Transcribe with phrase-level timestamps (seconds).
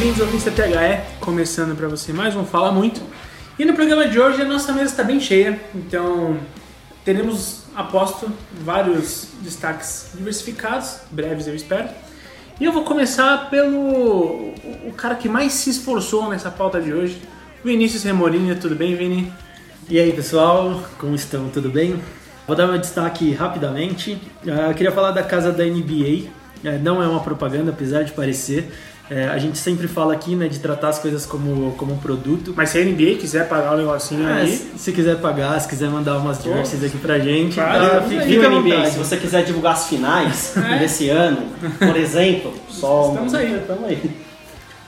[0.00, 0.50] bem-vindos ao Mr.
[0.52, 3.02] THE, começando para você mais um Fala Muito.
[3.58, 6.38] E no programa de hoje a nossa mesa está bem cheia, então
[7.04, 11.90] teremos, aposto, vários destaques diversificados, breves eu espero.
[12.58, 14.54] E eu vou começar pelo
[14.86, 17.20] o cara que mais se esforçou nessa pauta de hoje,
[17.62, 18.54] Vinícius Remorinha.
[18.54, 19.30] Tudo bem, Vini?
[19.86, 21.50] E aí pessoal, como estão?
[21.50, 22.00] Tudo bem?
[22.46, 24.12] Vou dar meu destaque rapidamente.
[24.44, 26.30] Uh, queria falar da casa da NBA.
[26.64, 28.70] É, não é uma propaganda, apesar de parecer.
[29.10, 32.54] É, a gente sempre fala aqui, né, de tratar as coisas como, como um produto.
[32.56, 34.70] Mas se a NBA quiser pagar um negocinho é, aí...
[34.76, 38.86] Se quiser pagar, se quiser mandar umas jerseys aqui pra gente, tá, fica, fica NBA.
[38.86, 40.78] Se você quiser divulgar as finais é.
[40.78, 43.08] desse ano, por exemplo, só...
[43.08, 43.56] Estamos aí.
[43.56, 44.10] Estamos aí.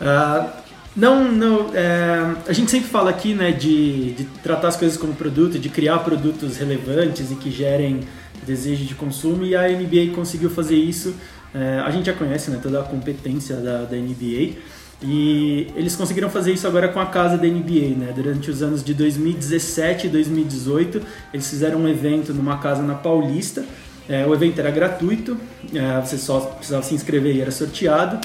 [0.00, 0.62] Uh,
[0.94, 5.14] não, não é, a gente sempre fala aqui né, de, de tratar as coisas como
[5.14, 8.00] produto, de criar produtos relevantes e que gerem
[8.47, 11.14] desejo de consumo e a NBA conseguiu fazer isso
[11.55, 14.56] é, a gente já conhece né, toda a competência da, da NBA
[15.05, 18.12] e eles conseguiram fazer isso agora com a casa da NBA, né?
[18.14, 21.03] Durante os anos de 2017 e 2018,
[21.34, 23.64] eles fizeram um evento numa casa na Paulista.
[24.09, 25.36] É, o evento era gratuito,
[25.75, 28.20] é, você só precisava se inscrever e era sorteado.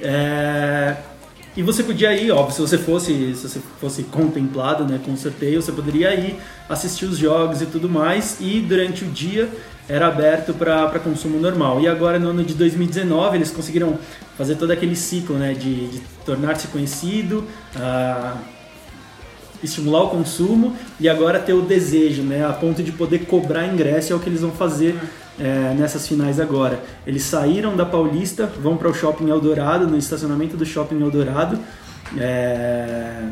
[0.00, 0.96] É,
[1.56, 5.16] e você podia ir, óbvio, se você fosse, se você fosse contemplado né, com o
[5.16, 6.36] sorteio, você poderia ir
[6.68, 8.38] assistir os jogos e tudo mais.
[8.40, 9.50] E durante o dia
[9.88, 11.80] era aberto para consumo normal.
[11.80, 13.98] E agora, no ano de 2019, eles conseguiram
[14.36, 17.44] fazer todo aquele ciclo né, de, de tornar-se conhecido,
[17.76, 18.38] uh,
[19.62, 24.12] estimular o consumo e agora ter o desejo, né, a ponto de poder cobrar ingresso,
[24.12, 24.98] é o que eles vão fazer
[25.38, 26.82] é, nessas finais agora.
[27.06, 31.58] Eles saíram da Paulista, vão para o Shopping Eldorado, no estacionamento do Shopping Eldorado.
[32.18, 33.22] É,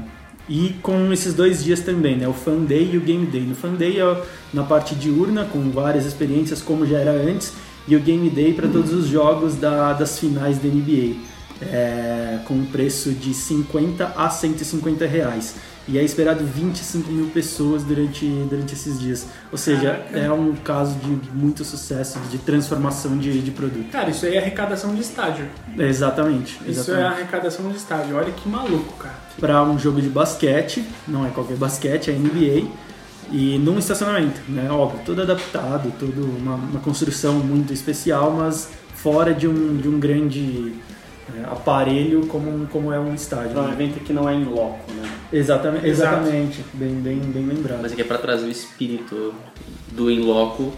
[0.51, 2.27] e com esses dois dias também, né?
[2.27, 3.43] O Fan Day e o Game Day.
[3.43, 7.53] No Fan Day é na parte diurna, com várias experiências como já era antes,
[7.87, 11.15] e o Game Day para todos os jogos da, das finais da NBA.
[11.63, 15.55] É, com um preço de 50 a 150 reais.
[15.91, 19.27] E é esperado 25 mil pessoas durante, durante esses dias.
[19.51, 20.19] Ou seja, Caraca.
[20.19, 23.91] é um caso de muito sucesso, de transformação de, de produto.
[23.91, 25.47] Cara, isso aí é arrecadação de estádio.
[25.77, 26.71] É, exatamente, exatamente.
[26.71, 28.17] Isso é arrecadação de estádio.
[28.17, 29.17] Olha que maluco, cara.
[29.41, 32.71] Para um jogo de basquete, não é qualquer basquete, é NBA.
[33.33, 34.71] E num estacionamento, né?
[34.71, 39.99] Óbvio, todo adaptado, toda uma, uma construção muito especial, mas fora de um, de um
[39.99, 40.75] grande
[41.39, 43.59] é, aparelho como, como é um estádio.
[43.59, 45.11] É um evento que não é em loco, né?
[45.33, 46.65] Exatamente, exatamente.
[46.75, 47.81] Bem, bem, bem lembrado.
[47.83, 49.35] Mas é que é para trazer o espírito
[49.93, 50.73] do in loco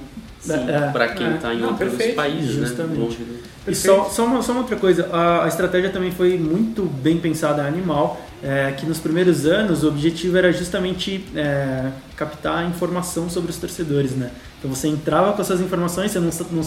[0.48, 1.54] é, para quem está é.
[1.54, 2.66] em não, outros perfeito, países, né?
[2.66, 3.22] justamente.
[3.22, 3.38] né?
[3.66, 7.18] E só, só, uma, só uma outra coisa, a, a, estratégia também foi muito bem
[7.18, 13.52] pensada animal, é, que nos primeiros anos o objetivo era justamente é, captar informação sobre
[13.52, 14.32] os torcedores, né?
[14.58, 16.18] Então você entrava com essas informações, você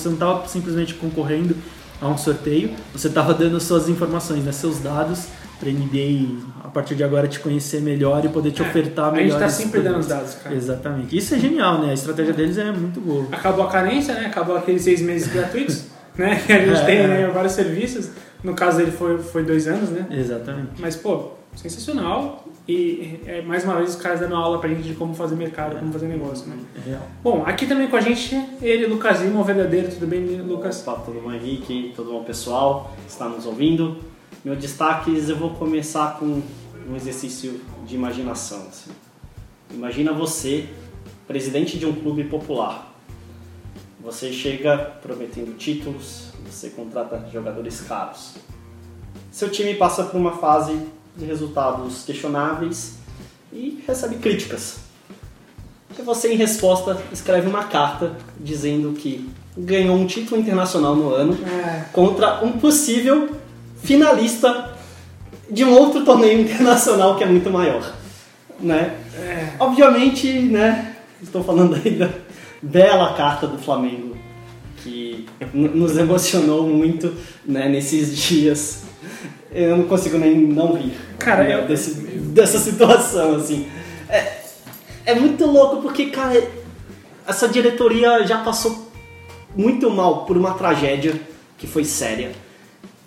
[0.07, 1.56] não estava simplesmente concorrendo
[2.01, 5.28] a um sorteio, você estava dando suas informações, né, seus dados
[5.59, 9.11] para a NBA a partir de agora te conhecer melhor e poder te é, ofertar
[9.11, 9.38] melhor.
[9.38, 10.56] A gente está sempre dando os dados, cara.
[10.56, 11.17] Exatamente.
[11.17, 11.91] Isso é genial, né?
[11.91, 13.28] A estratégia deles é muito boa.
[13.31, 14.25] Acabou a carência, né?
[14.25, 15.85] Acabou aqueles seis meses gratuitos,
[16.17, 16.41] né?
[16.45, 18.09] Que a gente é, tem né, vários serviços.
[18.44, 20.06] No caso dele foi, foi dois anos, né?
[20.12, 20.72] Exatamente.
[20.79, 22.45] Mas, pô, sensacional.
[22.68, 25.78] E é, mais uma vez os caras dando aula pra gente de como fazer mercado,
[25.78, 26.58] como fazer negócio, né?
[26.76, 27.08] É real.
[27.24, 29.88] Bom, aqui também com a gente, ele, Lucas Lima, o verdadeiro.
[29.90, 30.81] Tudo bem, Lucas?
[30.81, 31.94] Opa, tudo bom, Henrique?
[31.96, 32.96] Tudo bom, pessoal?
[33.08, 33.98] Está nos ouvindo?
[34.44, 36.42] Meu destaques, eu vou começar com
[36.90, 38.59] um exercício de imaginação.
[38.68, 38.90] Assim.
[39.72, 40.68] Imagina você,
[41.28, 42.96] presidente de um clube popular.
[44.02, 48.36] Você chega prometendo títulos, você contrata jogadores caros.
[49.31, 50.80] Seu time passa por uma fase
[51.16, 52.96] de resultados questionáveis
[53.52, 54.78] e recebe críticas.
[55.98, 61.38] E você, em resposta, escreve uma carta dizendo que ganhou um título internacional no ano
[61.48, 61.86] é.
[61.94, 63.30] contra um possível
[63.81, 64.75] finalista
[65.50, 67.94] de um outro torneio internacional que é muito maior.
[68.60, 68.98] Né?
[69.18, 69.54] É.
[69.60, 72.10] Obviamente, né, estou falando aí da
[72.62, 74.16] bela carta do Flamengo
[74.84, 77.13] que nos emocionou muito
[77.45, 78.85] né, nesses dias
[79.56, 80.94] eu não consigo nem não rir.
[81.18, 81.68] Cara, né, eu...
[81.68, 83.68] desse, dessa situação, assim.
[84.10, 84.42] É,
[85.06, 86.46] é muito louco porque, cara,
[87.25, 88.92] essa diretoria já passou
[89.56, 91.19] muito mal por uma tragédia
[91.57, 92.34] que foi séria.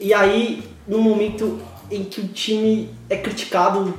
[0.00, 1.58] E aí, no momento
[1.90, 3.92] em que o time é criticado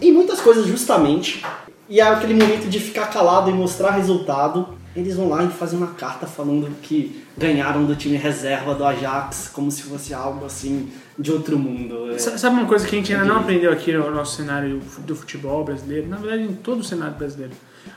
[0.00, 1.44] em muitas coisas justamente,
[1.88, 5.78] e é aquele momento de ficar calado e mostrar resultado, eles vão lá e fazem
[5.78, 10.90] uma carta falando que ganharam do time reserva do Ajax, como se fosse algo assim
[11.18, 12.10] de outro mundo.
[12.12, 12.18] É.
[12.18, 15.64] Sabe uma coisa que a gente ainda não aprendeu aqui no nosso cenário do futebol
[15.64, 17.52] brasileiro, na verdade em todo o cenário brasileiro?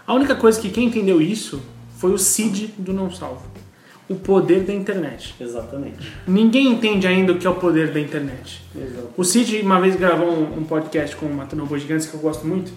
[0.08, 1.62] A única coisa que quem entendeu isso
[1.98, 3.44] foi o Cid do Não Salvo.
[4.08, 5.34] o poder da internet.
[5.40, 6.14] Exatamente.
[6.28, 8.64] Ninguém entende ainda o que é o poder da internet.
[8.76, 9.10] Exato.
[9.18, 12.46] O Cid uma vez gravou um, podcast com o Matando Robôs Gigantes que eu gosto
[12.46, 12.72] muito,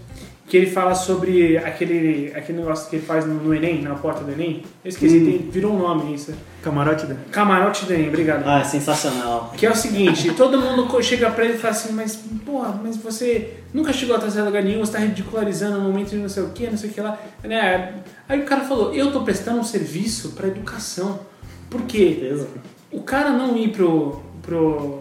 [0.49, 4.25] que ele fala sobre aquele, aquele negócio que ele faz no, no Enem, na porta
[4.25, 4.63] do Enem.
[4.83, 5.25] Eu esqueci, hum.
[5.25, 6.33] tem, virou um nome isso.
[6.63, 8.45] Camarote do Camarote do Enem, obrigado.
[8.47, 9.53] Ah, é sensacional.
[9.57, 12.17] Que é o seguinte, todo mundo chega pra ele e fala assim, mas
[12.47, 16.17] porra, mas você nunca chegou a trazer lugar nenhum, você tá ridicularizando o momento de
[16.17, 17.19] não sei o que, não sei o que lá.
[17.45, 17.95] Né?
[18.27, 21.21] Aí o cara falou, eu tô prestando um serviço pra educação.
[21.69, 22.35] Por quê?
[22.91, 25.01] O cara não ir pro, pro.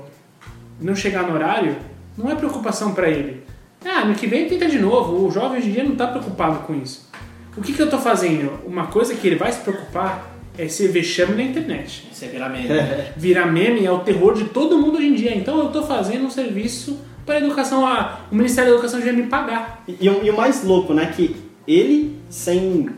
[0.82, 1.78] não chegar no horário
[2.18, 3.47] não é preocupação para ele.
[3.88, 5.26] Ah, no que vem tenta de novo.
[5.26, 7.08] O jovem hoje em dia não está preocupado com isso.
[7.56, 8.60] O que, que eu estou fazendo?
[8.66, 12.08] Uma coisa que ele vai se preocupar é ser vexame na internet.
[12.12, 12.68] Isso é virar meme.
[13.16, 15.36] virar meme é o terror de todo mundo hoje em dia.
[15.36, 17.86] Então eu estou fazendo um serviço para a educação.
[17.88, 19.84] Ah, o Ministério da Educação já me pagar.
[19.88, 21.14] E, e, e o mais louco, né?
[21.16, 21.36] Que
[21.66, 22.90] ele, sem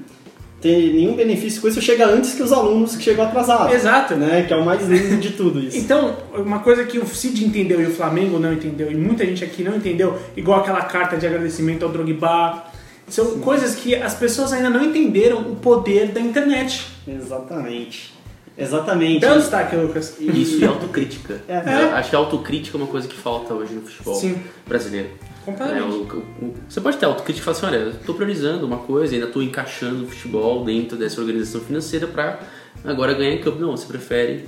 [0.62, 3.74] ter nenhum benefício com isso, chega antes que os alunos que chegam atrasados.
[3.74, 4.16] Exato.
[4.16, 4.44] Né?
[4.44, 5.78] Que é o mais lindo de tudo isso.
[5.78, 9.44] então, uma coisa que o Cid entendeu e o Flamengo não entendeu, e muita gente
[9.44, 12.64] aqui não entendeu, igual aquela carta de agradecimento ao Drogba,
[13.08, 13.40] são Sim.
[13.40, 16.86] coisas que as pessoas ainda não entenderam o poder da internet.
[17.08, 18.14] Exatamente.
[18.58, 19.22] Exatamente.
[19.22, 20.18] Belo destaque, Lucas.
[20.20, 21.42] Isso e autocrítica.
[21.48, 21.54] É.
[21.54, 21.84] É.
[21.94, 24.38] Acho que a autocrítica é uma coisa que falta hoje no futebol Sim.
[24.68, 25.10] brasileiro.
[25.50, 25.82] Completamente.
[25.82, 28.78] É, o, o, você pode ter autocrítica e falar assim, olha, eu estou priorizando uma
[28.78, 32.40] coisa, ainda estou encaixando o futebol dentro dessa organização financeira para
[32.84, 33.60] agora ganhar em campo.
[33.60, 34.48] Não, você prefere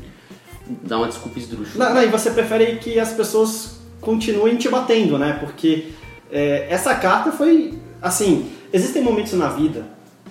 [0.84, 1.86] dar uma desculpa esdrúxula.
[1.86, 5.38] Não, não, e você prefere que as pessoas continuem te batendo, né?
[5.40, 5.90] Porque
[6.32, 9.86] é, essa carta foi, assim, existem momentos na vida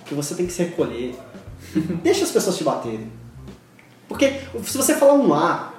[0.05, 1.15] que você tem que se recolher.
[2.03, 3.11] Deixa as pessoas te baterem.
[4.07, 5.70] Porque se você falar um A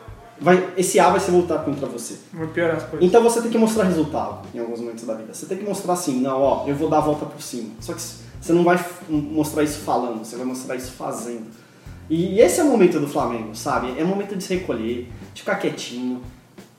[0.43, 2.17] vai, esse A vai se voltar contra você.
[2.33, 3.09] Vai piorar as coisas.
[3.09, 5.33] Então você tem que mostrar resultado em alguns momentos da vida.
[5.33, 7.71] Você tem que mostrar assim, não, ó, eu vou dar a volta por cima.
[7.81, 11.47] Só que você não vai mostrar isso falando, você vai mostrar isso fazendo.
[12.11, 13.95] E esse é o momento do Flamengo, sabe?
[13.97, 16.21] É o momento de se recolher, de ficar quietinho,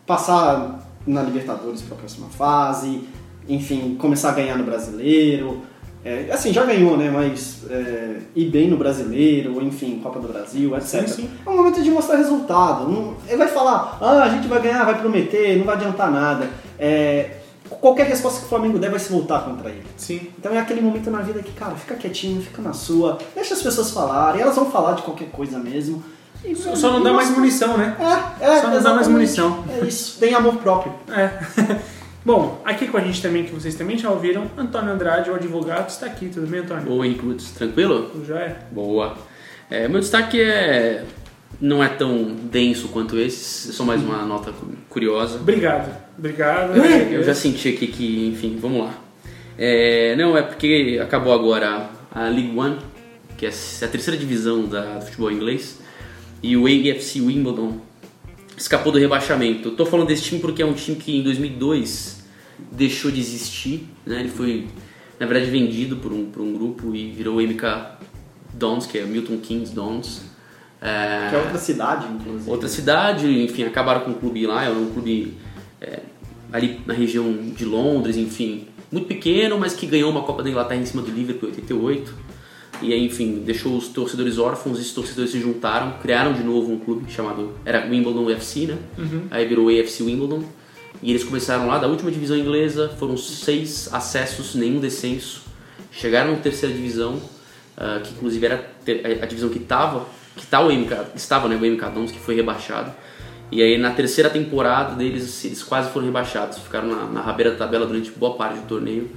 [0.05, 3.07] passar na Libertadores para a próxima fase,
[3.47, 5.61] enfim, começar a ganhar no Brasileiro,
[6.05, 7.09] é, assim, já ganhou, né?
[7.09, 11.07] Mas é, ir bem no brasileiro, enfim, Copa do Brasil, etc.
[11.07, 11.29] Sim, sim.
[11.45, 12.89] É um momento de mostrar resultado.
[12.89, 16.49] Não, ele vai falar, ah, a gente vai ganhar, vai prometer, não vai adiantar nada.
[16.77, 17.37] É,
[17.69, 19.85] qualquer resposta que o Flamengo der vai se voltar contra ele.
[19.95, 20.27] Sim.
[20.37, 23.61] Então é aquele momento na vida que, cara, fica quietinho, fica na sua, deixa as
[23.61, 26.03] pessoas falarem, elas vão falar de qualquer coisa mesmo.
[26.43, 27.95] E, só, só não dá mais munição, né?
[28.41, 29.63] É, é, só não dá mais munição.
[29.69, 30.93] É isso, tem amor próprio.
[31.09, 31.31] É.
[32.25, 35.89] Bom, aqui com a gente também, que vocês também já ouviram, Antônio Andrade, o advogado,
[35.89, 36.29] está aqui.
[36.29, 36.91] Tudo bem, Antônio?
[36.91, 37.51] Oi, Includes.
[37.51, 38.09] Tranquilo?
[38.11, 38.59] Tudo já é.
[38.71, 39.17] Boa.
[39.69, 41.03] É, meu destaque é
[41.59, 44.53] não é tão denso quanto esse, só mais uma nota
[44.89, 45.37] curiosa.
[45.37, 45.95] Obrigado.
[46.17, 46.75] Obrigado.
[46.77, 48.93] Eu já senti aqui que, enfim, vamos lá.
[49.57, 52.77] É, não, é porque acabou agora a League One,
[53.37, 55.79] que é a terceira divisão da, do futebol inglês,
[56.41, 57.79] e o AFC Wimbledon
[58.57, 59.71] escapou do rebaixamento.
[59.71, 62.23] Tô falando desse time porque é um time que em 2002
[62.71, 64.19] deixou de existir, né?
[64.19, 64.67] Ele foi,
[65.19, 67.63] na verdade, vendido por um, por um grupo e virou o MK
[68.53, 70.21] Dons, que é Milton Keynes Dons.
[70.81, 72.49] É, que é outra cidade, inclusive.
[72.49, 75.37] Outra cidade, enfim, acabaram com o clube lá, era um clube
[75.79, 76.01] é,
[76.51, 80.81] ali na região de Londres, enfim, muito pequeno, mas que ganhou uma Copa da Inglaterra
[80.81, 82.13] em cima do Liverpool em 88.
[82.83, 86.77] E aí, enfim, deixou os torcedores órfãos, esses torcedores se juntaram, criaram de novo um
[86.77, 87.53] clube chamado.
[87.63, 88.77] Era Wimbledon UFC, né?
[88.97, 89.27] Uhum.
[89.31, 90.43] Aí virou AFC Wimbledon.
[91.01, 95.43] E eles começaram lá da última divisão inglesa, foram seis acessos, nenhum descenso.
[95.91, 98.69] Chegaram na terceira divisão, uh, que inclusive era
[99.21, 102.35] a divisão que estava, que tá o MK, estava né, o MK Dons, que foi
[102.35, 102.93] rebaixado.
[103.51, 107.57] E aí na terceira temporada deles, eles quase foram rebaixados, ficaram na, na rabeira da
[107.57, 109.09] tabela durante boa parte do torneio.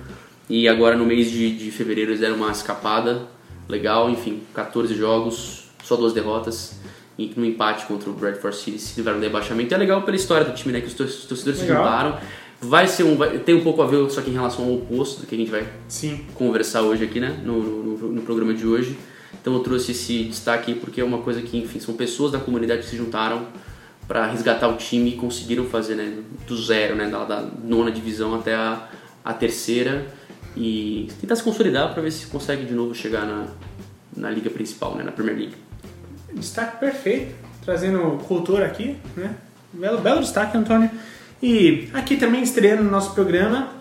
[0.48, 3.26] E agora no mês de, de fevereiro eles deram uma escapada
[3.68, 6.76] legal, enfim, 14 jogos, só duas derrotas
[7.18, 9.74] e no empate contra o Bradford City se livraram do rebaixamento.
[9.74, 11.58] É legal pela história do time, né, que os torcedores legal.
[11.58, 12.18] se juntaram.
[12.60, 15.20] Vai ser um, vai, tem um pouco a ver só que em relação ao oposto
[15.20, 16.24] do que a gente vai Sim.
[16.34, 18.98] conversar hoje aqui, né, no, no, no, programa de hoje.
[19.40, 22.82] Então eu trouxe esse destaque porque é uma coisa que, enfim, são pessoas da comunidade
[22.82, 23.46] que se juntaram
[24.08, 28.34] para resgatar o time e conseguiram fazer, né, do zero, né, da, da nona divisão
[28.34, 28.88] até a,
[29.24, 30.06] a terceira
[30.56, 33.46] e tentar se consolidar para ver se consegue de novo chegar na,
[34.16, 35.54] na liga principal, né, na Premier League.
[36.32, 37.34] Destaque perfeito,
[37.64, 39.34] trazendo cultura aqui, né?
[39.72, 40.90] Belo, belo destaque, Antônio.
[41.42, 43.72] E aqui também estreando no nosso programa,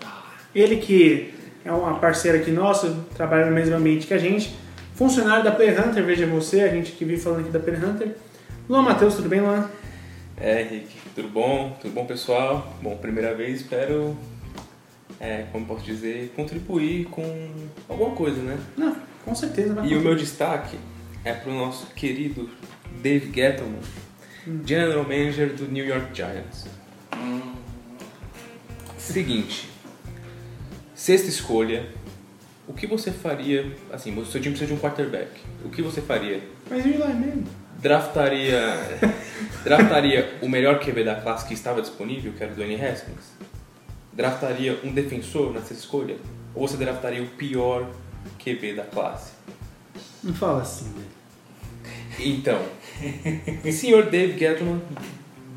[0.54, 1.32] ele que
[1.64, 4.54] é uma parceira aqui nossa, trabalha no mesmo ambiente que a gente,
[4.94, 8.16] funcionário da Player Hunter, veja você, a gente que vive falando aqui da Player Hunter.
[8.68, 9.68] Luan Matheus, tudo bem, Luan?
[10.38, 11.76] É, Henrique, tudo bom?
[11.80, 12.76] Tudo bom, pessoal?
[12.82, 14.16] Bom, primeira vez, espero
[15.20, 17.50] é, como posso dizer, contribuir com
[17.88, 18.58] alguma coisa, né?
[18.76, 19.74] Não, com certeza.
[19.84, 20.78] e o meu destaque
[21.24, 22.48] é pro nosso querido
[23.02, 23.80] Dave Gettleman,
[24.64, 26.66] General Manager do New York Giants.
[28.98, 29.68] Seguinte,
[30.94, 31.86] sexta escolha,
[32.66, 35.30] o que você faria, assim, o seu time precisa de um quarterback,
[35.64, 36.40] o que você faria?
[36.68, 37.44] Mas e o Eli Manning?
[37.78, 38.60] Draftaria,
[39.62, 43.36] draftaria o melhor QB da classe que estava disponível, que era o Dwayne Haskins?
[44.16, 46.16] Draftaria um defensor nessa escolha?
[46.54, 47.86] Ou você draftaria o pior
[48.42, 49.32] QB da classe?
[50.24, 51.16] Não fala assim, velho.
[52.18, 52.58] Então,
[53.62, 54.80] o senhor Dave Gettleman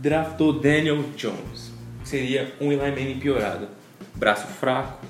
[0.01, 1.71] draftou Daniel Jones.
[2.03, 3.69] que Seria um Eli Manning piorado.
[4.13, 5.05] Braço fraco,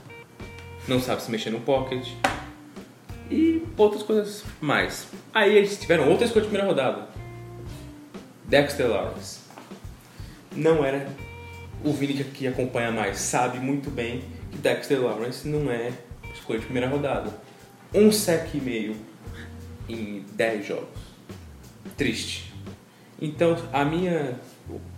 [0.87, 2.07] não sabe se mexer no pocket
[3.31, 5.07] e outras coisas mais.
[5.33, 7.07] Aí eles tiveram outra escolha de primeira rodada.
[8.45, 9.39] Dexter Lawrence.
[10.55, 11.07] Não era
[11.83, 15.91] o Vini que- que acompanha mais, sabe muito bem que Dexter Lawrence não é
[16.33, 17.31] escolha de primeira rodada.
[17.93, 18.95] Um sec e meio
[19.87, 20.87] em 10 jogos
[21.97, 22.53] triste.
[23.21, 24.35] Então, a minha.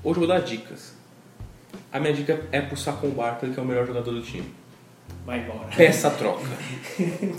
[0.03, 0.93] Hoje eu vou dar dicas.
[1.91, 4.53] A minha dica é pro Saquon Barkley, que é o melhor jogador do time.
[5.25, 5.67] Vai embora.
[5.75, 6.45] Peça a troca.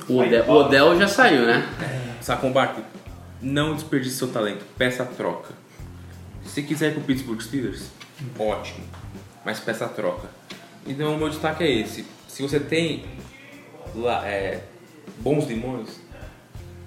[0.08, 1.66] O Odell, o Odell já saiu, né?
[2.20, 2.84] Saquon Barkley,
[3.40, 4.64] não desperdice seu talento.
[4.76, 5.54] Peça a troca.
[6.44, 7.90] Se quiser ir pro Pittsburgh Steelers,
[8.38, 8.84] ótimo.
[9.44, 10.28] Mas peça a troca.
[10.87, 12.06] Então, o meu destaque é esse.
[12.28, 13.04] Se você tem
[14.25, 14.61] é,
[15.18, 16.00] bons limões,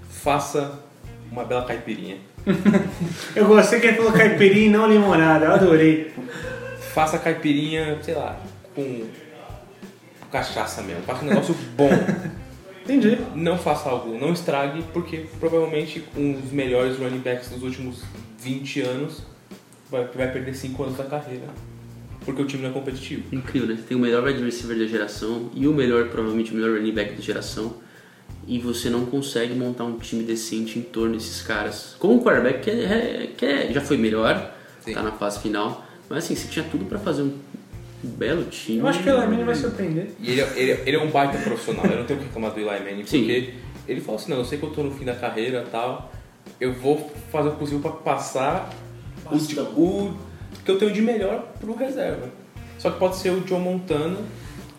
[0.09, 0.79] faça
[1.31, 2.17] uma bela caipirinha.
[3.35, 6.13] Eu gostei que ele falou caipirinha e não limonada, eu adorei.
[6.93, 8.39] Faça caipirinha, sei lá,
[8.75, 9.07] com
[10.31, 11.03] cachaça mesmo.
[11.03, 11.89] Faça um negócio bom.
[12.83, 13.17] Entendi.
[13.33, 18.03] Não faça algo, não estrague, porque provavelmente um dos melhores running backs dos últimos
[18.39, 19.24] 20 anos
[19.89, 21.47] vai, vai perder 5 anos da carreira.
[22.25, 23.24] Porque o time não é competitivo.
[23.32, 23.77] Incrível, né?
[23.88, 27.13] Tem o melhor wide receiver da geração e o melhor, provavelmente o melhor running back
[27.13, 27.75] da geração.
[28.48, 31.96] E você não consegue montar um time decente em torno desses caras.
[32.00, 34.94] Com um quarterback que, é, que é- já foi melhor, Sim.
[34.94, 35.86] tá na fase final.
[36.10, 37.34] Mas assim, você tinha tudo pra fazer um,
[38.03, 38.79] belo time.
[38.79, 40.12] Eu acho que o Eli Manning vai surpreender.
[40.20, 42.27] E ele, é- ele, é- ele é um baita profissional, eu não tenho o que
[42.27, 43.20] reclamar do Eli Manning, Sim.
[43.20, 43.53] porque
[43.88, 46.12] ele falou assim, não, eu sei que eu tô no fim da carreira e tal,
[46.62, 48.72] eu vou fazer o possível pra passar
[49.32, 49.36] o,
[49.82, 50.17] o
[50.65, 52.29] que eu tenho de melhor pro reserva.
[52.79, 54.17] Só que pode ser o John Montana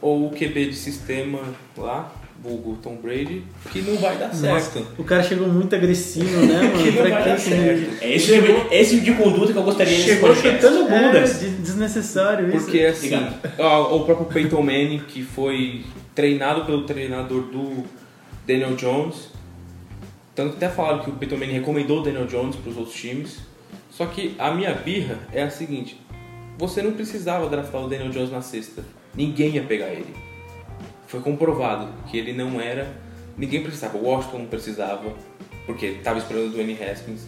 [0.02, 1.40] ou o QB de sistema
[1.78, 2.12] lá,
[2.42, 4.86] vulgo Tom Brady, que não vai dar certo.
[4.98, 6.78] O cara chegou muito agressivo, né, mano?
[6.82, 8.02] Que não Pra vai que dar certo.
[8.04, 10.60] É esse, tipo- esse tipo de conduta que eu gostaria Chegou podcast.
[10.62, 11.40] chutando É, bundas.
[11.40, 12.64] de- desnecessário isso.
[12.66, 13.10] Porque assim,
[13.58, 17.84] ó, o próprio Peyton Manning, que foi treinado pelo treinador do
[18.46, 19.30] Daniel Jones,
[20.34, 22.94] tanto que até falaram que o Peyton Manning recomendou o Daniel Jones para os outros
[22.94, 23.38] times.
[23.96, 25.98] Só que a minha birra é a seguinte:
[26.58, 28.84] você não precisava draftar o Daniel Jones na sexta,
[29.14, 30.14] ninguém ia pegar ele.
[31.06, 32.94] Foi comprovado que ele não era,
[33.38, 33.96] ninguém precisava.
[33.96, 35.14] O Washington não precisava,
[35.64, 37.22] porque estava esperando o Dwayne Haskins.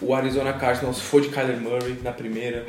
[0.00, 2.64] O Arizona Cardinals foi de Kyler Murray na primeira.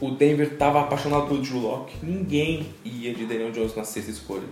[0.00, 1.94] O Denver estava apaixonado pelo Drew Locke.
[2.00, 4.46] Ninguém ia de Daniel Jones na sexta escolha.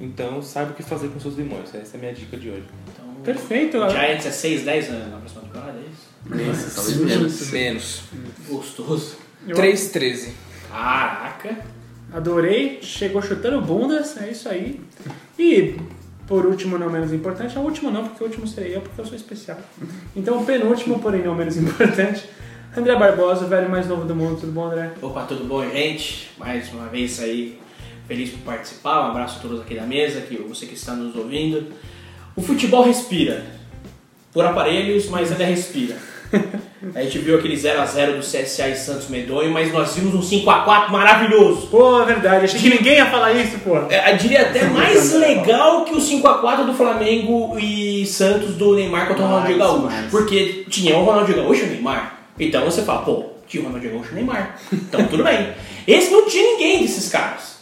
[0.00, 1.72] Então, saiba o que fazer com seus limões.
[1.74, 2.66] Essa é a minha dica de hoje.
[2.92, 3.78] Então, Perfeito.
[3.78, 6.13] o Giants é 6-10 na na próxima temporada, é isso?
[6.26, 7.50] Nossa, talvez menos.
[7.50, 8.02] Menos.
[8.48, 9.16] Gostoso.
[9.46, 10.30] Eu 3-13.
[10.70, 11.58] Caraca.
[12.12, 12.78] Adorei.
[12.82, 14.80] Chegou chutando bundas, é isso aí.
[15.38, 15.76] E,
[16.26, 19.04] por último, não menos importante, a última não, porque o último serei eu, porque eu
[19.04, 19.58] sou especial.
[20.16, 22.24] Então, o penúltimo, porém não menos importante,
[22.76, 24.40] André Barbosa, o velho mais novo do mundo.
[24.40, 24.92] Tudo bom, André?
[25.02, 26.30] Opa, tudo bom, gente?
[26.38, 27.60] Mais uma vez aí,
[28.08, 29.06] feliz por participar.
[29.06, 31.72] Um abraço a todos aqui da mesa, que você que está nos ouvindo.
[32.34, 33.44] O futebol respira.
[34.32, 35.96] Por aparelhos, mas ainda respira.
[36.94, 40.90] A gente viu aquele 0x0 do CSA e Santos Medonho, mas nós vimos um 5x4
[40.90, 41.66] maravilhoso.
[41.68, 42.44] Pô, é verdade.
[42.44, 43.76] Achei que ninguém ia falar isso, pô.
[43.88, 49.08] É, Eu diria até mais legal que o 5x4 do Flamengo e Santos do Neymar
[49.08, 49.82] contra o Ronaldinho Gaúcho.
[49.86, 50.10] mais.
[50.10, 52.18] Porque tinha o Ronaldinho Gaúcho e o Neymar.
[52.38, 54.58] Então você fala, pô, tinha o Ronaldinho Gaúcho e o Neymar.
[54.72, 55.48] Então tudo bem.
[55.88, 57.54] Esse não tinha ninguém desses caras.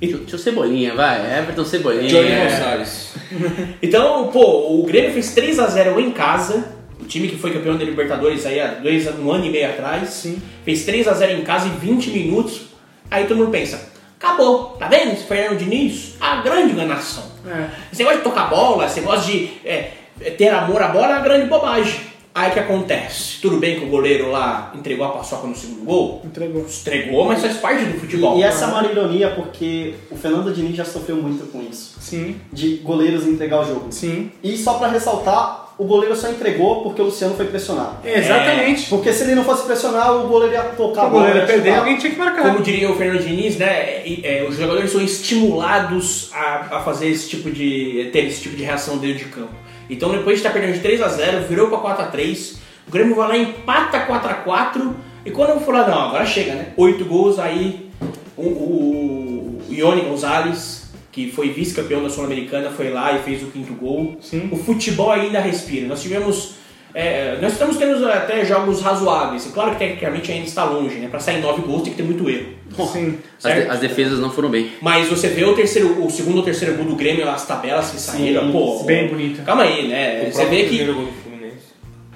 [0.00, 1.38] Tinha tinha o Cebolinha, vai.
[1.40, 2.08] Everton Cebolinha.
[2.08, 2.44] Johnny É.
[2.48, 3.10] Gonçalves.
[3.82, 6.64] Então, pô, o Grêmio fez 3x0 em casa.
[7.00, 10.10] O time que foi campeão da Libertadores aí há dois, um ano e meio atrás.
[10.10, 10.40] Sim.
[10.64, 12.62] Fez 3x0 em casa em 20 minutos.
[13.10, 15.12] Aí todo mundo pensa, acabou, tá vendo?
[15.12, 17.24] Esse Fernando Diniz, a grande enganação.
[17.46, 17.68] É.
[17.90, 19.92] Esse negócio de tocar bola, esse negócio de é,
[20.36, 22.09] ter amor à bola é uma grande bobagem.
[22.34, 23.40] Aí o que acontece?
[23.42, 26.22] Tudo bem que o goleiro lá entregou a paçoca no segundo gol?
[26.24, 26.64] Entregou.
[26.64, 28.38] Entregou, mas faz parte do futebol.
[28.38, 31.96] E essa é uma ironia porque o Fernando Diniz já sofreu muito com isso.
[32.00, 33.86] Sim, De goleiros entregar o jogo.
[33.90, 34.30] sim.
[34.44, 38.00] E só pra ressaltar, o goleiro só entregou porque o Luciano foi pressionar.
[38.04, 38.88] Exatamente.
[38.88, 41.96] Porque se ele não fosse pressionar, o goleiro ia tocar O goleiro ia perder, alguém
[41.96, 42.42] tinha que marcar.
[42.42, 44.06] Como diria o Fernando Diniz, né?
[44.06, 48.08] e- é, os jogadores são estimulados a, a fazer esse tipo de.
[48.12, 49.54] ter esse tipo de reação dentro de campo.
[49.90, 52.90] Então depois de estar perdendo de 3 a 0 virou pra 4 a 3 o
[52.90, 56.72] Grêmio vai lá empata 4 a 4 e quando eu falar, não, agora chega, né?
[56.76, 57.88] 8 gols, aí
[58.36, 63.46] o, o, o Ione Gonzalez, que foi vice-campeão da Sul-Americana, foi lá e fez o
[63.46, 64.16] quinto gol.
[64.20, 64.48] Sim.
[64.50, 65.86] O futebol ainda respira.
[65.86, 66.54] Nós tivemos.
[66.92, 69.48] é, nós estamos tendo até jogos razoáveis.
[69.52, 71.06] Claro que tecnicamente ainda está longe, né?
[71.08, 72.54] Pra sair 9 gols tem que ter muito erro.
[72.92, 73.18] Sim.
[73.42, 74.70] As, de- as defesas não foram bem.
[74.80, 78.00] Mas você vê o terceiro, o segundo ou terceiro gol do Grêmio, as tabelas que
[78.00, 78.82] saíram, pô.
[78.84, 79.42] Bem bonito.
[79.42, 80.24] Calma aí, né?
[80.28, 81.56] O Você vê que primeiro gol do Fluminense.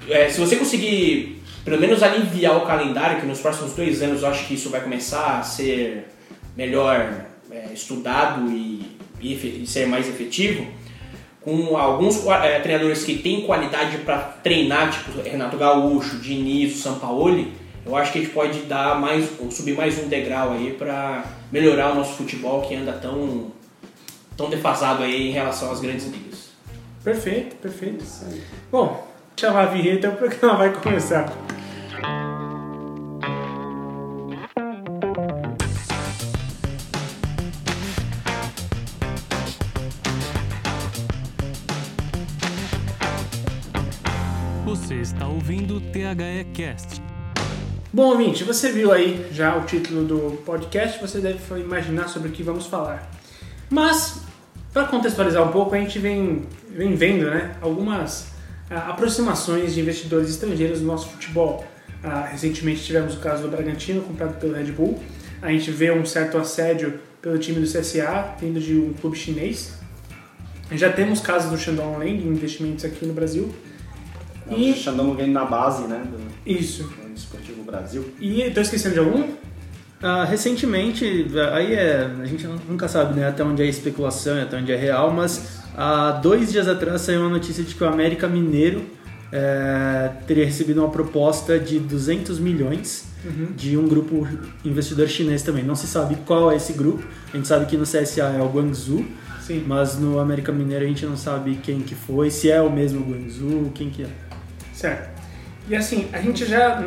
[0.08, 4.28] é, se você conseguir pelo menos aliviar o calendário, que nos próximos dois anos eu
[4.28, 6.04] acho que isso vai começar a ser
[6.56, 8.82] melhor é, estudado e,
[9.20, 9.32] e
[9.62, 10.66] e ser mais efetivo,
[11.40, 17.52] com alguns é, treinadores que têm qualidade para treinar, tipo Renato Gaúcho, Diniz, Sampaoli,
[17.86, 21.92] eu acho que a gente pode dar mais, subir mais um degrau aí para melhorar
[21.92, 23.52] o nosso futebol que anda tão,
[24.36, 26.50] tão defasado aí em relação às grandes ligas.
[27.02, 28.04] Perfeito, perfeito.
[28.72, 31.30] Bom, chamar a vinheta, o programa vai começar.
[44.64, 47.03] Você está ouvindo o THE Cast.
[47.94, 52.32] Bom, ouvinte, você viu aí já o título do podcast, você deve imaginar sobre o
[52.32, 53.08] que vamos falar.
[53.70, 54.22] Mas,
[54.72, 58.32] para contextualizar um pouco, a gente vem, vem vendo né, algumas
[58.68, 61.64] ah, aproximações de investidores estrangeiros no nosso futebol.
[62.02, 65.00] Ah, recentemente tivemos o caso do Bragantino, comprado pelo Red Bull.
[65.40, 69.78] A gente vê um certo assédio pelo time do CSA, vindo de um clube chinês.
[70.72, 73.54] Já temos casos do Shandong Lang, investimentos aqui no Brasil.
[74.50, 74.70] E...
[74.70, 76.02] E O Xandão ganhando na base, né?
[76.04, 77.03] Do, isso.
[77.18, 78.12] Esportivo Brasil.
[78.20, 79.32] E estou esquecendo de algum?
[80.02, 84.58] Ah, recentemente, aí é, a gente nunca sabe né, até onde é especulação e até
[84.58, 88.28] onde é real, mas há dois dias atrás saiu uma notícia de que o América
[88.28, 88.84] Mineiro
[89.32, 93.06] é, teria recebido uma proposta de 200 milhões
[93.56, 94.28] de um grupo
[94.64, 95.64] investidor chinês também.
[95.64, 98.48] Não se sabe qual é esse grupo, a gente sabe que no CSA é o
[98.48, 99.04] Guangzhou,
[99.40, 99.64] Sim.
[99.66, 103.00] mas no América Mineiro a gente não sabe quem que foi, se é o mesmo
[103.00, 104.08] Guangzhou, quem que é.
[104.74, 105.13] Certo.
[105.68, 106.84] E assim, a gente já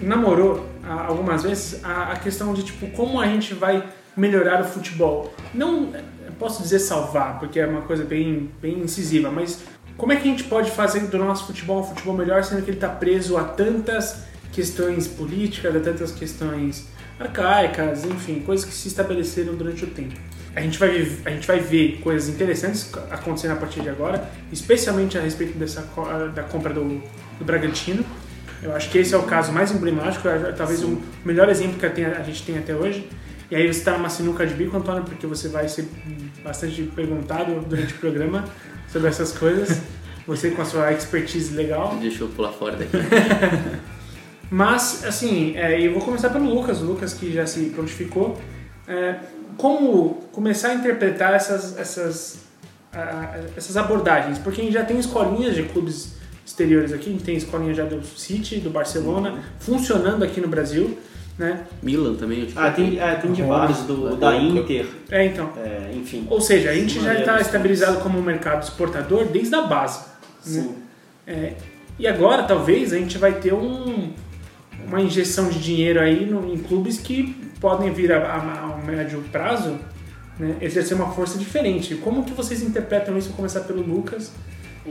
[0.00, 3.84] namorou ah, algumas vezes a, questão de tipo como a gente vai
[4.16, 5.32] melhorar o futebol.
[5.54, 5.92] Não
[6.38, 9.62] posso dizer salvar, porque é uma coisa bem, bem incisiva, mas
[9.96, 12.70] como é que a gente pode fazer do nosso futebol um futebol melhor, sendo que
[12.70, 18.88] ele está preso a tantas questões políticas, a tantas questões arcaicas, enfim, coisas que se
[18.88, 20.14] estabeleceram durante o tempo.
[20.54, 20.90] A gente vai,
[21.24, 25.82] a gente vai ver coisas interessantes acontecendo a partir de agora, especialmente a respeito dessa
[26.34, 27.02] da compra do,
[27.38, 28.04] do Bragantino.
[28.62, 31.86] Eu acho que esse é o caso mais emblemático, é talvez o melhor exemplo que
[32.02, 33.08] a, a gente tem até hoje.
[33.50, 35.88] E aí você está numa sinuca de bico, Antônio, porque você vai ser
[36.44, 38.44] bastante perguntado durante o programa
[38.88, 39.80] sobre essas coisas.
[40.26, 41.96] Você com a sua expertise legal.
[41.98, 42.92] Deixa eu pular fora daqui.
[44.50, 48.38] Mas, assim, é, eu vou começar pelo Lucas, o Lucas que já se prontificou.
[48.86, 49.16] É,
[49.56, 52.40] como começar a interpretar essas, essas,
[52.92, 54.38] ah, essas abordagens?
[54.38, 56.17] Porque a gente já tem escolinhas de clubes
[56.48, 60.98] exteriores aqui, a gente tem escolinha já do City, do Barcelona, funcionando aqui no Brasil,
[61.38, 61.64] né?
[61.82, 65.50] Milan também, eu tipo, Ah, tem, é, tem de vários, do, da Inter, É, então.
[65.58, 66.26] é, enfim.
[66.30, 70.04] Ou seja, a gente já está estabilizado como um mercado exportador desde a base.
[70.40, 70.74] Sim.
[71.26, 71.52] É,
[71.98, 74.10] e agora, talvez, a gente vai ter um,
[74.86, 79.22] uma injeção de dinheiro aí no- em clubes que podem vir a, a, a médio
[79.30, 79.78] prazo
[80.38, 81.94] né, exercer uma força diferente.
[81.96, 83.28] Como que vocês interpretam isso?
[83.28, 84.32] Vou começar pelo Lucas.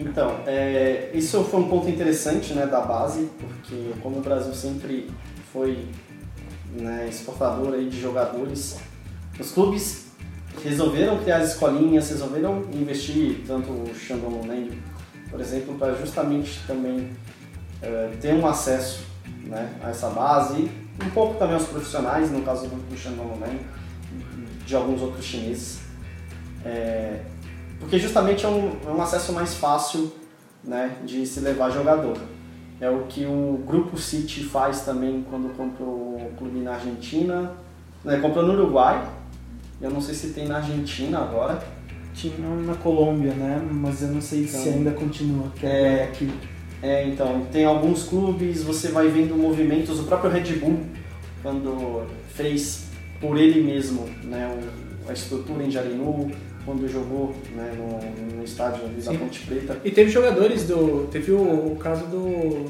[0.01, 5.09] Então, é, isso foi um ponto interessante né, da base, porque como o Brasil sempre
[5.51, 5.85] foi
[6.73, 8.77] né, exportador aí de jogadores,
[9.39, 10.07] os clubes
[10.63, 14.81] resolveram criar as escolinhas, resolveram investir, tanto o Shandong Luneng,
[15.29, 17.11] por exemplo, para justamente também
[17.81, 19.05] é, ter um acesso
[19.43, 20.69] né, a essa base,
[21.03, 23.59] um pouco também aos profissionais, no caso do, do Shandong Luneng,
[24.65, 25.79] de alguns outros chineses.
[26.65, 27.21] É,
[27.79, 30.11] porque justamente é um, é um acesso mais fácil
[30.63, 32.17] né, de se levar jogador.
[32.79, 37.51] É o que o Grupo City faz também quando comprou o clube na Argentina.
[38.03, 39.03] Né, comprou no Uruguai.
[39.81, 41.61] Eu não sei se tem na Argentina agora.
[42.13, 42.33] Tinha
[42.65, 43.61] na Colômbia, né?
[43.71, 45.49] Mas eu não sei se Então, ainda continua.
[45.55, 46.31] que é- aqui.
[46.81, 50.79] É, então, tem alguns clubes, você vai vendo movimentos, o próprio Red Bull,
[51.41, 52.85] quando fez
[53.19, 54.55] por ele mesmo né,
[55.09, 56.31] a estrutura em Jarinu,
[56.67, 59.17] quando jogou né, no, no estádio ali da Sim.
[59.19, 59.79] Ponte Preta.
[59.85, 61.07] E teve jogadores do.
[61.09, 62.65] Teve o, o caso do.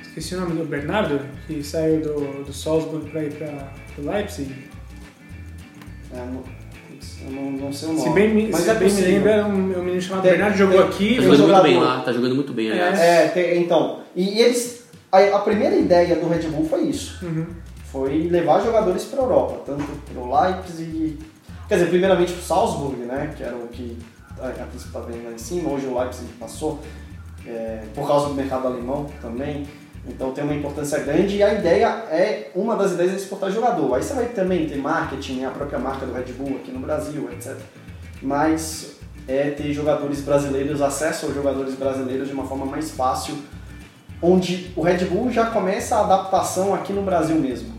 [0.00, 4.54] Esqueci o nome do Bernardo, que saiu do, do Salzburg pra ir pra, pro Leipzig.
[6.12, 8.04] É, eu não, não sei o nome.
[8.04, 10.30] Se bem, me- mas se é bem me lembro, era um, um menino chamado Tem-
[10.30, 11.16] Bernardo, jogou tem- aqui.
[11.16, 13.00] Tá jogando muito bem lá, tá jogando muito bem, aliás.
[13.00, 14.00] É, tem- então.
[14.14, 14.84] E eles.
[15.10, 17.24] A, a primeira ideia do Red Bull foi isso.
[17.26, 17.46] Uhum.
[17.90, 21.18] Foi levar jogadores para a Europa, tanto para o Leipzig.
[21.68, 23.32] Quer dizer, primeiramente o Salzburg, né?
[23.36, 23.98] Que era o que
[24.38, 25.70] a, a está vendo lá em cima.
[25.70, 26.80] Hoje o Leipzig passou,
[27.46, 29.66] é, por causa do mercado alemão também.
[30.06, 33.94] Então tem uma importância grande e a ideia é, uma das ideias é exportar jogador.
[33.94, 36.80] Aí você vai também ter marketing, né, a própria marca do Red Bull aqui no
[36.80, 37.56] Brasil, etc.
[38.20, 38.96] Mas
[39.26, 43.38] é ter jogadores brasileiros, acesso aos jogadores brasileiros de uma forma mais fácil,
[44.20, 47.72] onde o Red Bull já começa a adaptação aqui no Brasil mesmo.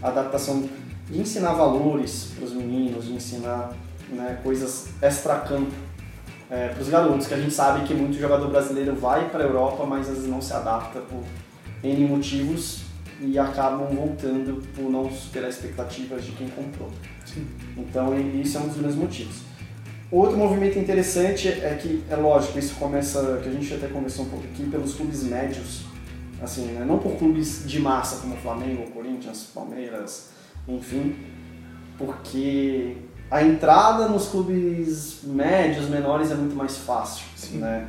[0.00, 0.68] A adaptação
[1.08, 3.72] de ensinar valores para os meninos, de ensinar
[4.08, 5.72] né, coisas extra-campo
[6.48, 9.84] para os garotos, que a gente sabe que muito jogador brasileiro vai para a Europa,
[9.86, 11.24] mas às vezes não se adapta por
[11.82, 12.82] N motivos
[13.20, 16.90] e acabam voltando por não superar expectativas de quem comprou.
[17.24, 17.46] Sim.
[17.76, 19.36] Então, isso é um dos grandes motivos.
[20.10, 24.28] Outro movimento interessante é que, é lógico, isso começa, que a gente até conversou um
[24.28, 25.84] pouco aqui, pelos clubes médios,
[26.40, 26.84] assim, né?
[26.86, 30.28] não por clubes de massa como Flamengo, Corinthians, Palmeiras,
[30.68, 31.14] enfim,
[31.98, 32.96] porque
[33.30, 37.24] a entrada nos clubes médios, menores é muito mais fácil,
[37.54, 37.88] né?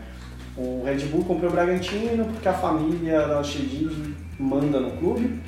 [0.57, 5.41] O Red Bull comprou o Bragantino porque a família da Chedid manda no clube,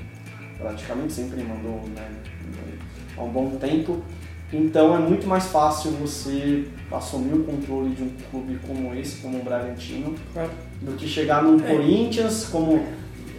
[0.58, 2.10] praticamente sempre mandou né,
[3.18, 4.02] há um bom tempo.
[4.52, 9.40] Então é muito mais fácil você assumir o controle de um clube como esse, como
[9.40, 10.50] o Bragantino, Claro.
[10.82, 11.68] do que chegar num É.
[11.76, 12.82] Corinthians, como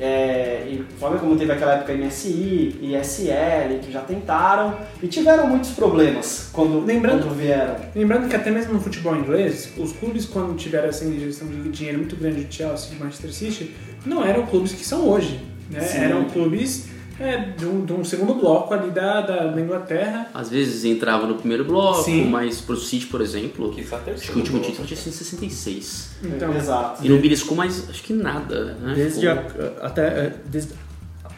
[0.00, 5.70] é, e Flamengo, como teve aquela época MSI, ISL, que já tentaram e tiveram muitos
[5.70, 7.76] problemas quando, Lembrando- quando vieram.
[7.94, 11.98] Lembrando que até mesmo no futebol inglês, os clubes quando tiveram essa injeção de dinheiro
[11.98, 13.74] muito grande de Chelsea e Manchester City,
[14.06, 15.40] não eram clubes que são hoje.
[15.70, 15.80] Né?
[16.04, 16.87] Eram clubes
[17.20, 20.28] é, de, um, de um segundo bloco ali da, da, da Inglaterra.
[20.33, 22.26] Às vezes entrava no primeiro bloco, Sim.
[22.26, 25.16] mas pro City, por exemplo, Que só acho que o último título tinha sido em
[25.16, 26.11] 66.
[26.24, 27.04] Então, Exato.
[27.04, 28.92] E não beliscou mais, acho que nada, né?
[28.94, 30.72] Desde Ficou- a, até, é, desde,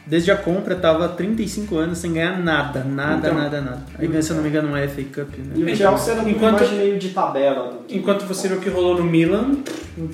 [0.06, 3.34] desde a compra tava 35 anos sem ganhar nada, nada, Então.
[3.38, 3.82] nada, nada.
[3.98, 5.72] Aí ganhou, se eu não me engano, uma FA Cup, E né?
[5.72, 7.80] o Chelsea era um Enquanto- meio de tabela.
[7.86, 9.56] que- enquanto você vê o que rolou no Milan,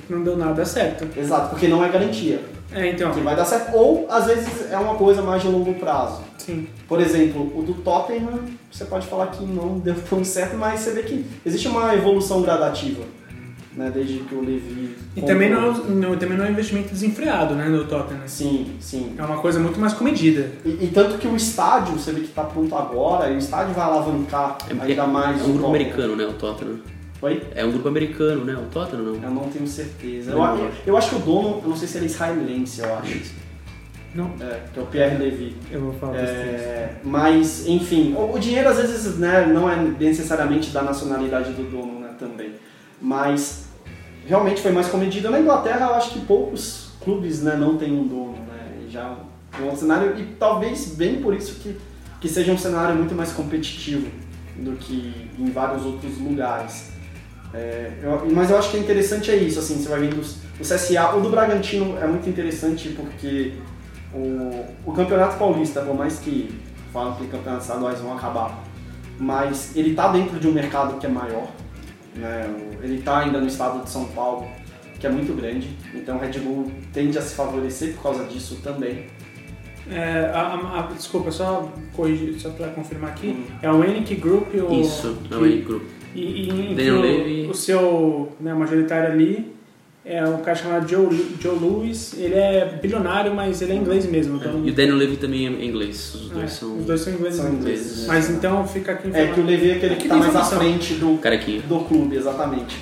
[0.09, 1.07] não deu nada certo.
[1.17, 2.39] Exato, porque não é garantia
[2.71, 3.75] É, então, que vai dar certo.
[3.75, 6.21] Ou, às vezes, é uma coisa mais de longo prazo.
[6.37, 6.67] sim.
[6.87, 8.39] Por exemplo, o do Tottenham,
[8.71, 12.41] você pode falar que não deu tão certo, mas você vê que existe uma evolução
[12.41, 13.03] gradativa,
[13.75, 13.91] né?
[13.93, 14.95] Desde que o Levi...
[15.15, 18.21] E também não, é, um- não- também não é um investimento desenfreado, né, no Tottenham.
[18.27, 19.13] Sim, sim.
[19.17, 20.49] É uma coisa muito mais comedida.
[20.65, 23.73] E, e tanto que o estádio, você vê que está pronto agora, e o estádio
[23.73, 26.25] vai alavancar É, ainda mais é o um grupo americano, né?
[26.25, 26.79] O Tottenham.
[27.21, 27.43] Oi?
[27.55, 28.53] É um grupo americano, né?
[28.53, 29.23] O Tottenham não.
[29.23, 30.31] Eu não tenho certeza.
[30.31, 32.93] Eu, eu, eu acho que o dono, eu não sei se ele é israelense, eu
[32.95, 33.35] acho.
[34.13, 34.31] Não.
[34.39, 35.55] É, que é o Pierre Levy.
[35.71, 36.17] Eu vou falar.
[36.17, 41.63] É, mas, enfim, o, o dinheiro às vezes né, não é necessariamente da nacionalidade do
[41.69, 42.51] dono né, também.
[43.01, 43.67] Mas
[44.25, 45.29] realmente foi mais comedido.
[45.29, 48.37] Na Inglaterra, eu acho que poucos clubes né, não têm um dono.
[48.47, 49.15] Né, e já
[49.57, 51.77] é um outro cenário, e talvez bem por isso que,
[52.21, 54.07] que seja um cenário muito mais competitivo
[54.55, 56.96] do que em vários outros lugares.
[57.53, 60.63] É, eu- mas eu acho que é interessante é isso, assim, você vai vendo o
[60.63, 63.53] CSA, o do Bragantino é muito interessante porque
[64.13, 66.49] o, o Campeonato Paulista, por mais que
[66.91, 68.63] falam que campeonatos estaduais vão acabar,
[69.19, 71.47] mas ele está dentro de um mercado que é maior,
[72.15, 72.47] né?
[72.49, 74.45] O- ele está ainda no estado de São Paulo,
[74.99, 78.59] que é muito grande, então o Red Bull tende a se favorecer por causa disso
[78.63, 79.05] também.
[79.89, 83.27] É, a- a- a- desculpa, só corrigir, só pra confirmar aqui.
[83.29, 83.45] Hum.
[83.61, 85.85] É o Enic Group o, Isso, não que- é grupo.
[86.15, 87.47] E, e Daniel o, Levy.
[87.47, 89.57] o seu né, majoritário ali
[90.07, 92.13] é um cara chamado Joe, Joe Lewis.
[92.17, 94.37] Ele é bilionário, mas ele é inglês mesmo.
[94.37, 96.15] Então, E o Daniel Levy também é inglês.
[96.15, 96.77] Os dois é, são.
[96.77, 97.37] Os dois são ingleses.
[97.39, 97.59] São mesmo.
[97.59, 98.07] ingleses, né?
[98.07, 100.93] Mas então fica aqui É que o Levi é aquele que está mais à frente
[100.93, 101.61] do, Carequinha.
[101.61, 102.77] do clube, exatamente.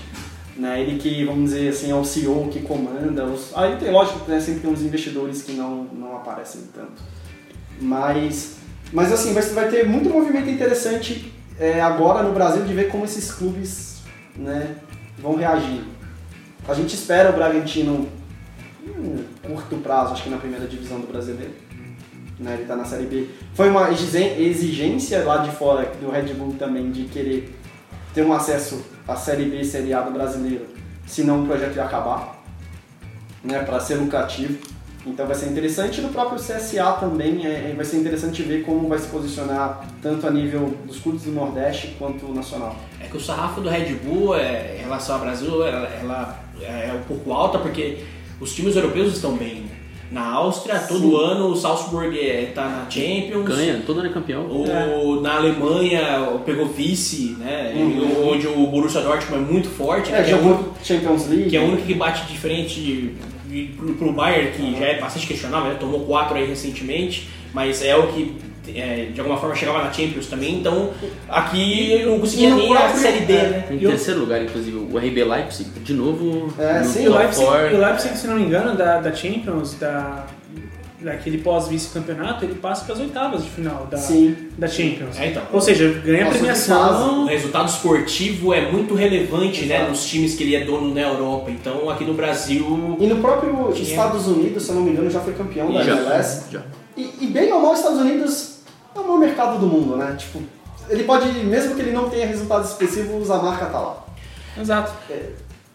[0.56, 3.26] Né, ele que, vamos dizer assim, é o CEO que comanda.
[3.26, 3.52] Os...
[3.58, 7.04] Aí tem, lógico, né, sempre tem uns investidores que não, não aparecem tanto.
[7.82, 8.56] Mas,
[8.94, 13.06] mas assim, vai, vai ter muito movimento interessante é, agora no Brasil de ver como
[13.06, 14.02] esses clubes
[14.36, 14.76] né,
[15.18, 15.84] vão reagir.
[16.68, 18.10] A gente espera o Bragantino
[18.86, 21.54] em curto prazo, acho que na primeira divisão do brasileiro.
[22.38, 23.30] Né, ele está na Série B.
[23.54, 27.56] Foi uma exigência lá de fora do Red Bull também de querer
[28.14, 30.66] ter um acesso à Série B e Série A do brasileiro,
[31.06, 32.44] senão o projeto ia acabar,
[33.44, 34.58] né, para ser lucrativo.
[35.06, 36.02] Então vai ser interessante.
[36.02, 40.26] No próprio CSA também é, é- vai ser interessante ver como vai se posicionar tanto
[40.26, 42.76] a nível dos clubes do Nordeste quanto nacional.
[43.00, 46.92] É que o sarrafo do Red Bull é, em relação ao Brasil ela, ela é
[46.94, 47.98] um pouco alta porque
[48.42, 49.56] os times europeus estão bem.
[49.62, 49.70] né?
[50.12, 53.46] Na Áustria, todo ano o Salzburg está na Champions.
[53.48, 54.44] Ganha, todo ano é campeão.
[54.46, 57.74] O, Na Alemanha pegou vice, né?
[57.76, 58.30] Uhum.
[58.32, 60.22] Onde o Borussia Dortmund é muito forte, né?
[60.22, 61.50] É, que, é o, jogou Champions League.
[61.50, 63.16] que é o único que bate de frente
[63.78, 65.78] pro, pro Bayern, que já é bastante questionável, né?
[65.80, 68.36] Tomou quatro aí recentemente, mas é o que
[68.74, 70.92] é, de alguma forma chegava na Champions também, então
[71.30, 73.44] aqui não conseguia nem a Série D, é.
[73.50, 73.66] né?
[73.72, 77.46] Em E terceiro lugar, inclusive, o RB Leipzig, de novo É, no sim, o Leipzig,
[77.46, 80.26] e o Leipzig, se não me engano, da, da Champions, da,
[81.06, 84.36] daquele pós-vice-campeonato, ele passa para as oitavas de final da, Sim.
[84.58, 85.18] da Champions.
[85.20, 85.44] É, então.
[85.54, 87.26] Ou seja, ganha a Nossa, O premiação.
[87.28, 91.52] resultado esportivo é muito relevante né, nos times que ele é dono na Europa.
[91.52, 92.98] Então aqui no Brasil.
[93.00, 93.88] E no próprio Tinha.
[93.88, 96.52] Estados Unidos, se eu não me engano, já foi campeão da já, MLS.
[96.52, 96.62] já.
[96.98, 98.60] E, e bem ou mal, os Estados Unidos
[98.96, 100.16] é o maior mercado do mundo, né?
[100.18, 100.42] Tipo,
[100.90, 104.06] ele pode, mesmo que ele não tenha resultados expressivos, a marca tá lá.
[104.60, 104.92] Exato.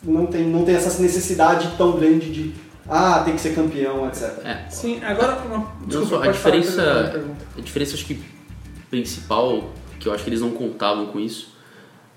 [0.02, 2.54] Não tem, não tem essa necessidade tão grande de,
[2.90, 4.44] ah, tem que ser campeão, etc.
[4.44, 5.40] É, Sim, agora.
[5.46, 6.82] Uma, Não, desculpa, a falar, diferença,
[7.56, 8.20] a a diferença acho que
[8.90, 11.54] principal, que eu acho que eles não contavam com isso,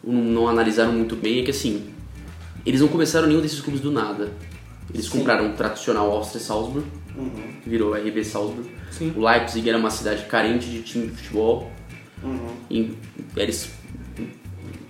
[0.03, 1.93] não, não analisaram muito bem, é que assim,
[2.65, 4.31] eles não começaram nenhum desses clubes do nada.
[4.91, 5.19] Eles Sim.
[5.19, 7.29] compraram o tradicional Austria Salzburg, Uhum,
[7.63, 8.69] virou RB Salzburg.
[8.89, 9.13] Sim.
[9.15, 11.71] O Leipzig era uma cidade carente de time de futebol,
[12.23, 12.47] uhum.
[12.69, 12.97] e
[13.35, 13.71] eles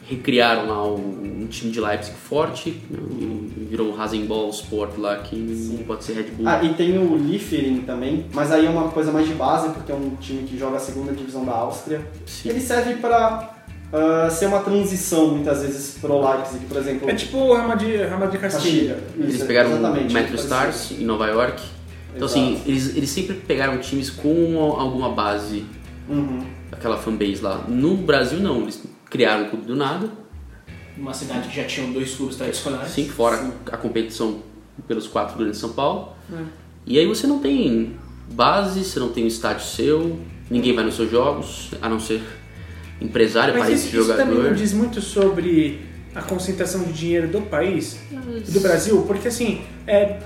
[0.07, 0.95] recriaram lá o-
[1.41, 6.23] um time de Leipzig forte, e virou o Rasenball Sport lá, que pode ser Red
[6.31, 6.47] Bull.
[6.47, 9.91] Ah, e tem o Liefering também, mas aí é uma coisa mais de base, porque
[9.91, 12.01] é um time que joga a segunda divisão da Áustria.
[12.25, 12.49] Sim.
[12.49, 13.49] Ele serve pra
[13.91, 17.09] ah, ser uma transição, muitas vezes, pro Leipzig, por exemplo.
[17.09, 18.97] É tipo o Real Madrid, Real Madrid Castilha.
[19.15, 20.35] Isso, Eles pegaram exatamente, o Metro.
[20.35, 21.61] Stars em Nova York.
[22.15, 22.39] Então, Exato.
[22.43, 25.65] assim, eles, eles sempre pegaram times com alguma base,
[26.09, 26.41] Uhum.
[26.71, 27.63] aquela fanbase lá.
[27.67, 28.61] No Brasil, não.
[28.63, 30.09] Eles criaram um clube do nada,
[30.97, 32.87] Uma cidade que já tinha dois clubes tradicionais.
[32.87, 34.41] assim, fora a competição
[34.87, 36.13] pelos quatro grandes de São Paulo.
[36.33, 36.43] É.
[36.87, 37.95] E aí você não tem
[38.31, 42.21] base, você não tem um estádio seu, ninguém vai nos seus jogos, a não ser
[42.99, 44.49] empresário, Mas parente isso, de isso também jogador.
[44.49, 45.81] não diz muito sobre
[46.15, 47.99] a concentração de dinheiro do país,
[48.49, 50.19] do Brasil, porque assim, é,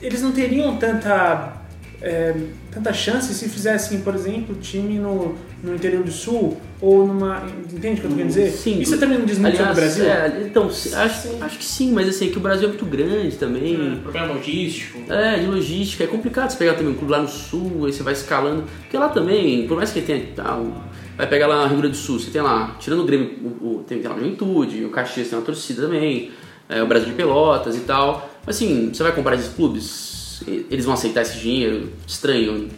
[0.00, 1.60] eles não teriam tanta,
[2.00, 2.34] é,
[2.70, 7.42] tanta chance se fizessem, por exemplo, time no, no interior do sul ou numa.
[7.72, 8.50] Entende o que eu tô querendo dizer?
[8.50, 8.80] Sim.
[8.80, 10.04] Isso também não diz muito Aliás, sobre o Brasil?
[10.06, 13.36] é, então, acho, acho que sim, mas assim, é que o Brasil é muito grande
[13.36, 14.00] também.
[14.02, 15.00] Problema logístico.
[15.12, 18.02] É, de logística, é complicado você pegar também um clube lá no sul, aí você
[18.02, 18.64] vai escalando.
[18.80, 20.24] Porque lá também, por mais que tenha.
[20.56, 20.72] um-
[21.16, 23.84] vai pegar lá Rio Grande do Sul, você tem lá, tirando o Grêmio, o, o-
[23.86, 26.30] tem, tem lá o Juventude, o Caxias tem uma torcida também,
[26.68, 28.30] é, o Brasil de Pelotas e tal.
[28.46, 31.90] Mas assim, você vai comprar esses clubes, eles vão aceitar esse dinheiro?
[32.06, 32.68] Estranho,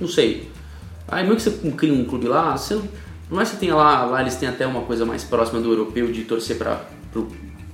[0.00, 0.48] não sei.
[1.08, 2.88] Aí mesmo que você cria um clube lá, você não,
[3.30, 6.10] mais que você tenha lá, lá eles têm até uma coisa mais próxima do europeu
[6.10, 6.80] de torcer para
[7.12, 7.28] pro,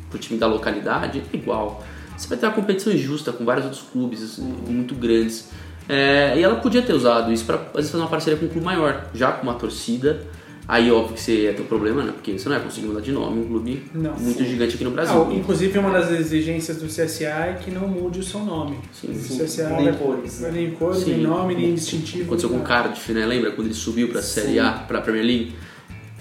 [0.08, 1.84] pro time da localidade, é igual.
[2.16, 5.48] Você vai ter uma competição injusta com vários outros clubes muito grandes.
[5.88, 9.06] É, e ela podia ter usado isso para fazer uma parceria com um clube maior,
[9.14, 10.22] já com uma torcida.
[10.72, 12.12] Aí óbvio que você ia ter um problema, né?
[12.12, 14.14] Porque você não ia conseguir mudar de nome um clube Não.
[14.14, 15.26] muito gigante aqui no Brasil.
[15.28, 18.76] Ah, inclusive, uma das exigências do CSA é que não mude o seu nome.
[18.92, 19.44] Sim, o sim.
[19.44, 20.50] CSA Nem cores, né?
[20.54, 21.14] nem cores, Sim.
[21.14, 22.22] nem nome, nem distintivo.
[22.22, 23.26] Aconteceu com o nem Cardiff, né?
[23.26, 25.52] Lembra quando ele subiu pra Série A, pra Premier League?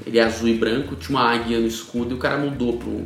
[0.03, 2.87] Ele é azul e branco, tinha uma águia no escudo e o cara mudou pra
[2.89, 3.05] um,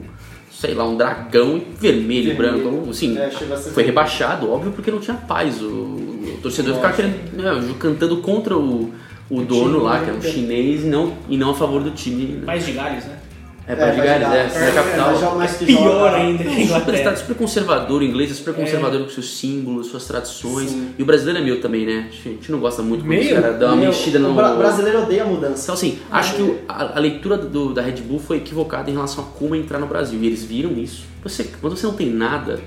[0.49, 2.63] sei lá, um dragão e vermelho e Vermelho.
[2.71, 2.89] branco.
[2.89, 5.62] Assim, É, foi rebaixado, óbvio, porque não tinha paz.
[5.62, 8.93] O, o torcedor ficava querendo, né, cantando contra o,
[9.41, 10.04] o dono time, lá, né?
[10.04, 12.26] que era um chinês, e não, e não a favor do time.
[12.26, 12.46] né?
[12.46, 13.17] Mais de Gales, né?
[13.65, 15.36] É, para de Gales, é, é, na capital.
[15.38, 17.15] mais que Pior ainda que a Super, estado Inglaterra.
[17.15, 20.69] super conservador, o inglês é super conservador com seus símbolos, suas tradições.
[20.69, 20.89] Sim.
[21.00, 22.10] E o brasileiro é meio também, né?
[22.10, 24.32] A gente não gosta muito quando os caras dão uma Meu, mexida no.
[24.32, 25.63] O bra- brasileiro odeia a mudança.
[25.63, 28.93] Então, assim, acho que o- a, a leitura do- da Red Bull foi equivocada em
[28.93, 30.19] relação a como entrar no Brasil.
[30.22, 31.06] E eles viram isso.
[31.24, 32.60] Você, quando você não tem nada,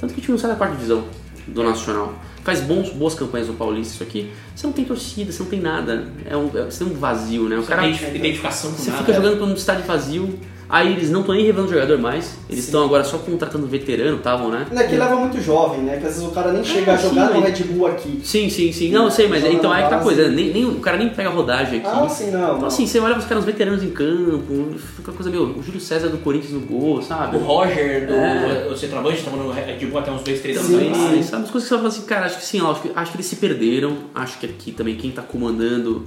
[0.00, 1.04] tanto que o time não sai da quarta divisão
[1.46, 2.14] do Nacional.
[2.46, 4.30] Faz bons, boas campanhas no Paulista, isso aqui.
[4.54, 6.06] Você não tem torcida, você não tem nada.
[6.24, 7.58] É um, é- você tem um vazio, né?
[7.58, 9.02] O cara, Identi- Identificação com você nada.
[9.02, 12.36] fica jogando pra um estádio vazio, aí eles não estão nem revelando jogador mais.
[12.48, 14.66] Eles estão agora só contratando veterano, estavam, né?
[14.74, 15.98] É que leva muito jovem, né?
[15.98, 18.20] Que às vezes o cara nem chega a sim, jogar no mas- Red Bull aqui.
[18.22, 18.90] Sim, sim, sim.
[18.90, 20.28] Não, eu sei, mas então é que tá coisa.
[20.28, 21.88] Nem, nem- o cara nem pega rodagem aqui.
[21.88, 22.56] Ah, sim, não.
[22.56, 25.56] Então assim, você olha os caras veteranos em campo, fica uma coisa meio.
[25.58, 27.36] O Júlio César do Corinthians no gol, sabe?
[27.36, 28.68] O Roger, do, É.
[28.70, 31.44] o centroavante, estava no Red Bull até uns dois, três anos Sim, sabe?
[31.44, 33.16] As coisas que você fala assim, cara, acho que sim, ó, acho que, acho que
[33.16, 33.96] eles se perderam.
[34.14, 36.06] Acho que aqui também quem tá comandando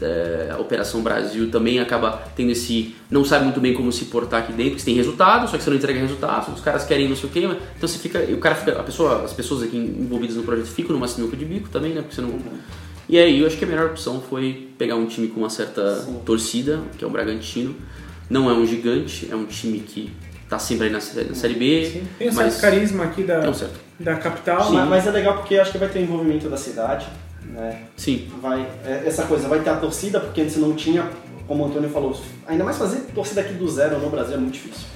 [0.00, 2.94] é, Operação Brasil também acaba tendo esse.
[3.10, 5.62] não sabe muito bem como se portar aqui dentro, porque você tem resultado, só que
[5.62, 8.18] você não entrega resultado, os caras querem não sei o quê, mas- então você fica.
[8.18, 8.78] O cara fica.
[8.78, 12.00] A pessoa, as pessoas aqui envolvidas no projeto ficam numa sinuca de bico também, né?
[12.02, 12.38] Porque você não.
[13.08, 16.06] E aí eu acho que a melhor opção foi pegar um time com uma certa
[16.26, 17.74] torcida, que é o Bragantino.
[18.28, 20.12] Não é um gigante, é um time que
[20.48, 21.84] tá sempre aí na, na Série B.
[21.90, 22.02] Sim.
[22.18, 23.80] Tem um mas certo carisma aqui da, um certo.
[23.98, 24.70] da capital.
[24.72, 27.06] Mas, mas é legal porque acho que vai ter envolvimento da cidade,
[27.44, 27.84] né?
[27.96, 28.28] Sim.
[28.40, 31.08] Vai, é, essa coisa, vai ter a torcida, porque antes não tinha,
[31.46, 34.54] como o Antônio falou, ainda mais fazer torcida aqui do zero no Brasil é muito
[34.54, 34.86] difícil.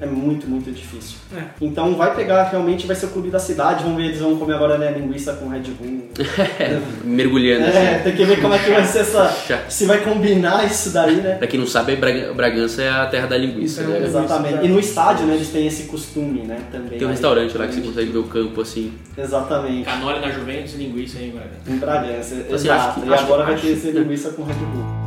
[0.00, 1.16] É muito, muito difícil.
[1.36, 1.42] É.
[1.60, 4.54] Então vai pegar, realmente vai ser o clube da cidade, vamos ver, eles vão comer
[4.54, 6.08] agora né, linguiça com Red Bull.
[7.04, 7.66] Mergulhando.
[7.66, 8.04] É, assim.
[8.04, 9.30] tem que ver como é que vai ser essa.
[9.68, 11.34] Se vai combinar isso daí, né?
[11.36, 13.82] Pra quem não sabe, Braga- Bragança é a terra da linguiça.
[13.82, 14.04] Então, né?
[14.06, 14.64] Exatamente.
[14.64, 16.98] E no estádio, né, eles têm esse costume, né, também.
[16.98, 17.12] Tem um aí.
[17.12, 18.92] restaurante lá que você consegue ver o campo assim.
[19.16, 19.84] Exatamente.
[19.84, 21.50] Canole na Juventus e linguiça aí, Braga.
[21.68, 22.80] Em Bragança, Assim, exato.
[22.90, 25.01] acho que- e acho agora que- vai ter esse linguiça com Red Bull.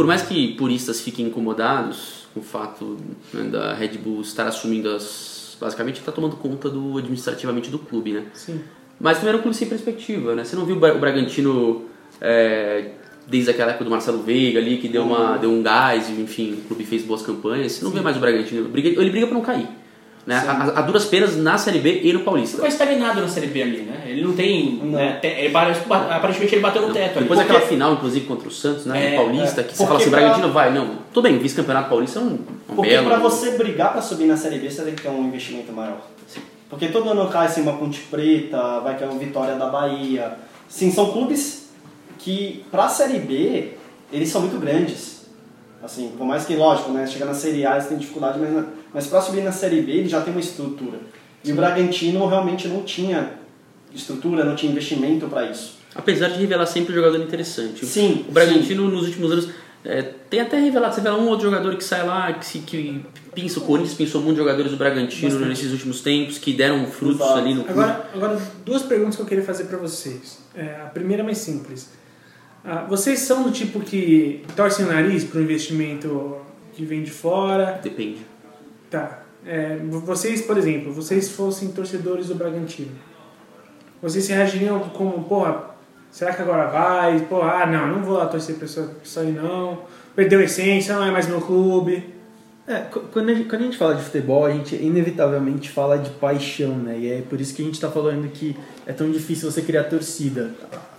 [0.00, 2.96] Por mais que puristas fiquem incomodados com o fato
[3.34, 5.56] né, da Red Bull estar assumindo as.
[5.60, 8.24] basicamente está tomando conta do administrativamente do clube, né?
[8.32, 8.60] Sim.
[8.98, 10.42] Mas também era um clube sem perspectiva, né?
[10.44, 11.84] Você não viu o Bra- o Bragantino
[12.20, 12.92] é,
[13.26, 16.68] desde aquela época do Marcelo Veiga ali, que deu, uma, deu um gás, enfim, o
[16.68, 17.72] clube fez boas campanhas.
[17.72, 18.68] Você não vê mais o Bragantino.
[18.68, 19.68] Briga- Ele briga para não cair.
[20.26, 20.36] Né?
[20.36, 22.56] A, a- duras penas na Série B e no Paulista.
[22.56, 24.02] Ficou estagnado na Série B ali, né?
[24.06, 24.74] Ele não tem.
[24.82, 24.90] Não.
[24.92, 27.20] né, te- ele aparentemente ele bateu no teto ali.
[27.22, 29.06] Depois Porque- daquela final, inclusive, contra o Santos, né?
[29.06, 29.64] É, no Paulista, é.
[29.64, 30.72] que você Porque fala assim, pra- Bragantino vai.
[30.72, 32.26] Não, tudo bem, vice-campeonato paulista é um,
[32.68, 33.06] um Porque belo...
[33.08, 36.00] pra você brigar pra subir na Série B, você tem que ter um investimento maior.
[36.68, 40.34] Porque todo ano cai assim, uma Ponte Preta, vai cair uma Vitória da Bahia.
[40.68, 41.70] Sim, são clubes
[42.18, 43.72] que pra Série B,
[44.12, 45.20] eles são muito grandes.
[45.82, 48.66] Assim, por mais que, lógico, né, chegar na Série A eles têm dificuldade, mas, na-
[48.92, 50.98] mas pra subir na Série B ele já tem uma estrutura.
[51.44, 53.32] E o Bragantino realmente não tinha
[53.94, 55.78] estrutura, não tinha investimento pra isso.
[55.94, 57.84] Apesar de revelar sempre um jogador interessante.
[57.84, 59.48] Sim, O Bragantino, nos últimos anos,
[59.84, 63.04] é, tem até revelado, você vê um outro jogador que sai lá, que, se, que
[63.34, 65.48] pinça, o Corinthians pensou muito de jogadores do Bragantino Bastante.
[65.48, 67.38] nesses últimos tempos, que deram frutos Exato.
[67.38, 67.80] ali no clube.
[67.80, 70.38] Agora, agora, duas perguntas que eu queria fazer pra vocês.
[70.54, 71.90] É, a primeira é mais simples.
[72.64, 76.36] Ah, vocês são do tipo que torcem o nariz pro investimento
[76.74, 77.80] que vem de fora?
[77.82, 78.18] Depende.
[78.90, 79.22] Tá.
[79.46, 82.90] É, vocês, por exemplo, vocês fossem torcedores do Bragantino,
[84.02, 85.70] vocês se reagiriam como, porra,
[86.10, 87.20] será que agora vai?
[87.20, 89.78] Pô, ah, não, não vou lá torcer pra isso aí não.
[90.14, 92.04] Perdeu a essência, não é mais meu clube.
[92.66, 95.98] É, qu- quando a, gente, quando a gente fala de futebol, a gente inevitavelmente fala
[95.98, 96.98] de paixão, né?
[96.98, 98.54] E é por isso que a gente está falando que
[98.86, 100.50] é tão difícil você criar torcida.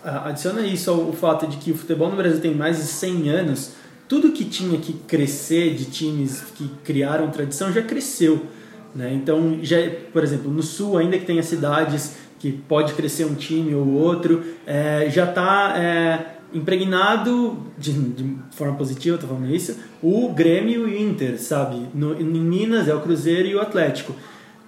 [0.03, 3.73] Adiciona isso ao fato de que o futebol no Brasil tem mais de 100 anos,
[4.11, 8.45] tudo que tinha que crescer de times que criaram tradição já cresceu.
[8.93, 9.13] Né?
[9.13, 9.77] Então, já,
[10.11, 14.43] por exemplo, no Sul, ainda que tenha cidades que pode crescer um time ou outro,
[14.67, 21.09] é, já está impregnado de, de forma positiva, tô falando isso, o Grêmio e o
[21.09, 21.87] Inter, sabe?
[21.93, 24.13] No, em Minas é o Cruzeiro e o Atlético.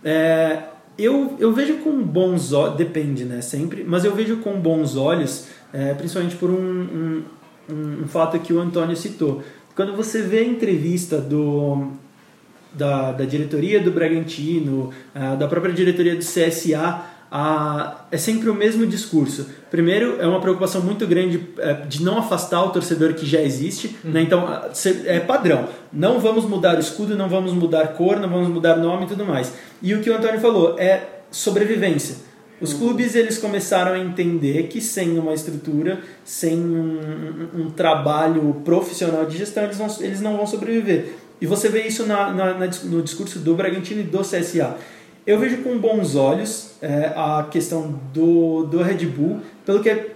[0.05, 0.59] É,
[0.97, 3.41] eu, eu vejo com bons olhos, depende, né?
[3.41, 7.23] Sempre, mas eu vejo com bons olhos, é, principalmente por um, um,
[7.69, 9.43] um, um fato que o Antônio citou.
[9.75, 11.87] Quando você vê a entrevista do,
[12.73, 17.01] da, da diretoria do Bragantino, ah, da própria diretoria do CSA,
[17.35, 19.49] ah, é sempre o mesmo discurso.
[19.71, 23.97] Primeiro, é uma preocupação muito grande eh, de não afastar o torcedor que já existe.
[24.03, 24.21] Né?
[24.21, 24.69] Então, ah,
[25.05, 25.67] é padrão.
[25.91, 29.25] Não vamos mudar o escudo, não vamos mudar cor, não vamos mudar nome e tudo
[29.25, 29.51] mais.
[29.81, 32.17] E o que o Antônio falou é sobrevivência.
[32.63, 36.99] Os clubes eles começaram a entender que sem uma estrutura, sem um,
[37.55, 41.13] um- um trabalho profissional de gestão, eles, vão, eles não vão sobreviver.
[41.41, 44.77] E você vê isso na, na- na no discurso do Bragantino e do CSA.
[45.27, 50.09] Eu vejo com bons olhos é, a questão do, do Red Bull, pelo que é-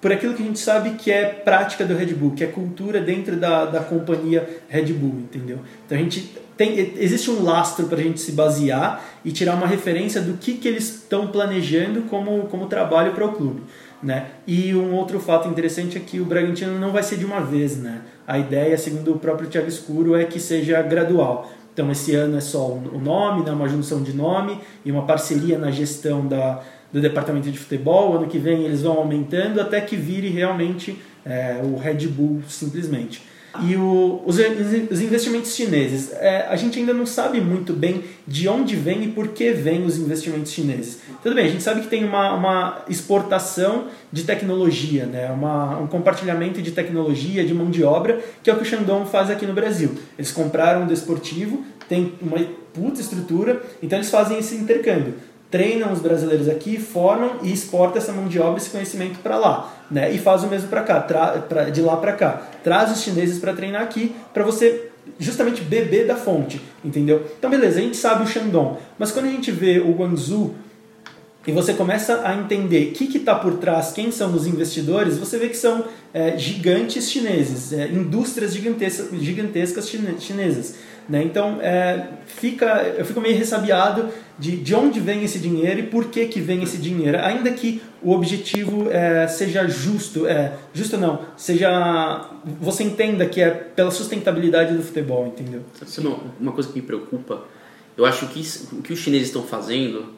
[0.00, 3.00] por aquilo que a gente sabe que é prática do Red Bull, que é cultura
[3.00, 5.58] dentro da, da companhia Red Bull, entendeu?
[5.86, 9.66] Então a gente tem, existe um lastro para a gente se basear e tirar uma
[9.66, 13.62] referência do que, que eles estão planejando como, como trabalho para o clube.
[14.02, 14.26] Né?
[14.46, 17.76] E um outro fato interessante é que o Bragantino não vai ser de uma vez.
[17.78, 18.02] Né?
[18.26, 21.50] A ideia, segundo o próprio Thiago Escuro, é que seja gradual.
[21.72, 23.50] Então esse ano é só o nome, né?
[23.50, 26.62] uma junção de nome e uma parceria na gestão da,
[26.92, 28.14] do departamento de futebol.
[28.14, 33.22] Ano que vem eles vão aumentando até que vire realmente é, o Red Bull simplesmente.
[33.62, 34.36] E o, os,
[34.90, 39.08] os investimentos chineses, é, a gente ainda não sabe muito bem de onde vem e
[39.08, 40.98] por que vem os investimentos chineses.
[41.22, 45.30] Tudo bem, a gente sabe que tem uma, uma exportação de tecnologia, né?
[45.30, 49.08] uma, um compartilhamento de tecnologia, de mão de obra, que é o que o Shandong
[49.08, 49.94] faz aqui no Brasil.
[50.18, 52.38] Eles compraram um desportivo, tem uma
[52.72, 55.14] puta estrutura, então eles fazem esse intercâmbio
[55.54, 59.72] treinam os brasileiros aqui, formam e exporta essa mão de obra, esse conhecimento para lá,
[59.88, 60.12] né?
[60.12, 62.42] E faz o mesmo para cá, pra, de lá para cá.
[62.64, 67.24] Traz os chineses para treinar aqui, para você justamente beber da fonte, entendeu?
[67.38, 70.56] Então, beleza, a gente sabe o Shandong, mas quando a gente vê o Guangzhou
[71.46, 75.38] e você começa a entender o que está por trás, quem são os investidores, você
[75.38, 80.74] vê que são é, gigantes chineses, é, indústrias gigantescas, gigantescas chine- chinesas.
[81.08, 81.22] Né?
[81.22, 86.06] Então, é, fica, eu fico meio ressabiado de, de onde vem esse dinheiro e por
[86.06, 87.18] que, que vem esse dinheiro.
[87.18, 92.30] Ainda que o objetivo é, seja justo, é, justo não, seja
[92.60, 95.62] você entenda que é pela sustentabilidade do futebol, entendeu?
[95.98, 97.44] Uma, uma coisa que me preocupa?
[97.96, 98.42] Eu acho que
[98.72, 100.14] o que os chineses estão fazendo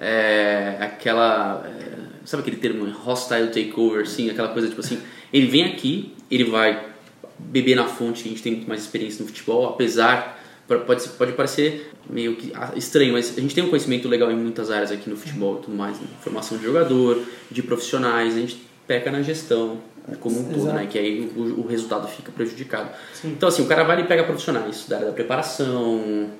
[0.00, 1.64] é aquela.
[1.66, 4.30] é, sabe aquele termo hostile takeover, assim?
[4.30, 5.00] Aquela coisa tipo assim:
[5.32, 6.95] ele vem aqui, ele vai
[7.38, 10.44] beber na fonte, a gente tem muito mais experiência no futebol, apesar.
[10.66, 14.36] Pode, pode parecer meio que ah, estranho, mas a gente tem um conhecimento legal em
[14.36, 16.08] muitas áreas aqui no futebol e tudo mais, né?
[16.20, 19.78] formação de jogador, de profissionais, a gente peca na gestão
[20.20, 20.76] como um todo, Exato.
[20.76, 20.86] né?
[20.86, 22.90] que aí o, o resultado fica prejudicado.
[23.24, 26.30] Então, assim, o cara vai e pega profissionais da área da preparação,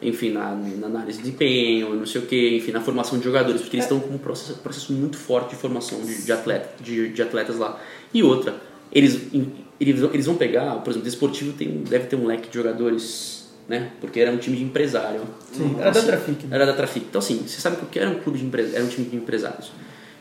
[0.00, 3.62] enfim, na, na análise de desempenho, não sei o que, enfim, na formação de jogadores,
[3.62, 7.08] porque eles estão com um processo, processo muito forte de formação de, de, atleta, de,
[7.08, 7.80] de atletas lá.
[8.12, 8.54] E outra,
[8.92, 9.32] eles,
[9.80, 12.54] eles, vão- eles vão pegar, por exemplo, o Desportivo tem, deve ter um leque de
[12.54, 13.90] jogadores, né?
[14.00, 15.20] Porque era um time de empresário.
[15.52, 16.44] Sim, era da Trafic.
[16.46, 16.48] Né?
[16.56, 17.06] Era da Trafic.
[17.08, 19.70] Então, assim, você sabe que era um clube de empresa, era um time de empresários.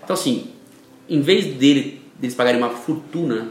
[0.03, 0.47] Então, assim,
[1.09, 3.49] em vez dele, deles pagarem uma fortuna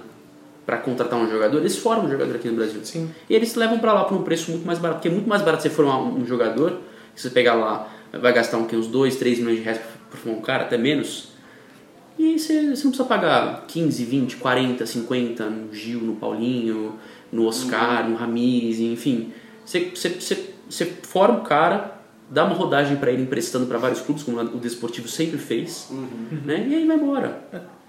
[0.66, 2.80] para contratar um jogador, eles formam um jogador aqui no Brasil.
[2.84, 3.10] Sim.
[3.28, 5.42] E eles levam para lá por um preço muito mais barato, porque é muito mais
[5.42, 6.80] barato você formar um jogador,
[7.14, 9.78] que você pegar lá, vai gastar uns 2, 3 milhões de reais
[10.10, 11.33] para formar um cara, até menos.
[12.18, 16.94] E você, você não precisa pagar 15, 20, 40, 50 no Gil, no Paulinho,
[17.32, 19.32] no Oscar, no Ramires, enfim.
[19.64, 21.98] Você, você, você, você forma o cara,
[22.30, 25.88] dá uma rodagem para ele emprestando para vários clubes, como o Desportivo sempre fez,
[26.44, 26.66] né?
[26.68, 27.42] e aí vai embora.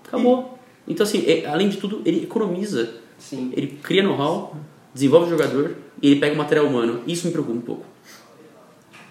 [0.08, 0.58] Acabou.
[0.88, 2.94] Então, assim, é- além de tudo, ele economiza.
[3.18, 3.52] Sim.
[3.56, 4.56] Ele cria know-how,
[4.94, 7.02] desenvolve o jogador e ele pega o material humano.
[7.08, 7.86] Isso me preocupa um pouco.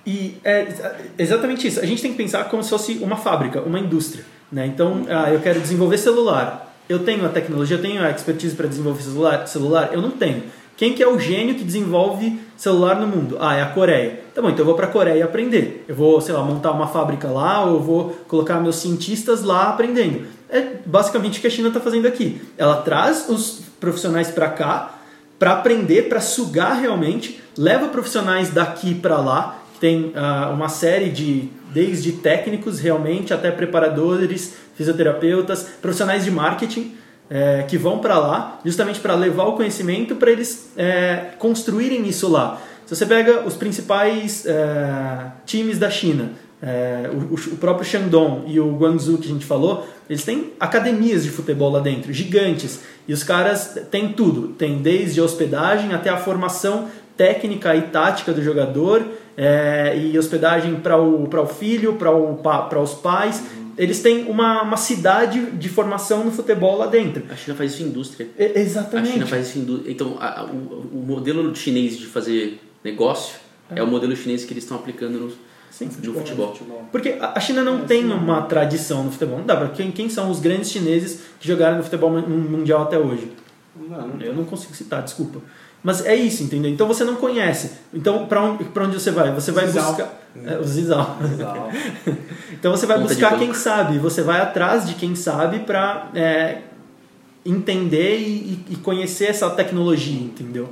[0.06, 1.80] E é exa- exatamente isso.
[1.80, 4.24] A gente tem que pensar como se fosse uma fábrica, uma indústria.
[4.50, 4.66] Né?
[4.66, 6.74] Então, ah, eu quero desenvolver celular.
[6.88, 9.90] Eu tenho a tecnologia, eu tenho a expertise para desenvolver celular, celular?
[9.92, 10.42] Eu não tenho.
[10.76, 13.38] Quem que é o gênio que desenvolve celular no mundo?
[13.40, 14.20] Ah, é a Coreia.
[14.34, 15.84] Tá bom, então eu vou para a Coreia aprender.
[15.88, 19.70] Eu vou, sei lá, montar uma fábrica lá ou eu vou colocar meus cientistas lá
[19.70, 20.26] aprendendo.
[20.50, 22.42] É basicamente o que a China está fazendo aqui.
[22.58, 24.94] Ela traz os profissionais para cá
[25.38, 31.48] para aprender, para sugar realmente, leva profissionais daqui para lá, tem ah, uma série de
[31.74, 36.94] desde técnicos realmente até preparadores, fisioterapeutas, profissionais de marketing
[37.28, 42.30] eh, que vão para lá justamente para levar o conhecimento para eles eh, construírem isso
[42.30, 42.62] lá.
[42.86, 46.30] Se você pega os principais eh, times da China,
[46.62, 51.22] eh, o, o próprio Shandong e o Guangzhou que a gente falou, eles têm academias
[51.22, 52.80] de futebol lá dentro, gigantes.
[53.06, 54.48] E os caras têm tudo.
[54.48, 59.02] Tem desde a hospedagem até a formação técnica e tática do jogador,
[59.36, 63.42] é, e hospedagem para o, para o filho, para o, pa- para os pais.
[63.76, 67.24] Eles têm uma, uma cidade de formação no futebol lá dentro.
[67.28, 68.28] A China faz isso em indústria.
[68.38, 69.12] A exatamente.
[69.14, 69.90] China faz isso em indústria.
[69.90, 73.36] Então, a- a- o, o modelo chinês de fazer negócio
[73.74, 75.32] é, o modelo chinês que eles estão aplicando no,
[75.72, 76.54] Sim, no futebol.
[76.92, 79.38] Porque a a China não tem uma tradição no futebol.
[79.38, 79.68] Não dá pra.
[79.70, 83.32] Quem, quem são os grandes chineses que jogaram no futebol mun- mundial até hoje?
[83.76, 85.40] Não, não Eu não consigo citar, desculpa.
[85.84, 86.70] Mas é isso, entendeu?
[86.72, 87.72] Então você não conhece.
[87.92, 89.30] Então pra onde, pra onde você vai?
[89.32, 89.84] Você vai Zizal.
[89.92, 90.20] buscar.
[90.44, 91.16] É, o Zizal.
[91.20, 91.68] Legal.
[92.52, 96.08] Então você vai Conta buscar quem sabe, você vai atrás de quem sabe para
[97.44, 100.70] entender e, e- e conhecer essa tecnologia, entendeu?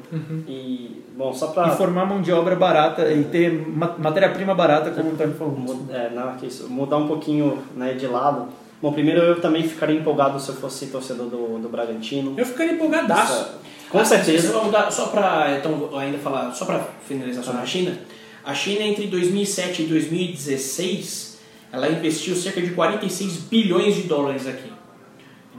[0.48, 1.70] E, bom, só E pra...
[1.72, 5.86] formar mão de obra barata e ter ma- matéria-prima barata, como o Antônio falou.
[5.90, 8.48] É, não, que isso, mudar um pouquinho né, de lado.
[8.80, 12.32] Bom, primeiro eu também ficaria empolgado se eu fosse torcedor do, do Bragantino.
[12.38, 13.48] Eu ficaria empolgadaço.
[13.93, 14.51] Com Ah, certeza.
[14.53, 17.99] Só, mudar- só pra então, ainda falar, só para finalizar sobre a China,
[18.43, 21.38] a China entre 2007 e 2016,
[21.70, 24.72] ela investiu cerca de 46 bilhões de dólares aqui.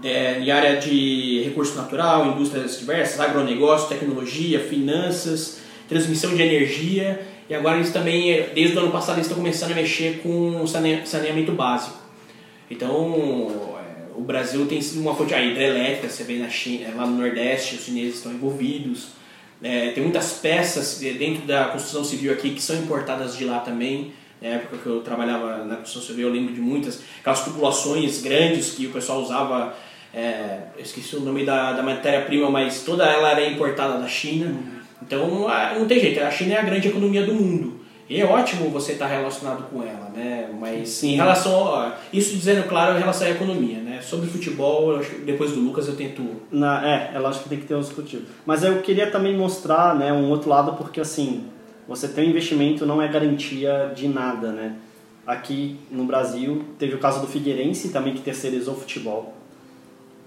[0.03, 7.53] É, em área de recurso natural, indústrias diversas, agronegócio, tecnologia, finanças, transmissão de energia e
[7.55, 11.51] agora eles também, desde o ano passado, eles estão começando a mexer com sane- saneamento
[11.53, 11.95] básico.
[12.69, 13.72] Então,
[14.15, 17.75] o Brasil tem sido uma fonte a hidrelétrica, você vê na China, lá no Nordeste,
[17.75, 19.07] os chineses estão envolvidos.
[19.61, 23.59] É, tem muitas peças de- dentro da construção civil aqui que são importadas de lá
[23.59, 24.11] também.
[24.41, 27.01] Na época que eu trabalhava na construção civil, eu lembro de muitas.
[27.21, 29.73] Aquelas tubulações grandes que o pessoal usava,
[30.13, 34.53] é, eu esqueci o nome da, da matéria-prima, mas toda ela era importada da China.
[35.01, 37.82] Então, a- não tem jeito, a China é a grande economia do mundo.
[38.13, 40.47] E é ótimo você estar relacionado com ela, né?
[40.59, 44.01] Mas em relação a, isso dizendo claro em relação à economia, né?
[44.03, 47.65] Sobre futebol, acho depois do Lucas eu tento Na, é, é lógico que tem que
[47.65, 48.25] ter um discutido.
[48.45, 51.45] Mas eu queria também mostrar né, um outro lado, porque assim,
[51.87, 54.75] você ter um investimento não é garantia de nada, né?
[55.25, 59.33] Aqui no Brasil, teve o caso do Figueirense também que terceirizou o futebol.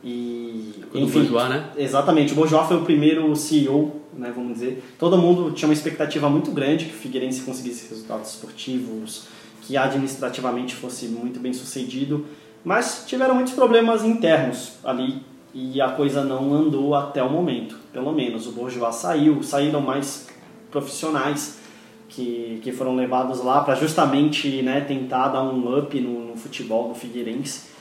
[0.09, 1.69] E, Do Bourgeois, né?
[1.77, 4.85] Exatamente, o Bourgeois foi o primeiro CEO, né, vamos dizer.
[4.97, 9.27] Todo mundo tinha uma expectativa muito grande que o Figueirense conseguisse resultados esportivos,
[9.63, 12.25] que administrativamente fosse muito bem sucedido,
[12.65, 18.13] mas tiveram muitos problemas internos ali e a coisa não andou até o momento, pelo
[18.13, 18.47] menos.
[18.47, 20.29] O Bourgeois saiu, saíram mais
[20.71, 21.59] profissionais
[22.09, 26.91] que, que foram levados lá para justamente né, tentar dar um up no, no futebol
[26.91, 27.75] do Figueirense.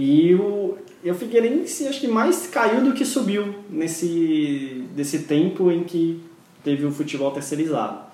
[0.00, 5.72] E o, e o Figueirense acho que mais caiu do que subiu nesse desse tempo
[5.72, 6.22] em que
[6.62, 8.06] teve o futebol terceirizado.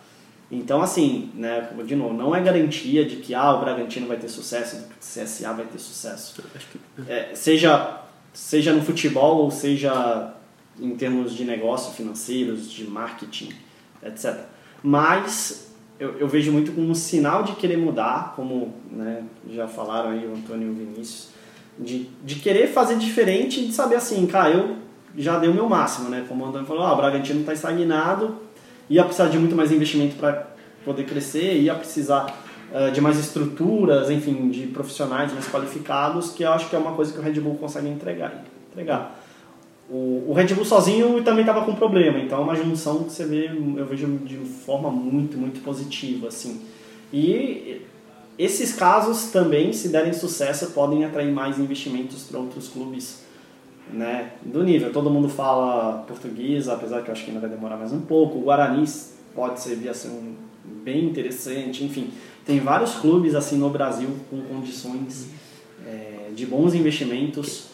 [0.50, 4.28] Então, assim, né, de novo, não é garantia de que ah, o Bragantino vai ter
[4.28, 6.42] sucesso, o CSA vai ter sucesso.
[7.06, 8.00] É, seja,
[8.32, 10.32] seja no futebol ou seja
[10.80, 13.52] em termos de negócio, financeiros, de marketing,
[14.02, 14.40] etc.
[14.82, 15.70] Mas
[16.00, 20.26] eu, eu vejo muito como um sinal de querer mudar, como né, já falaram aí
[20.26, 21.33] o Antônio e o Vinícius,
[21.78, 24.76] de, de querer fazer diferente e de saber assim, cara, eu
[25.16, 26.24] já dei o meu máximo, né?
[26.28, 28.36] Como o Antônio falou, ah, o Bragantino está estagnado,
[28.88, 30.48] ia precisar de muito mais investimento para
[30.84, 32.26] poder crescer, ia precisar
[32.72, 36.92] eh, de mais estruturas, enfim, de profissionais mais qualificados, que eu acho que é uma
[36.92, 38.44] coisa que o Red Bull consegue entregar.
[38.72, 39.20] entregar.
[39.88, 43.24] O, o Red Bull sozinho também estava com problema, então é uma junção que você
[43.26, 43.46] vê,
[43.76, 46.62] eu vejo de forma muito, muito positiva, assim.
[47.12, 47.82] E
[48.38, 53.22] esses casos também, se derem sucesso, podem atrair mais investimentos para outros clubes
[53.92, 54.92] né, do nível.
[54.92, 58.38] Todo mundo fala português, apesar que eu acho que ainda vai demorar mais um pouco.
[58.38, 58.84] O Guarani
[59.34, 60.34] pode servir a ser um
[60.82, 62.10] bem interessante, enfim.
[62.44, 65.28] Tem vários clubes assim no Brasil com condições
[65.86, 67.68] é, de bons investimentos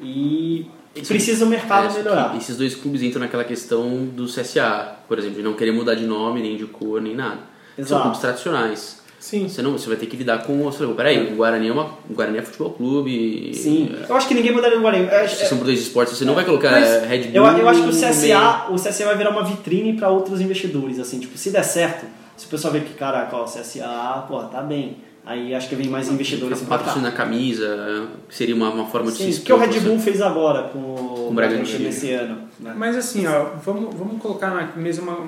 [0.00, 0.66] e
[1.06, 2.36] precisa o mercado É, melhorar.
[2.36, 6.06] Esses dois clubes entram naquela questão do CSA, por exemplo, de não querer mudar de
[6.06, 7.40] nome, nem de cor, nem nada.
[7.76, 8.02] São Exato.
[8.02, 8.99] clubes tradicionais.
[9.20, 9.46] Sim.
[9.48, 10.62] Você, não, você vai ter que lidar com.
[10.64, 13.52] Você fala, peraí, o Guarani é, uma, o Guarani é futebol clube.
[13.54, 15.06] Sim, eu acho que ninguém mudaria o Guarani.
[15.06, 17.46] É, Se são por dois esportes, você não vai colocar é, Red Bull.
[17.46, 18.00] Eu, eu acho que o no.
[18.00, 22.06] CSA, o CSA vai virar uma vitrine para outros investidores, assim, tipo, se der certo,
[22.34, 24.96] se o pessoal ver que, caraca, ó, o CSA, pô, tá bem.
[25.26, 29.30] Aí acho que vem mais investidores Patrocínio na camisa, seria uma, uma forma de Sim,
[29.30, 31.88] se o que o Red Bull fez agora com o o Bragantino Bragantino.
[31.88, 32.38] esse ano.
[32.58, 32.74] Né?
[32.76, 35.18] Mas assim, ó, vamos, vamos colocar na mesa uma,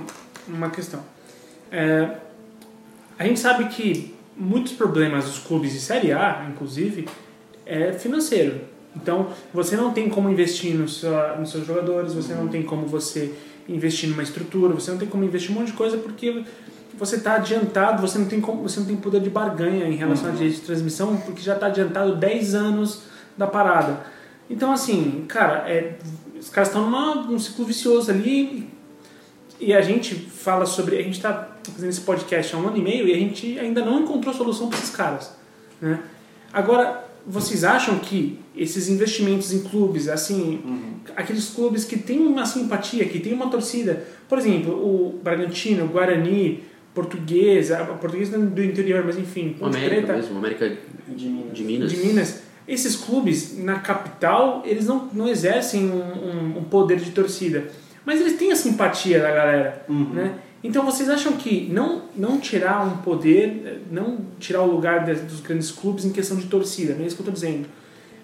[0.48, 1.00] uma questão.
[1.70, 2.08] É,
[3.22, 7.08] a gente sabe que muitos problemas dos clubes de Série A, inclusive,
[7.64, 8.62] é financeiro.
[8.96, 13.32] Então, você não tem como investir no nos seus jogadores, você não tem como você
[13.68, 16.42] investir numa estrutura, você não tem como investir um monte de coisa porque
[16.98, 20.28] você está adiantado, você não tem como, você não tem poder de barganha em relação
[20.28, 23.02] a direito de transmissão, porque já está adiantado 10 anos
[23.38, 24.00] da parada.
[24.50, 25.96] Então, assim, cara, é,
[26.38, 26.90] os caras estão
[27.30, 28.68] num ciclo vicioso ali
[29.62, 30.96] e a gente fala sobre.
[30.98, 33.84] A gente está fazendo esse podcast há um ano e meio e a gente ainda
[33.84, 35.32] não encontrou solução para esses caras.
[35.80, 36.00] Né?
[36.52, 40.60] Agora, vocês acham que esses investimentos em clubes, assim,
[41.16, 45.88] aqueles clubes que têm uma simpatia, que têm uma torcida, por exemplo, o Bragantino, o
[45.88, 46.62] Guarani,
[46.94, 50.76] Portuguesa, a Portuguesa do interior, mas enfim, O Ponte América Preta, mesmo, o América
[51.08, 51.52] De Minas.
[51.56, 51.90] de Minas.
[51.92, 57.10] de Minas, esses clubes na capital, eles não, não exercem um, um- um poder de
[57.10, 57.64] torcida,
[58.04, 60.34] mas eles têm a simpatia da galera, né?
[60.64, 65.40] Então vocês acham que não, não tirar um poder, não tirar o lugar das- dos
[65.40, 67.66] grandes clubes em questão de torcida, não é isso que eu estou dizendo,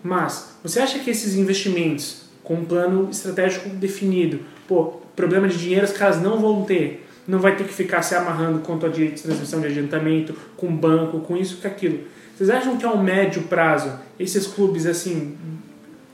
[0.03, 5.85] mas você acha que esses investimentos com um plano estratégico definido, pô, problema de dinheiro
[5.85, 9.17] os caras não vão ter, não vai ter que ficar se amarrando quanto a direito
[9.17, 12.01] de transmissão de adiantamento, com banco, com isso, com aquilo.
[12.37, 15.37] Vocês acham que ao médio prazo, esses clubes assim,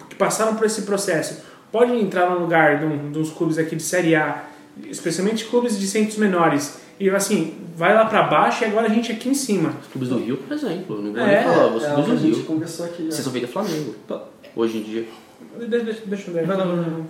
[0.09, 1.43] que passaram por esse processo,
[1.75, 4.45] podem entrar no lugar de um- dos clubes aqui de Série A,
[4.89, 9.11] especialmente clubes de centros menores, e assim, vai lá pra baixo e agora a gente
[9.11, 9.75] aqui em cima.
[9.83, 12.13] Os clubes do Rio, por exemplo, não vou É, nem falar, os É o clubes
[12.13, 12.45] do gente Rio.
[12.45, 13.03] conversou aqui.
[13.11, 13.93] Vocês são feitos Flamengo,
[14.55, 15.05] hoje em dia.
[15.59, 16.47] Deixa, deixa, deixa eu ver.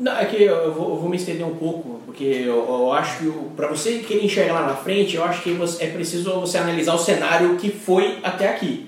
[0.00, 3.18] Não, é que eu vou, eu vou me estender um pouco, porque eu, eu acho
[3.18, 6.56] que pra você querer enxergar lá na frente, eu acho que você- é preciso você
[6.56, 8.86] analisar o cenário que foi até aqui.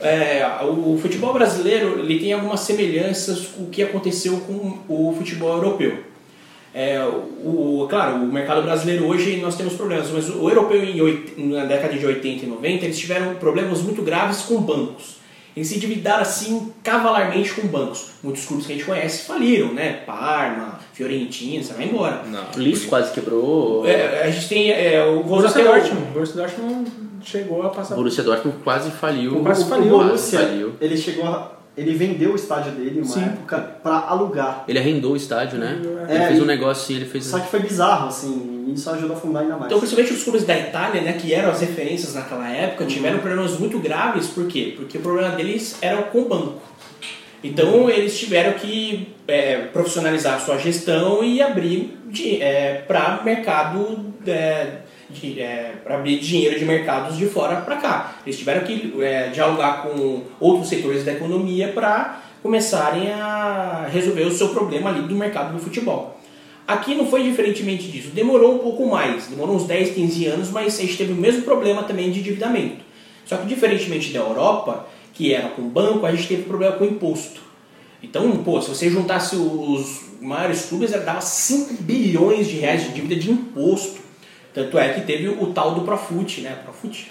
[0.00, 5.54] É, o futebol brasileiro ele tem algumas semelhanças com o que aconteceu com o futebol
[5.56, 6.04] europeu.
[6.74, 11.64] É, o, claro, o mercado brasileiro hoje nós temos problemas, mas o europeu em na
[11.64, 15.16] década de 80 e 90 eles tiveram problemas muito graves com bancos.
[15.56, 18.10] Eles se endividaram assim cavalarmente com bancos.
[18.22, 20.02] Muitos clubes que a gente conhece faliram, né?
[20.04, 22.24] Parma, Fiorentina, você vai embora.
[22.26, 22.44] Não.
[22.54, 23.86] O Liz quase quebrou.
[23.86, 26.12] É, a gente tem é, o Borussia Dortmund.
[26.12, 27.94] Borussia Dortmund não chegou a O passar...
[27.94, 29.40] Borussia Dortmund quase faliu.
[29.42, 30.72] Quase o, faliu, o Borussia, faliu.
[30.80, 33.24] ele chegou a, ele vendeu o estádio dele uma Sim.
[33.24, 34.64] época pra alugar.
[34.66, 35.78] Ele arrendou o estádio, né?
[36.08, 37.24] É, ele fez e- um negócio e ele fez.
[37.26, 39.66] Só que foi bizarro, assim, e isso ajudou a afundar ainda mais.
[39.66, 42.88] Então, principalmente os clubes da Itália, né, que eram as referências naquela época, Uhum.
[42.88, 44.28] tiveram problemas muito graves.
[44.28, 44.72] Por quê?
[44.76, 46.62] Porque o problema deles era com o banco.
[47.44, 51.96] Então, eles tiveram que é, profissionalizar a sua gestão e abrir
[52.88, 54.78] para mercado é,
[55.38, 58.16] é, para abrir dinheiro de mercados de fora para cá.
[58.24, 64.30] Eles tiveram que é, dialogar com outros setores da economia para começarem a resolver o
[64.30, 66.20] seu problema ali do mercado do futebol.
[66.66, 70.78] Aqui não foi diferentemente disso, demorou um pouco mais, demorou uns 10, 15 anos, mas
[70.78, 72.84] a gente teve o mesmo problema também de endividamento.
[73.24, 77.40] Só que diferentemente da Europa, que era com banco, a gente teve problema com imposto.
[78.02, 83.16] Então, pô, se você juntasse os maiores clubes, dava 5 bilhões de reais de dívida
[83.16, 84.00] de imposto.
[84.56, 86.56] Tanto é que teve o tal do Profut, né?
[86.64, 87.08] Profut?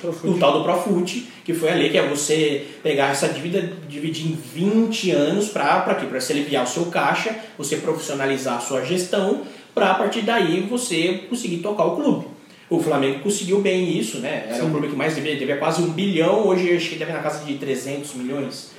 [0.00, 0.26] Profute.
[0.26, 4.26] O tal do Profut, que foi a lei que é você pegar essa dívida, dividir
[4.26, 6.06] em 20 anos para quê?
[6.06, 9.42] Para você aliviar o seu caixa, você profissionalizar a sua gestão,
[9.72, 12.26] para a partir daí você conseguir tocar o clube.
[12.68, 14.48] O Flamengo conseguiu bem isso, né?
[14.50, 17.12] Era o clube que mais devia, devia quase um bilhão, hoje eu acho que deve
[17.12, 18.72] na casa de 300 milhões.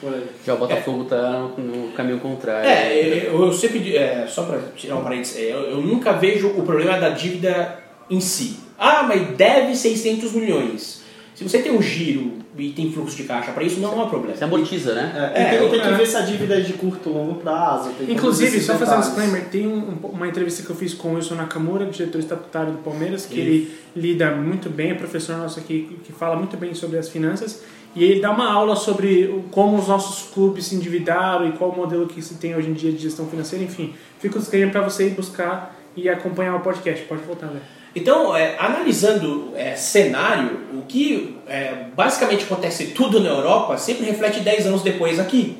[0.46, 2.70] Já o Botafogo tá no caminho contrário.
[2.70, 6.50] É, eu, eu sempre, é, só para tirar um parênteses, é, eu, eu nunca vejo
[6.50, 8.57] o problema da dívida em si.
[8.78, 10.99] Ah, mas deve 600 milhões.
[11.36, 14.10] Se você tem um giro e tem fluxo de caixa para isso, não é um
[14.10, 14.36] problema.
[14.36, 15.32] Você amortiza, né?
[15.34, 15.93] É, É, tem, tem que é.
[15.93, 17.91] ver se a dívida é de curto ou longo prazo.
[18.10, 21.36] Inclusive, só fazer um disclaimer, tem um- uma entrevista que eu fiz com o Wilson
[21.36, 26.12] Nakamura, diretor estatutário do Palmeiras, que ele lida muito bem, é professor nosso aqui, que
[26.12, 27.64] fala muito bem sobre as finanças,
[27.95, 31.76] e ele dá uma aula sobre como os nossos clubes se endividaram e qual o
[31.78, 33.93] modelo que se tem hoje em dia de gestão financeira, enfim.
[34.20, 37.05] Fica o disclaimer para você ir buscar e acompanhar o podcast.
[37.05, 37.62] Pode voltar, Léo.
[37.96, 44.42] Então, é, analisando é, cenário, o que é, basicamente acontece tudo na Europa sempre reflete
[44.42, 45.58] 10 anos depois aqui.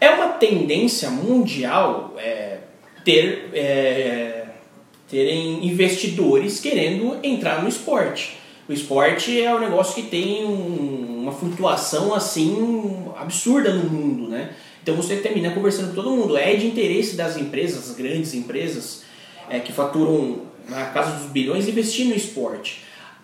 [0.00, 2.58] É uma tendência mundial é,
[3.04, 4.46] ter, é,
[5.08, 8.38] terem investidores querendo entrar no esporte.
[8.68, 14.50] O esporte é um negócio que tem um- uma flutuação assim absurda no mundo, né?
[14.82, 16.36] Então você termina conversando com todo mundo.
[16.36, 19.02] É de interesse das empresas, as grandes empresas,
[19.50, 22.82] é, que faturam na casa dos bilhões, investir no esporte.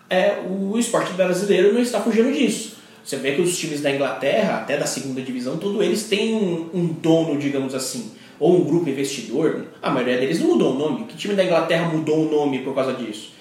[0.09, 2.77] É, o esporte brasileiro não está fugindo disso.
[3.03, 6.69] Você vê que os times da Inglaterra, até da segunda divisão, todos eles têm um,
[6.73, 9.65] um dono, digamos assim, ou um grupo investidor.
[9.81, 11.05] A maioria deles não mudou o nome.
[11.05, 13.33] Que time da Inglaterra mudou o nome por causa disso?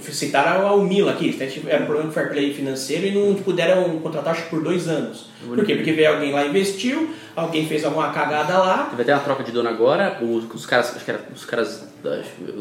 [0.00, 1.36] Citaram o Milan aqui,
[1.66, 5.26] era um problema de fair play financeiro e não puderam contratar acho por dois anos.
[5.46, 5.76] Por quê?
[5.76, 9.52] Porque veio alguém lá investiu, alguém fez alguma cagada lá, Teve até uma troca de
[9.52, 11.86] dono agora, os, os caras, acho que era, os caras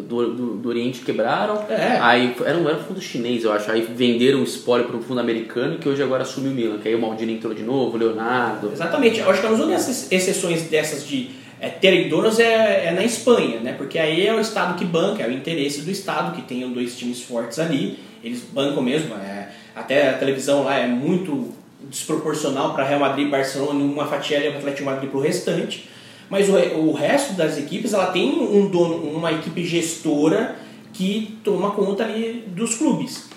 [0.07, 1.97] do, do, do Oriente quebraram, É.
[1.99, 5.01] aí era um, era um fundo chinês, eu acho, aí venderam o espólio para um
[5.01, 7.95] fundo americano que hoje agora assume o Milan, que aí o Maldini entrou de novo,
[7.95, 8.71] o Leonardo.
[8.71, 9.19] Exatamente.
[9.19, 11.29] Eu acho que as únicas exceções dessas de
[11.59, 13.73] é, terem donos é, é na Espanha, né?
[13.73, 16.97] Porque aí é o Estado que banca, é o interesse do Estado que tenham dois
[16.97, 17.99] times fortes ali.
[18.23, 19.15] Eles bancam mesmo.
[19.15, 21.53] é, até a televisão lá é muito
[21.89, 25.87] desproporcional para Real Madrid e Barcelona, uma fatia o Atlético Madrid para o restante.
[26.29, 30.55] Mas o, o resto das equipes, ela tem um dono, uma equipe gestora
[30.91, 33.29] que toma conta ali dos clubes.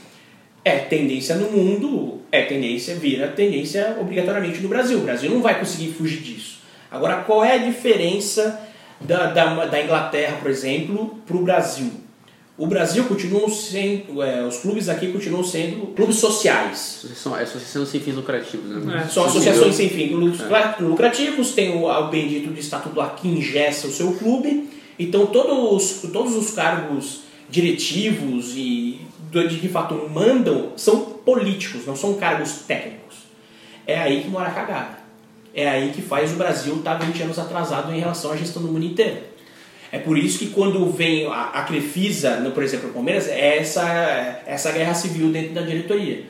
[0.64, 4.98] É tendência no mundo, é tendência, vira tendência obrigatoriamente no Brasil.
[4.98, 6.57] O Brasil não vai conseguir fugir disso.
[6.90, 8.60] Agora, qual é a diferença
[9.00, 11.90] da, da, da Inglaterra, por exemplo, para o Brasil?
[12.56, 16.96] O Brasil continua sendo, é, os clubes aqui continuam sendo clubes sociais.
[17.04, 19.04] Associação, é associação sem fins lucrativos, né?
[19.04, 19.08] É.
[19.08, 23.86] São associações sem fim lucra- lucrativos, tem o, o bendito do estatuto lá que ingessa
[23.86, 24.68] o seu clube.
[24.98, 32.62] Então todos, todos os cargos diretivos e de fato mandam são políticos, não são cargos
[32.66, 33.18] técnicos.
[33.86, 34.97] É aí que mora a cagada.
[35.58, 38.68] É aí que faz o Brasil estar 20 anos atrasado em relação à gestão do
[38.68, 39.16] mundo inteiro.
[39.90, 43.58] É por isso que quando vem a, a Crefisa, no, por exemplo, o Palmeiras, é
[43.58, 46.22] essa, essa guerra civil dentro da diretoria.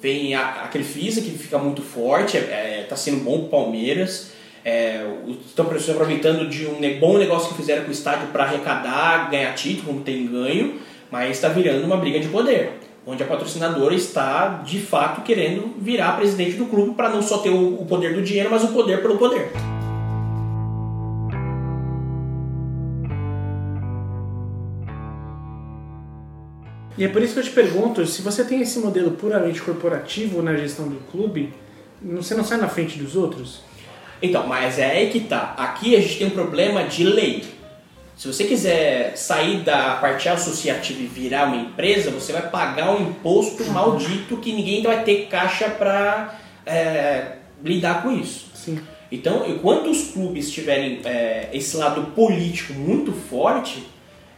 [0.00, 3.48] Vem a, a Crefisa, que fica muito forte, está é, tá sendo bom para o
[3.64, 4.30] Palmeiras.
[4.64, 5.04] É,
[5.44, 9.88] Estão aproveitando de um bom negócio que fizeram com o estádio para arrecadar, ganhar título,
[9.88, 10.78] como tem ganho,
[11.10, 12.74] mas está virando uma briga de poder.
[13.10, 17.48] Onde a patrocinadora está, de fato, querendo virar presidente do clube para não só ter
[17.48, 19.50] o, poder do dinheiro, mas o poder pelo poder.
[26.98, 30.42] E é por isso que eu te pergunto, se você tem esse modelo puramente corporativo
[30.42, 31.54] na gestão do clube,
[32.02, 33.62] Você não sai na frente dos outros?
[34.20, 35.54] Então, mas é aí que tá.
[35.56, 37.42] Aqui a gente tem um problema de lei.
[38.18, 43.10] Se você quiser sair da parte associativa e virar uma empresa, você vai pagar um
[43.10, 46.34] imposto maldito que ninguém vai ter caixa para
[47.62, 48.50] lidar com isso.
[48.54, 48.80] Sim.
[49.10, 53.86] Então, enquanto os clubes tiverem é, esse lado político muito forte,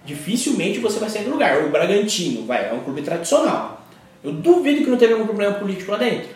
[0.05, 1.65] dificilmente você vai sair do lugar.
[1.65, 3.83] O Bragantino, vai, é um clube tradicional.
[4.23, 6.29] Eu duvido que não teve algum problema político lá dentro.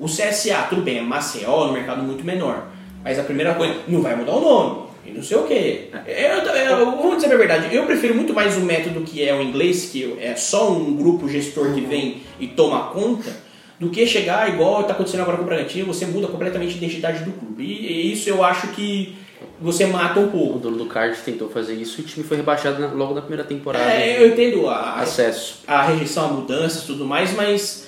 [0.00, 2.66] O CSA, tudo bem, é Maceió, no mercado muito menor.
[3.04, 4.85] Mas a primeira coisa, não vai mudar o nome.
[5.06, 5.88] E não sei o quê.
[6.06, 6.14] Eu,
[6.52, 9.40] eu, eu- vamos dizer a verdade, eu prefiro muito mais o método que é o
[9.42, 13.44] inglês, que é só um grupo gestor que vem e toma conta,
[13.78, 17.24] do que chegar igual está acontecendo agora com o Bragantino, você muda completamente a identidade
[17.24, 17.62] do clube.
[17.62, 19.14] E, e isso eu acho que
[19.60, 20.58] você mata um O pouco.
[20.58, 23.44] dono do Card tentou fazer isso e o time foi rebaixado na- logo na primeira
[23.44, 23.84] temporada.
[23.92, 25.60] É, eu entendo a, Acesso.
[25.66, 27.86] a rejeição a mudanças e tudo mais, mas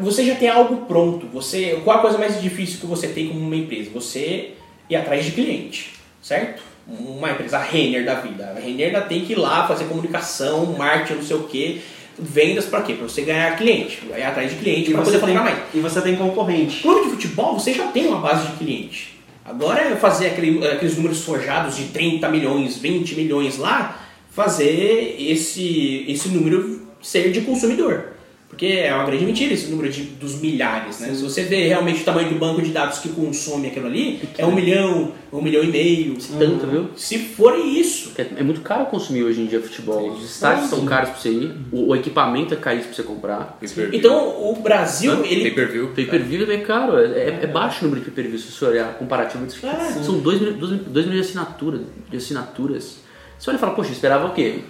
[0.00, 1.26] você já tem algo pronto.
[1.28, 3.90] Você, qual a coisa mais difícil que você tem como uma empresa?
[3.94, 4.52] Você
[4.88, 6.62] ir atrás de cliente, certo?
[6.86, 8.54] Uma empresa Renner da vida.
[8.56, 11.78] A Renner ainda tem que ir lá fazer comunicação, marketing, não sei o quê,
[12.18, 12.92] vendas para quê?
[12.94, 15.58] Para você ganhar cliente, ir atrás de cliente E para você, poder faturar mais.
[15.74, 16.82] e você tem concorrente.
[16.82, 19.14] Clube de futebol, você já tem uma base de cliente.
[19.44, 26.04] Agora é fazer aquele- aqueles números forjados de 30 milhões, 20 milhões lá, fazer esse,
[26.08, 28.13] esse número ser de consumidor.
[28.54, 31.12] Porque é uma grande mentira esse número de, dos milhares, né?
[31.12, 34.46] Se você vê realmente o tamanho do banco de dados que consome aquilo ali, é
[34.46, 36.16] um milhão, um milhão e meio.
[36.38, 36.88] Tanto, viu?
[36.94, 40.08] Se for isso, É, é muito caro consumir hoje em dia futebol.
[40.12, 43.58] Os estádios são caros pra você ir, o, o equipamento é caro pra você comprar.
[43.92, 45.88] Então o Brasil, ele Pay-per-view.
[45.88, 49.44] Pay-per-view é caro, é, é- é baixo o número de pay-per-view, se você olhar comparativo.
[49.44, 50.02] É.
[50.04, 52.98] são 2 milhões de assinaturas, de assinaturas.
[53.36, 54.60] Você olha e fala, poxa, esperava o quê?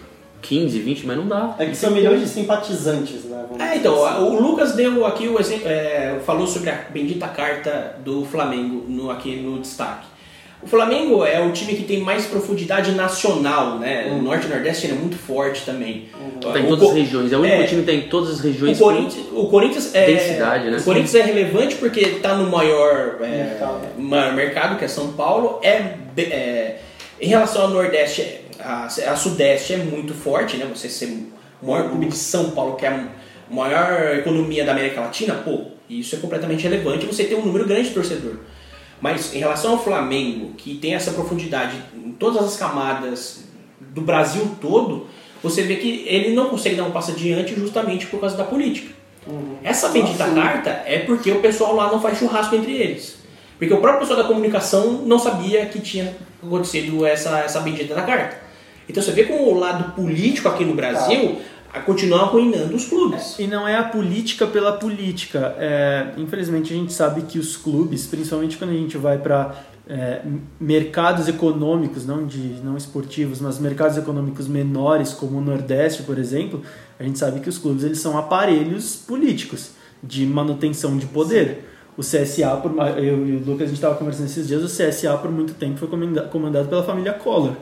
[0.45, 1.57] 15, 20, mas não dá.
[1.59, 3.45] É que são milhões de simpatizantes, né?
[3.49, 4.23] vamos É, então, assim.
[4.23, 9.11] o Lucas deu aqui o exemplo, é, falou sobre a bendita carta do Flamengo no,
[9.11, 10.07] aqui no destaque.
[10.63, 14.11] O Flamengo é o time que tem mais profundidade nacional, né?
[14.11, 16.09] O Norte e Nordeste é muito forte também.
[16.41, 18.41] Tá em todas as regiões, é o único é, time que tá em todas as
[18.41, 18.81] regiões.
[18.81, 20.79] O Corinthians, o Corinthians é Densidade, né?
[20.79, 23.81] O Corinthians é relevante porque está no maior é, Mercado.
[23.99, 25.61] maior mercado, que é São Paulo.
[25.63, 26.77] É, é,
[27.21, 30.67] em relação ao Nordeste, a, a Sudeste é muito forte, né?
[30.67, 31.07] Você ser
[31.63, 33.09] o maior clube de São Paulo, que é a
[33.51, 37.07] maior economia da América Latina, pô, isso é completamente relevante.
[37.07, 38.37] Você tem um número grande de torcedor.
[39.01, 43.45] Mas em relação ao Flamengo, que tem essa profundidade em todas as camadas
[43.81, 45.07] do Brasil todo,
[45.43, 48.95] você vê que ele não consegue dar um passo adiante justamente por causa da política.
[49.63, 53.19] Essa bendita carta é porque o pessoal lá não faz churrasco entre eles.
[53.59, 58.03] Porque o próprio pessoal da comunicação não sabia que tinha acontecido essa, essa bendita da
[58.03, 58.44] carta.
[58.89, 61.41] Então você vê como o lado político aqui no Brasil
[61.73, 63.37] a continua arruinando os clubes.
[63.39, 65.55] E não é a política pela política.
[65.59, 69.55] É, infelizmente a gente sabe que os clubes, principalmente quando a gente vai para
[70.59, 76.63] mercados econômicos, não de não esportivos, mas mercados econômicos menores, como o Nordeste, por exemplo,
[76.99, 79.73] a gente sabe que os clubes eles são aparelhos políticos
[80.03, 81.69] de manutenção de poder.
[81.97, 85.17] O CSA, por, eu e o Lucas a gente estava conversando esses dias, o CSA
[85.19, 87.55] por muito tempo foi comanda- comandado pela família Collor.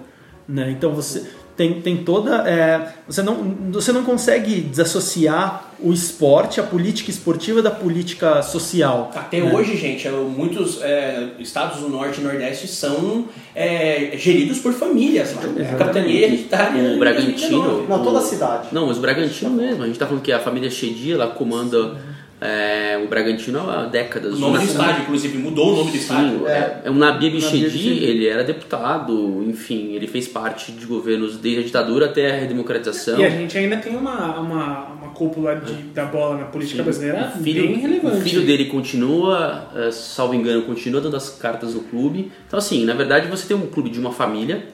[0.48, 0.70] Né?
[0.70, 1.24] Então você
[1.56, 2.48] tem, tem toda.
[2.48, 3.34] é, você, não,
[3.70, 9.10] você não consegue desassociar o esporte, a política esportiva da política social.
[9.14, 9.52] Até né?
[9.52, 15.34] hoje, gente, é, muitos é, estados do Norte e Nordeste são é, geridos por famílias.
[15.36, 16.94] A capitania hereditária.
[16.94, 17.86] O Bragantino.
[17.88, 18.68] Não, toda a cidade.
[18.72, 19.82] Não, mas o Bragantino mesmo.
[19.82, 21.96] A gente tá falando que a família Chedi, ela comanda
[22.44, 24.34] é, o Bragantino há décadas.
[24.34, 26.38] O nome do estádio, inclusive, mudou o nome do estádio.
[26.40, 28.04] Sim, é, é o Nabib Nabib Chedi, Chedi.
[28.04, 33.20] ele era deputado, enfim, ele fez parte de governos desde a ditadura até a redemocratização.
[33.20, 37.32] E a gente ainda tem uma, uma, uma cúpula de, da bola na política brasileira
[37.38, 38.16] O filho, bem relevante.
[38.16, 42.32] o filho dele continua, eh, salvo engano, continua dando as cartas no clube.
[42.48, 44.64] Então, assim, na verdade, você tem um clube de uma família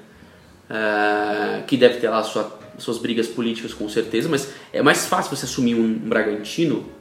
[0.70, 5.36] eh, que deve ter lá sua, suas brigas políticas, com certeza, mas é mais fácil
[5.36, 6.96] você assumir um, um Bragantino.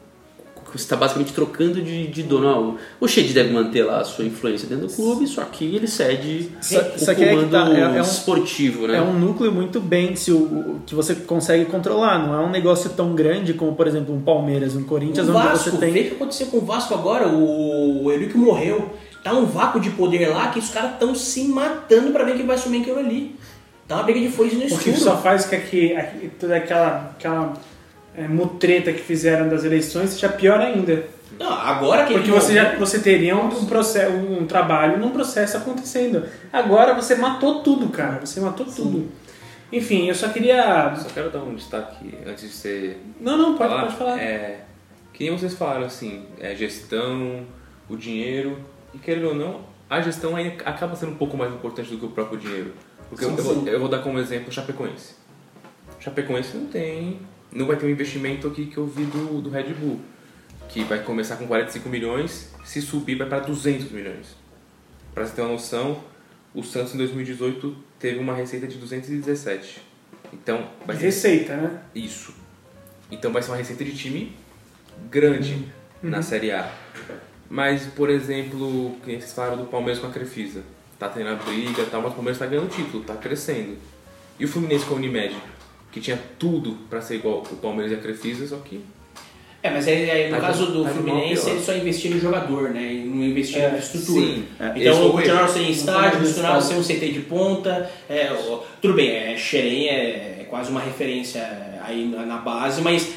[0.72, 2.48] Você está basicamente trocando de, de dono.
[2.48, 5.64] Ah, o- O Shade deve manter lá a sua influência dentro do clube, só que
[5.76, 8.98] ele cede Só- o só que é que comando tá, é- é um- esportivo, né?
[8.98, 12.20] É um núcleo muito bem se o, o- que você consegue controlar.
[12.28, 15.48] Não é um negócio tão grande como, por exemplo, um Palmeiras, um Corinthians, O onde
[15.48, 15.92] Vasco, você tem.
[15.92, 18.90] vê o que aconteceu com o Vasco agora, o, o Eurico morreu.
[19.24, 22.46] Tá um vácuo de poder lá que os caras estão se matando pra ver quem
[22.46, 23.36] vai assumir aquilo ali.
[23.88, 24.98] Tá uma briga de foice no escuro.
[24.98, 27.54] só faz com que aqui- toda aquela, aquela
[28.18, 31.08] é, mutreta que fizeram das eleições seja pior ainda.
[31.40, 35.56] Não, agora que Porque você, já, você teria um, um, processo, um trabalho num processo
[35.56, 36.26] acontecendo.
[36.52, 38.26] Agora você matou tudo, cara.
[38.26, 39.12] Você matou tudo.
[39.72, 40.96] Enfim, eu só queria.
[40.96, 43.82] Só quero dar um destaque antes de você Não, não, pode, falar.
[43.84, 44.20] pode falar.
[44.20, 44.62] É,
[45.14, 47.46] que nem vocês falaram assim, é gestão,
[47.90, 48.58] o dinheiro,
[48.94, 52.06] e querendo ou não, a gestão aí acaba sendo um pouco mais importante do que
[52.06, 52.74] o próprio dinheiro.
[53.10, 55.16] Porque eu, eu vou, eu vou dar como exemplo o Chapecoense.
[56.00, 57.20] O Chapecoense não tem,
[57.52, 60.00] não vai ter um investimento aqui que eu vi do, do Red Bull,
[60.70, 64.36] que vai começar com 45 milhões, se subir vai para 200 milhões.
[65.14, 66.04] Para você ter uma noção,
[66.54, 69.82] o Santos em 2018 teve uma receita de 217.
[70.34, 71.82] Então, vai ser Receita, né?
[71.96, 72.34] isso.
[73.10, 74.36] Então vai ser uma receita de time
[75.10, 75.54] grande
[76.04, 76.10] Uhum.
[76.12, 76.72] na Série A.
[77.50, 80.62] Mas, por exemplo, que vocês falaram do Palmeiras com a Crefisa.
[81.00, 83.78] Tá tendo a briga e tal, mas o Palmeiras tá ganhando título, tá crescendo.
[84.40, 85.36] E o Fluminense com a Unimed,
[85.92, 88.80] que tinha tudo pra ser igual o Palmeiras e a Crefisa, só que
[89.64, 91.56] É, mas aí, aí, no Tá caso do tá Fluminense, pior.
[91.56, 92.94] ele só investia no jogador, né?
[92.94, 94.26] E não investia É, na estrutura.
[94.26, 94.46] sim.
[94.60, 95.54] É, Então, continuava erro.
[95.54, 97.90] sem estádio, foi continuava sem um CT de ponta.
[98.08, 98.28] É,
[98.82, 101.42] tudo bem, é, Xerém é, é quase uma referência
[101.84, 103.10] aí na, na base, mas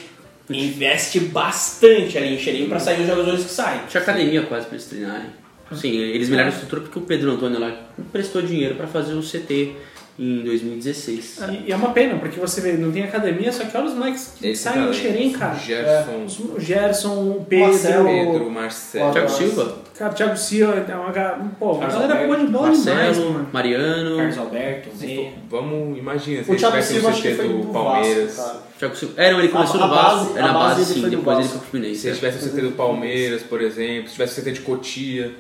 [0.49, 3.83] investe bastante ali em Xerém pra sair os jogadores que saem.
[3.89, 5.27] Tinha academia quase pra eles treinarem.
[5.73, 7.73] Sim, eles melhoraram a estrutura porque o Pedro Antônio lá
[8.11, 9.73] prestou dinheiro pra fazer o CT
[10.23, 11.39] em 2016.
[11.49, 13.95] E, e é uma pena, porque você vê, não tem academia, só que olha os
[13.95, 15.55] moleques que Esse saem do Xerém, cara.
[15.55, 19.13] Gerson, O Gerson, o Pedro, Marcelo, Pedro, Marcelo.
[19.13, 19.29] Thiago.
[19.31, 21.11] Silva, cara, o Thiago Silva, é uma,
[21.59, 23.49] pô, a Carlos galera boa de bola demais, Marcelo, mano.
[23.51, 24.17] Mariano.
[24.19, 27.49] Carlos Alberto, for- Vamos, imagina, se O ele Thiago tivesse Silva acho que CT foi
[27.49, 28.59] do do Palmeiras, Vasco.
[28.79, 29.15] Thiago Silva.
[29.17, 31.59] É, não, ele começou A- no Vasco, base- é na base sim, depois ele foi
[31.59, 32.01] pro Fluminense.
[32.01, 35.33] se ele tivesse o CT do Palmeiras, por exemplo, se tivesse o CT de Cotia,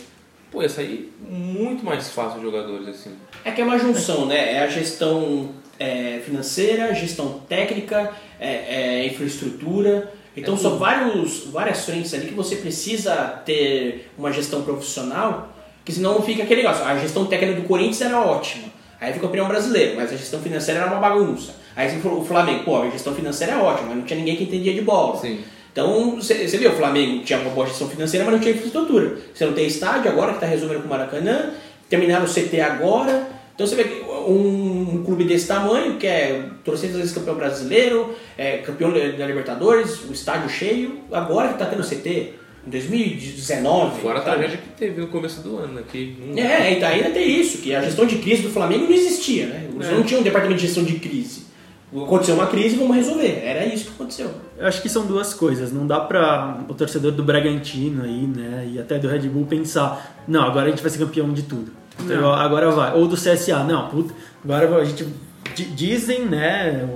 [0.51, 3.11] pô, ia sair muito mais fácil os jogadores assim.
[3.45, 4.55] É que é uma junção, né?
[4.55, 10.13] É a gestão é, financeira, gestão técnica, é, é infraestrutura.
[10.37, 13.15] Então são vários, várias frentes ali que você precisa
[13.45, 15.49] ter uma gestão profissional,
[15.85, 16.85] que senão fica aquele negócio.
[16.85, 18.69] A gestão técnica do Corinthians era ótima.
[19.01, 21.55] Aí fica o campeão brasileiro, mas a gestão financeira era uma bagunça.
[21.75, 24.37] Aí você falou, o Flamengo, pô, a gestão financeira é ótima, mas não tinha ninguém
[24.37, 25.17] que entendia de bola.
[25.17, 25.41] Sim.
[25.73, 29.17] Então, você você viu, o Flamengo tinha uma boa gestão financeira, mas não tinha infraestrutura.
[29.33, 31.51] Você não tem estádio agora, que está resolvendo com o Maracanã,
[31.91, 33.29] terminaram o CT agora.
[33.55, 38.15] Então você vê que um, um clube desse tamanho, que é torcendo vezes campeão brasileiro,
[38.39, 42.35] é, campeão da Libertadores, o estádio cheio, agora que está tendo CT,
[42.67, 44.01] em 2019.
[44.01, 44.37] Fora a sabe?
[44.39, 45.83] tragédia que teve no começo do ano, né?
[45.91, 48.93] Que não- É, ainda, ainda tem isso, que a gestão de crise do Flamengo não
[48.93, 49.69] existia, né?
[49.75, 49.93] Eles É.
[49.93, 51.51] não tinham um departamento de gestão de crise.
[51.93, 53.43] Aconteceu uma crise, vamos resolver.
[53.45, 54.31] Era isso que aconteceu.
[54.57, 55.73] Eu acho que são duas coisas.
[55.73, 60.23] Não dá pra o torcedor do Bragantino aí, né, e até do Red Bull pensar,
[60.29, 61.73] não, agora a gente vai ser campeão de tudo.
[62.05, 62.95] Então, agora vai.
[62.95, 64.13] Ou do CSA, não, puta,
[64.45, 65.07] agora a gente
[65.55, 66.89] di- dizem, né,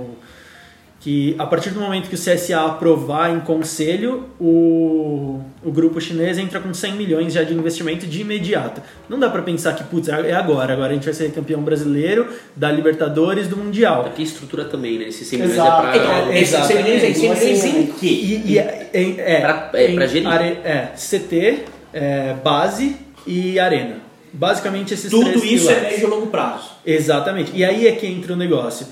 [0.99, 6.39] que a partir do momento que o CSA aprovar em conselho, o, o grupo chinês
[6.39, 8.81] entra com 100 milhões já de investimento de imediato.
[9.07, 12.27] Não dá pra pensar que, putz, é agora, agora a gente vai ser campeão brasileiro,
[12.55, 14.05] da Libertadores, do Mundial.
[14.07, 15.05] Aqui estrutura também, né?
[15.09, 15.87] Esses 100 milhões Exato.
[15.87, 15.97] é pra...
[15.97, 18.07] Então, é, esses 100 milhões aí, 100 Não vai milhões ser- em quê?
[18.07, 20.27] E, e é, é, é, Pra- é, em pra gerir.
[20.27, 22.97] are- é, CT, é, base
[23.27, 23.97] e arena.
[24.35, 25.91] Basicamente esses Tudo três isso é pilares.
[25.93, 26.69] médio e longo prazo.
[26.85, 27.51] Exatamente.
[27.55, 28.87] E aí é que entra o negócio.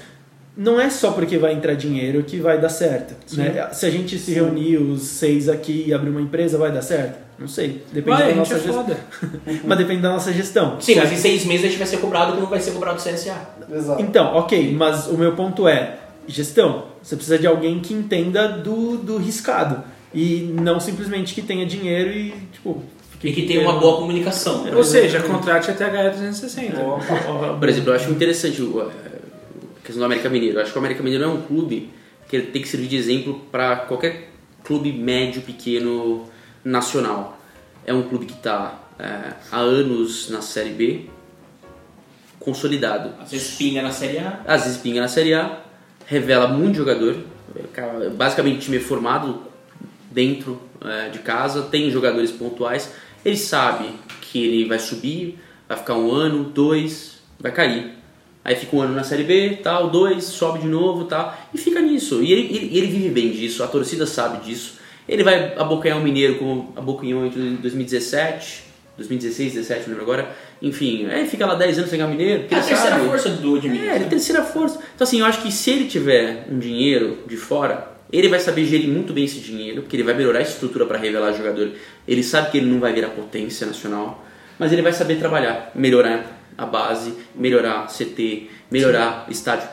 [0.55, 3.15] Não é só porque vai entrar dinheiro que vai dar certo.
[3.35, 3.69] Né?
[3.73, 7.17] Se a gente se reunir os seis aqui e abrir uma empresa, vai dar certo?
[7.39, 7.83] Não sei.
[7.91, 8.73] Depende Vai, da a gente nossa é gestão.
[8.75, 8.97] foda.
[9.65, 10.79] Mas depende da nossa gestão.
[10.79, 13.03] Sim, mas em seis meses a gente vai ser cobrado como vai ser cobrado do
[13.03, 13.35] CSA.
[13.73, 14.01] Exato.
[14.01, 16.85] Então, ok, mas o meu ponto é gestão.
[17.01, 19.83] Você precisa de alguém que entenda do, do riscado.
[20.13, 22.83] E não simplesmente que tenha dinheiro e, tipo...
[23.23, 24.65] E que tenha uma boa comunicação.
[24.75, 26.77] Ou seja, contrate a TH 360.
[27.59, 28.89] Por exemplo, eu acho interessante o- a
[29.83, 30.57] questão do América Mineiro.
[30.57, 31.89] Eu acho que o América Mineiro é um clube
[32.27, 34.29] que ele tem que servir de exemplo para qualquer
[34.63, 36.27] clube médio, pequeno,
[36.65, 37.37] nacional.
[37.85, 38.79] É um clube que está
[39.51, 41.05] há anos na Série B,
[42.39, 43.11] consolidado.
[43.21, 44.41] Às vezes pinga na Série A.
[44.45, 45.59] Às vezes pinga na Série A,
[46.05, 47.15] revela muito jogador.
[48.15, 49.43] Basicamente, time é formado
[50.11, 52.91] dentro eh, de casa, tem jogadores pontuais.
[53.25, 53.89] Ele sabe
[54.21, 57.91] que ele vai subir, vai ficar um ano, dois, vai cair.
[58.43, 61.79] Aí fica um ano na Série B, tal, dois, sobe de novo, tal, e fica
[61.81, 62.21] nisso.
[62.21, 64.79] E ele, ele, ele vive bem disso, a torcida sabe disso.
[65.07, 68.63] Ele vai abocanhar o Mineiro como abocanhou em 2017,
[68.97, 70.35] 2016, 2017, não lembro agora.
[70.61, 72.43] Enfim, aí fica lá 10 anos sem ganhar o Mineiro.
[72.43, 73.05] É a terceira sabe.
[73.05, 73.83] força do Edmilson.
[73.83, 74.79] É, ele é terceira força.
[74.95, 78.63] Então assim, eu acho que se ele tiver um dinheiro de fora, ele vai saber
[78.65, 81.71] gerir muito bem esse dinheiro, porque ele vai melhorar a estrutura para revelar jogador.
[82.07, 84.23] Ele sabe que ele não vai virar potência nacional,
[84.59, 89.67] mas ele vai saber trabalhar, melhorar a base, melhorar CT, melhorar estádio.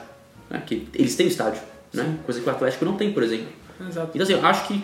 [0.48, 0.62] Né?
[0.66, 1.60] Que eles têm estádio,
[1.92, 2.16] né?
[2.24, 3.48] coisa que o Atlético não tem, por exemplo.
[3.86, 4.10] Exato.
[4.14, 4.82] Então assim, eu acho que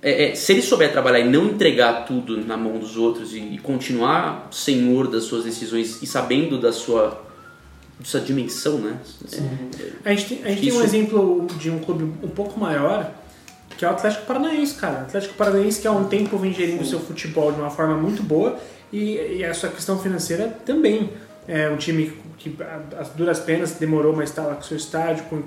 [0.00, 3.38] é, é, se ele souber trabalhar e não entregar tudo na mão dos outros e,
[3.38, 7.24] e continuar senhor das suas decisões e sabendo da sua,
[7.98, 8.98] da sua dimensão, né?
[10.04, 13.12] A gente tem, a gente tem um exemplo de um clube um pouco maior,
[13.76, 15.00] que é o Atlético Paranaense, cara.
[15.00, 17.96] O Atlético Paranaense que há um tempo vem gerindo o seu futebol de uma forma
[17.96, 18.58] muito boa
[18.92, 21.10] e, e a sua questão financeira também.
[21.46, 22.56] É um time que,
[22.98, 25.42] as duras penas, demorou, mas está lá com seu estádio, com,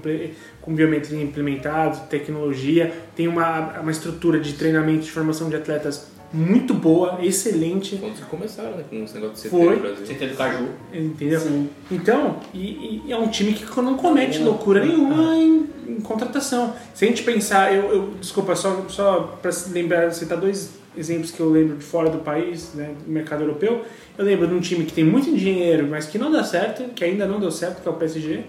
[0.62, 6.74] com biometria implementada, tecnologia, tem uma, uma estrutura de treinamento, de formação de atletas muito
[6.74, 7.96] boa, excelente.
[7.98, 8.84] Quando vocês começaram, né?
[8.90, 9.76] Com esse negócio de CT Foi.
[9.76, 10.06] no Brasil.
[10.06, 10.68] CT do Caju.
[10.94, 11.40] Entendeu?
[11.40, 11.70] Sim.
[11.92, 16.74] Então, e, e é um time que não comete loucura nenhuma em, em contratação.
[16.94, 21.40] Se a gente pensar, eu, eu- desculpa, só, só para lembrar, citar dois exemplos que
[21.40, 23.84] eu lembro de fora do país, né, do mercado europeu.
[24.18, 27.04] Eu lembro de um time que tem muito dinheiro, mas que não dá certo, que
[27.04, 28.42] ainda não deu certo, que é o PSG,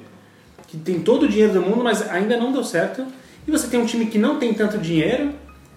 [0.67, 3.05] que tem todo o dinheiro do mundo, mas ainda não deu certo.
[3.47, 5.31] E você tem um time que não tem tanto dinheiro,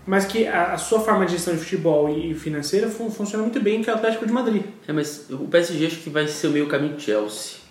[0.05, 3.43] mas que a, a sua forma de gestão de futebol e, e financeira fun- funciona
[3.43, 4.63] muito bem, que é o Atlético de Madrid.
[4.87, 7.61] É, mas o PSG acho que vai ser o meio caminho Chelsea.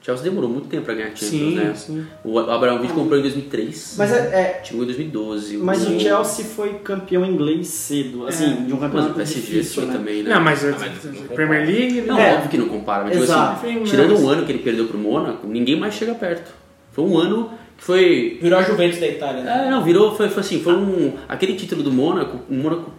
[0.00, 1.72] Chelsea demorou muito tempo pra ganhar Champions, Sim, né?
[1.74, 2.06] sim.
[2.24, 3.94] O Abramovich comprou em 2003.
[3.98, 5.56] Mas é, é- Chegou em 2012.
[5.58, 9.40] mas o o Chelsea foi campeão inglês cedo, assim, de um Mas o campeonato PSG
[9.40, 9.92] difícil, foi né?
[9.98, 10.34] também, né?
[10.34, 11.34] Não, mas, Ah, a mas não compara.
[11.34, 12.00] Premier League...
[12.02, 12.34] Não, É.
[12.36, 13.66] óbvio que não compara, mas tipo Exato.
[13.66, 16.52] assim, Sim, tirando um ano que ele perdeu pro Mônaco, ninguém mais chega perto.
[16.92, 18.38] Foi um ano foi.
[18.42, 19.64] Virou a Juventus da Itália, né?
[19.66, 21.14] É, não, virou, foi, foi assim, foi um.
[21.28, 22.90] Aquele título do Mônaco, um Mônaco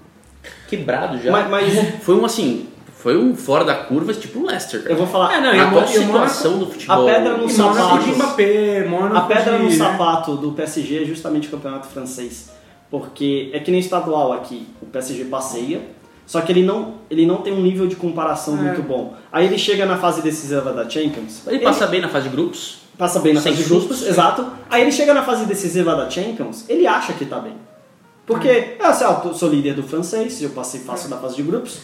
[0.67, 1.31] quebrado já.
[1.31, 4.93] Mas, mas Foi um assim, foi um fora da curva, tipo o Leicester, cara.
[4.93, 7.07] eu vou falar, É, não, a atual situação do futebol.
[7.07, 8.05] a pedra no E sapatos.
[8.05, 9.75] de Mbappé, Mônaco A pedra de, no né?
[9.75, 12.49] sapato do PSG é justamente o campeonato francês.
[12.89, 15.81] Porque é que nem estadual aqui, o PSG passeia,
[16.25, 18.61] só que ele não, ele não tem um nível de comparação É.
[18.61, 19.13] muito bom.
[19.31, 21.43] Aí ele chega na fase decisiva da Champions.
[21.47, 22.79] Ele passa bem na fase de grupos.
[22.99, 24.45] Passa bem na sem fase de grupos, exato.
[24.69, 27.55] Aí ele chega na fase decisiva da Champions, ele acha que tá bem.
[28.27, 31.43] Porque, é, assim, ah, eu sou líder do francês, eu passei fácil da fase de
[31.43, 31.79] grupos.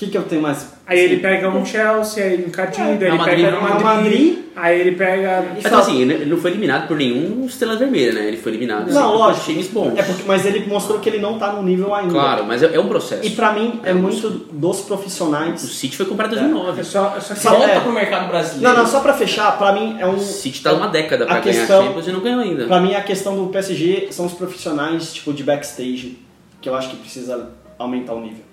[0.00, 0.66] O que, que eu tenho mais?
[0.86, 4.38] Aí ele pega um Chelsea, aí encardido, aí ele Madrid, pega um Madrid, Madrid.
[4.56, 5.44] aí ele pega...
[5.50, 8.26] E Mas fala- assim, ele não foi eliminado por nenhum estrela vermelha, né?
[8.28, 9.44] Ele foi eliminado Não, sempre por lógico.
[9.44, 9.98] times bons.
[9.98, 12.14] É porque, mas ele mostrou que ele não tá no nível ainda.
[12.14, 13.26] Claro, mas é, é um processo.
[13.26, 15.60] E pra mim é É, muito dos O profissionais.
[15.60, 16.80] City foi comprado em 2009.
[16.80, 17.80] É só, é só que- Só- Volta é.
[17.80, 18.72] pro mercado brasileiro.
[18.74, 20.14] Não, não, só pra fechar, pra mim é um.
[20.14, 22.64] O City tá uma década pra A ganhar questão- Champions e não ganhou ainda.
[22.66, 26.16] Pra mim a questão do PSG são os profissionais tipo de backstage,
[26.58, 28.48] que eu acho que precisa aumentar o nível.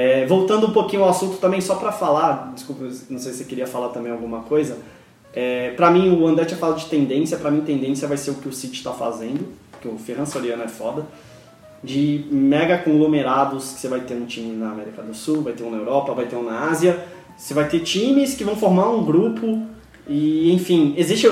[0.00, 3.44] É, voltando um pouquinho ao assunto também, só pra falar, desculpa, não sei se você
[3.44, 4.78] queria falar também alguma coisa.
[5.34, 8.34] É, pra mim, o André tinha falado de tendência, pra mim tendência vai ser o
[8.34, 11.04] que o City tá fazendo, porque o Ferran Soriano é foda.
[11.82, 15.64] De mega conglomerados que você vai ter um time na América do Sul, vai ter
[15.64, 17.04] um na Europa, vai ter um na Ásia.
[17.36, 19.66] Você vai ter times que vão formar um grupo
[20.08, 21.28] e, enfim, existe...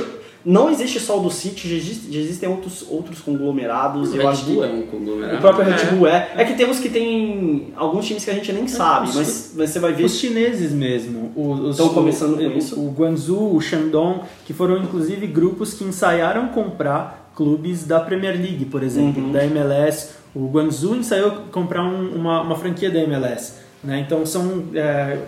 [0.48, 4.12] Não existe só o do City, já, existe- já existem outros, outros conglomerados.
[4.12, 5.36] O eu Red acho Bull que é um conglomerado.
[5.36, 5.84] o próprio Red É.
[5.90, 6.32] Bull é.
[6.36, 9.70] É que temos que tem alguns times que a gente nem sabe, os- mas, mas
[9.70, 10.04] você vai ver.
[10.04, 11.32] Os chineses mesmo.
[11.34, 12.78] Os, Estão começando com o, isso?
[12.80, 18.66] O Guangzhou, o Shandong, que foram inclusive grupos que ensaiaram comprar clubes da Premier League,
[18.66, 19.32] por exemplo, Uhum.
[19.32, 20.10] da MLS.
[20.34, 23.54] O Guangzhou ensaiou comprar um- uma, uma franquia da MLS.
[23.82, 24.00] Né?
[24.06, 25.18] Então são é,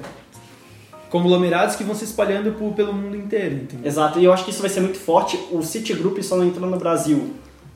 [1.11, 3.55] conglomerados que vão se espalhando por- pelo mundo inteiro.
[3.57, 3.87] Entendeu?
[3.87, 5.39] Exato, e eu acho que isso vai ser muito forte.
[5.51, 7.31] O City Group só não entrou no Brasil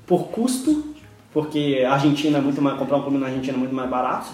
[0.07, 0.85] por custo,
[1.33, 2.79] porque a Argentina é muito mais.
[2.79, 4.31] comprar um clube na Argentina é muito mais barato.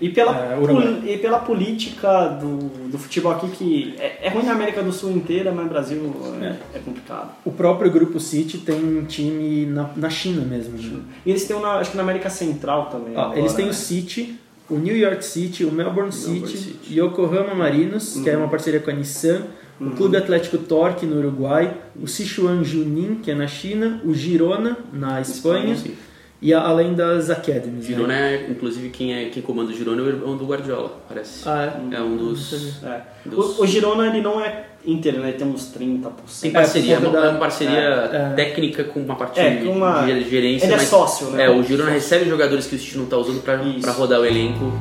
[0.00, 4.44] E pela, É, pol- e pela política do, do futebol aqui, que é, é ruim
[4.44, 7.30] na América do Sul inteira, mas no Brasil é, é complicado.
[7.44, 10.78] O próprio Grupo City tem um time na, na China mesmo.
[10.78, 11.00] né?
[11.26, 13.16] E eles têm, um na, acho que na América Central também.
[13.16, 13.72] Ó, agora, eles têm né?
[13.72, 14.38] o City,
[14.70, 16.98] o New York City, o Melbourne, Melbourne City, City.
[16.98, 19.42] Yokohama Marinos, que é uma parceria com a Nissan,
[19.80, 24.76] o Clube Atlético Torque no Uruguai, o Sichuan Junin, que é na China, o Girona
[24.92, 25.94] na Espanha, Sim.
[26.42, 27.82] E a- além das academies.
[27.88, 27.94] né?
[27.94, 31.48] Girona é, inclusive, quem, é, quem comanda o Girona é o irmão do Guardiola, parece.
[31.48, 31.96] Ah, é?
[31.96, 32.82] É um dos.
[32.82, 33.02] É.
[33.26, 35.28] dos- O, o Girona ele não é inteiro, né?
[35.28, 36.40] Ele tem uns 30%.
[36.40, 38.32] Tem parceria, é por uma, é da- uma parceria é, é.
[38.34, 40.64] técnica com uma parte É, com uma- de gerência.
[40.64, 41.44] Ele é sócio, né?
[41.44, 44.72] É, o Girona recebe jogadores que o City não tá usando pra rodar o elenco.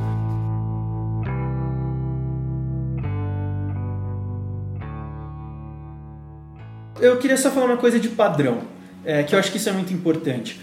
[6.99, 8.60] Eu queria só falar uma coisa de padrão,
[9.05, 10.60] é, que eu acho que isso é muito importante.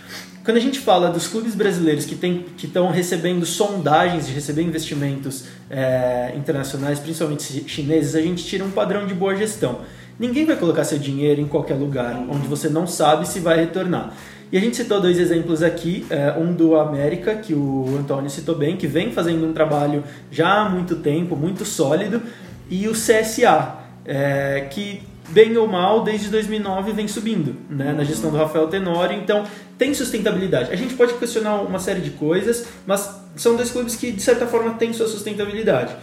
[0.47, 2.17] Quando a gente fala dos clubes brasileiros que
[2.65, 8.71] estão recebendo sondagens de receber investimentos é, internacionais, principalmente chi- chineses, a gente tira um
[8.71, 9.81] padrão de boa gestão.
[10.17, 14.15] Ninguém vai colocar seu dinheiro em qualquer lugar onde você não sabe se vai retornar.
[14.53, 18.55] E a gente citou dois exemplos aqui, é, um do América, que o Antônio citou
[18.55, 22.23] bem, que vem fazendo um trabalho já há muito tempo, muito sólido,
[22.71, 28.31] e o CSA, é, que bem ou mal, desde 2009 vem subindo, né, na gestão
[28.31, 29.45] do Rafael Tenório, então
[29.79, 30.73] tem sustentabilidade.
[30.73, 34.47] A gente pode questionar uma série de coisas, mas são dois clubes que de certa
[34.47, 35.95] forma têm sua sustentabilidade.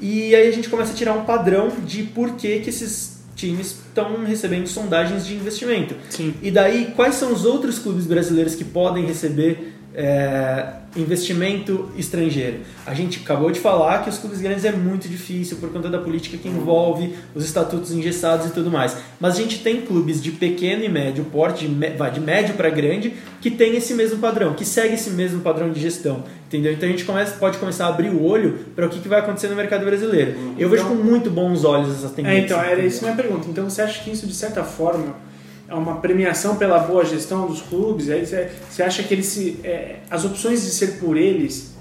[0.00, 3.78] E aí a gente começa a tirar um padrão de por que, que esses times
[3.88, 5.94] estão recebendo sondagens de investimento.
[6.10, 6.34] Sim.
[6.42, 12.58] E daí, quais são os outros clubes brasileiros que podem receber é, investimento estrangeiro.
[12.86, 15.98] A gente acabou de falar que os clubes grandes é muito difícil por conta da
[15.98, 18.96] política que envolve os estatutos engessados e tudo mais.
[19.18, 22.70] Mas a gente tem clubes de pequeno e médio porte, de, vai de médio para
[22.70, 26.22] grande, que tem esse mesmo padrão, que segue esse mesmo padrão de gestão.
[26.46, 26.72] Entendeu?
[26.72, 29.18] Então a gente começa, pode começar a abrir o olho para o que, que vai
[29.18, 30.54] acontecer no mercado brasileiro.
[30.56, 32.44] Eu vejo com muito bons olhos essas É, tendências.
[32.44, 33.48] então, era isso a minha pergunta.
[33.50, 35.27] Então você acha que isso, de certa forma, é
[35.74, 38.08] uma premiação pela boa gestão dos clubes?
[38.08, 41.76] Aí você, acha que eles se, é, as opções de ser por eles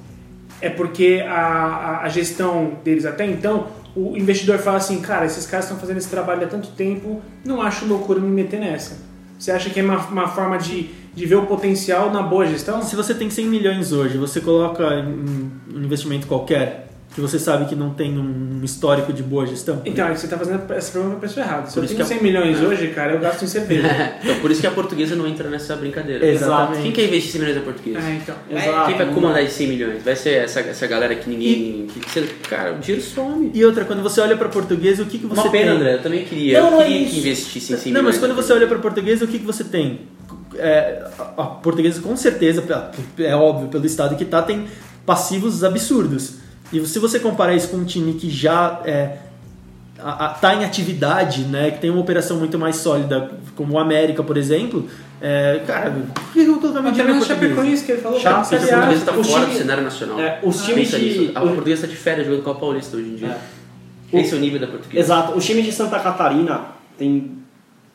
[0.61, 5.65] é porque a, a, gestão deles até então, o investidor fala assim, cara, esses caras
[5.65, 8.97] estão fazendo esse trabalho há tanto tempo, não acho loucura me meter nessa.
[9.37, 12.81] Você acha que é uma, uma forma de, de ver o potencial na boa gestão?
[12.81, 17.75] Se você tem 100 milhões hoje, você coloca um investimento qualquer, que você sabe que
[17.75, 19.81] não tem um histórico de boa gestão?
[19.83, 21.65] Então, você está fazendo essa pergunta para a pessoa errada.
[21.67, 23.87] Se Por eu isso tenho que a- 100 milhões hoje, cara, eu gasto em cerveja.
[24.23, 26.23] então, por isso que a portuguesa não entra nessa brincadeira.
[26.27, 26.83] Exatamente.
[26.83, 27.99] Quem quer investir 100 milhões na portuguesa?
[28.07, 28.35] é, então.
[28.51, 28.87] Exato.
[28.89, 30.03] Quem vai comandar esses 100 milhões?
[30.03, 31.87] Vai ser essa, essa galera que ninguém.
[31.87, 33.49] Que, que- cara, o dinheiro some.
[33.51, 35.75] E outra, quando você olha para português, o que, que você Uma pena, tem?
[35.81, 35.93] André.
[35.95, 36.59] Eu também queria.
[36.61, 38.19] Não, eu não é queria que investissem 100 Não, milhões.
[38.21, 40.01] mas quando você olha para português, o que, que você tem?
[40.55, 42.63] É, a, portuguesa, com certeza,
[43.17, 44.67] é óbvio, pelo estado que tá, tem
[45.03, 46.45] passivos absurdos.
[46.71, 49.17] E se você comparar isso com um time que já é,
[49.99, 53.79] a- a- tá em atividade, né, que tem uma operação muito mais sólida, como o
[53.79, 54.87] América, por exemplo,
[55.21, 57.27] é, cara, por que eu colocar meu Até time mesmo na o?
[57.27, 58.19] Chapecoense que ele falou.
[58.19, 58.77] Chape, A Série A.
[58.77, 60.19] portuguesa tá o fora time- do cenário nacional.
[60.19, 61.31] É, os times de- nisso.
[61.35, 63.37] A o- portuguesa tá de férias jogando Copa Paulista hoje em dia.
[64.13, 64.19] É.
[64.21, 64.99] Esse é o nível da portuguesa.
[64.99, 65.37] Exato.
[65.37, 66.61] O time de Santa Catarina
[66.97, 67.31] tem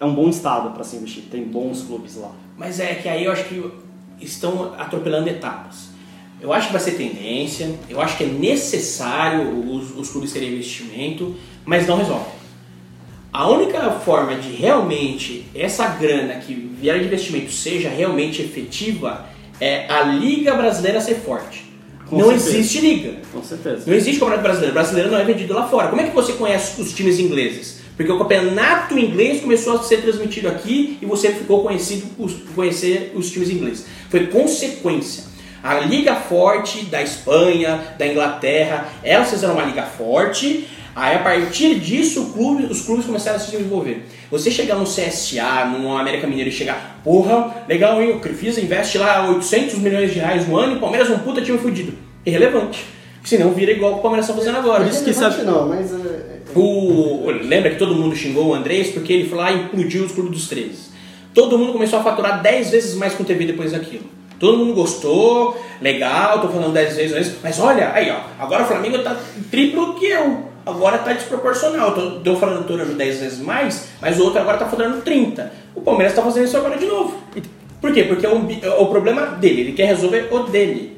[0.00, 1.24] é um bom estado para se investir.
[1.30, 2.32] Tem bons clubes lá.
[2.58, 3.64] Mas é que aí eu acho que
[4.20, 5.91] estão atropelando etapas.
[6.42, 10.48] Eu acho que vai ser tendência, eu acho que é necessário os, os clubes terem
[10.48, 12.26] investimento, mas não resolve.
[13.32, 19.24] A única forma de realmente essa grana que vier de investimento seja realmente efetiva
[19.60, 21.64] é a Liga Brasileira ser forte.
[22.06, 22.58] Com não certeza.
[22.58, 23.14] existe liga.
[23.32, 23.84] Com certeza.
[23.86, 24.72] Não existe campeonato brasileiro.
[24.72, 25.88] O brasileiro não é vendido lá fora.
[25.88, 27.80] Como é que você conhece os times ingleses?
[27.96, 33.12] Porque o campeonato inglês começou a ser transmitido aqui e você ficou conhecido por conhecer
[33.14, 33.86] os times ingleses.
[34.10, 35.31] Foi consequência.
[35.62, 40.66] A liga forte da Espanha, da Inglaterra, elas fizeram uma liga forte.
[40.94, 44.04] Aí a partir disso o clube- os clubes começaram a se desenvolver.
[44.30, 48.10] Você chegar no CSA, no América Mineiro e chegar, porra, legal, hein?
[48.12, 51.18] O Crefisa investe lá 800 milhões de reais no ano e o Palmeiras é um
[51.20, 51.94] puta time fudido.
[52.26, 52.84] Irrelevante.
[53.24, 54.84] Senão vira igual o Palmeiras está fazendo agora.
[54.84, 59.12] Isso que sabe- não, mas é, O, lembra que todo mundo xingou o Andrés porque
[59.12, 60.90] ele foi lá e implodiu os clubes dos 13.
[61.32, 64.04] Todo mundo começou a faturar 10 vezes mais com TV depois daquilo.
[64.42, 68.98] Todo mundo gostou, legal, tô falando 10 vezes mas olha, aí ó, agora o Flamengo
[68.98, 69.16] tá
[69.52, 70.50] triplo que eu.
[70.66, 71.94] Agora tá desproporcional.
[71.94, 75.52] Tô, tô falando faturando 10 vezes mais, mas o outro agora tá faturando 30.
[75.76, 77.16] O Palmeiras tá fazendo isso agora de novo.
[77.80, 78.02] Por quê?
[78.02, 80.96] Porque é bi- é o problema dele, ele quer resolver o dele.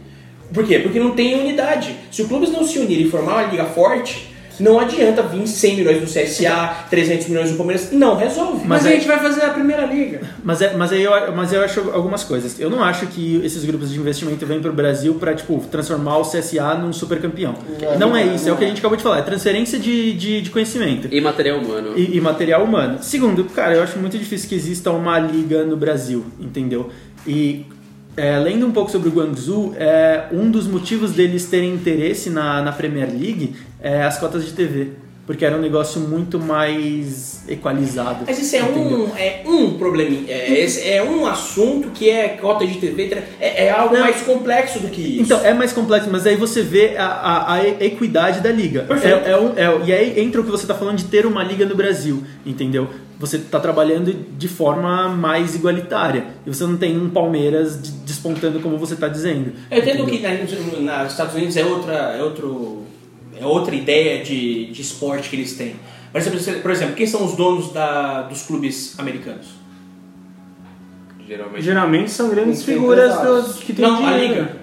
[0.53, 0.78] Por quê?
[0.78, 1.95] Porque não tem unidade.
[2.11, 5.76] Se os clubes não se unirem e formar uma liga forte, não adianta vir 100
[5.76, 7.90] milhões do CSA, 300 milhões do Palmeiras.
[7.92, 8.59] Não resolve.
[8.66, 10.20] Mas, Mas a é- gente vai fazer a primeira liga.
[10.42, 12.59] Mas, é, mas, aí eu, mas eu acho algumas coisas.
[12.61, 16.18] Eu não acho que esses grupos de investimento vêm para o Brasil para tipo, transformar
[16.18, 17.55] o CSA num super campeão.
[17.98, 18.70] Não, Não, é não, isso, é o não que a é.
[18.70, 19.18] gente acabou de falar.
[19.18, 21.09] É transferência de, de, de conhecimento.
[21.11, 21.92] E material humano.
[21.96, 22.98] E, e material humano.
[23.02, 26.90] Segundo, cara, eu acho muito difícil que exista uma liga no Brasil, entendeu?
[27.26, 27.64] E
[28.16, 32.62] é, lendo um pouco sobre o Guangzhou, é, um dos motivos deles terem interesse na,
[32.62, 34.92] na Premier League é as cotas de TV.
[35.26, 38.24] Porque era um negócio muito mais equalizado.
[38.26, 39.04] Mas isso é entendeu?
[39.06, 40.24] um, é um probleminha.
[40.28, 43.10] É, é um assunto que é cota de TV.
[43.40, 44.02] É, é algo Não.
[44.02, 45.22] mais complexo do que isso.
[45.22, 48.82] Então, é mais complexo, mas aí você vê a, a, a equidade da liga.
[48.82, 49.26] Perfeito.
[49.26, 51.42] É, é um- é- e aí entra o que você está falando de ter uma
[51.42, 52.88] liga no Brasil, entendeu?
[53.18, 56.24] Você está trabalhando de forma mais igualitária.
[56.46, 59.52] E você não tem um Palmeiras de- despontando como você está dizendo.
[59.70, 60.30] Eu entendo entendeu?
[60.46, 62.82] que nos Estados Unidos é outra, é outro,
[63.47, 65.76] outra ideia de, de esporte que eles têm.
[66.12, 69.47] Por exemplo, por exemplo, quem são os donos da, dos clubes americanos?
[71.27, 71.62] Geralmente.
[71.62, 74.35] Geralmente são grandes Tem figuras dos, que tem Não, a dinheiro.
[74.35, 74.56] liga.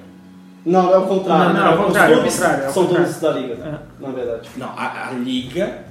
[0.63, 1.53] Não, é o contrário.
[1.55, 3.05] Não, não, é o Os contrário, é o clubes contrário, é o São contrário.
[3.07, 4.49] donos da liga, na verdade.
[4.57, 5.85] Não, a, a liga,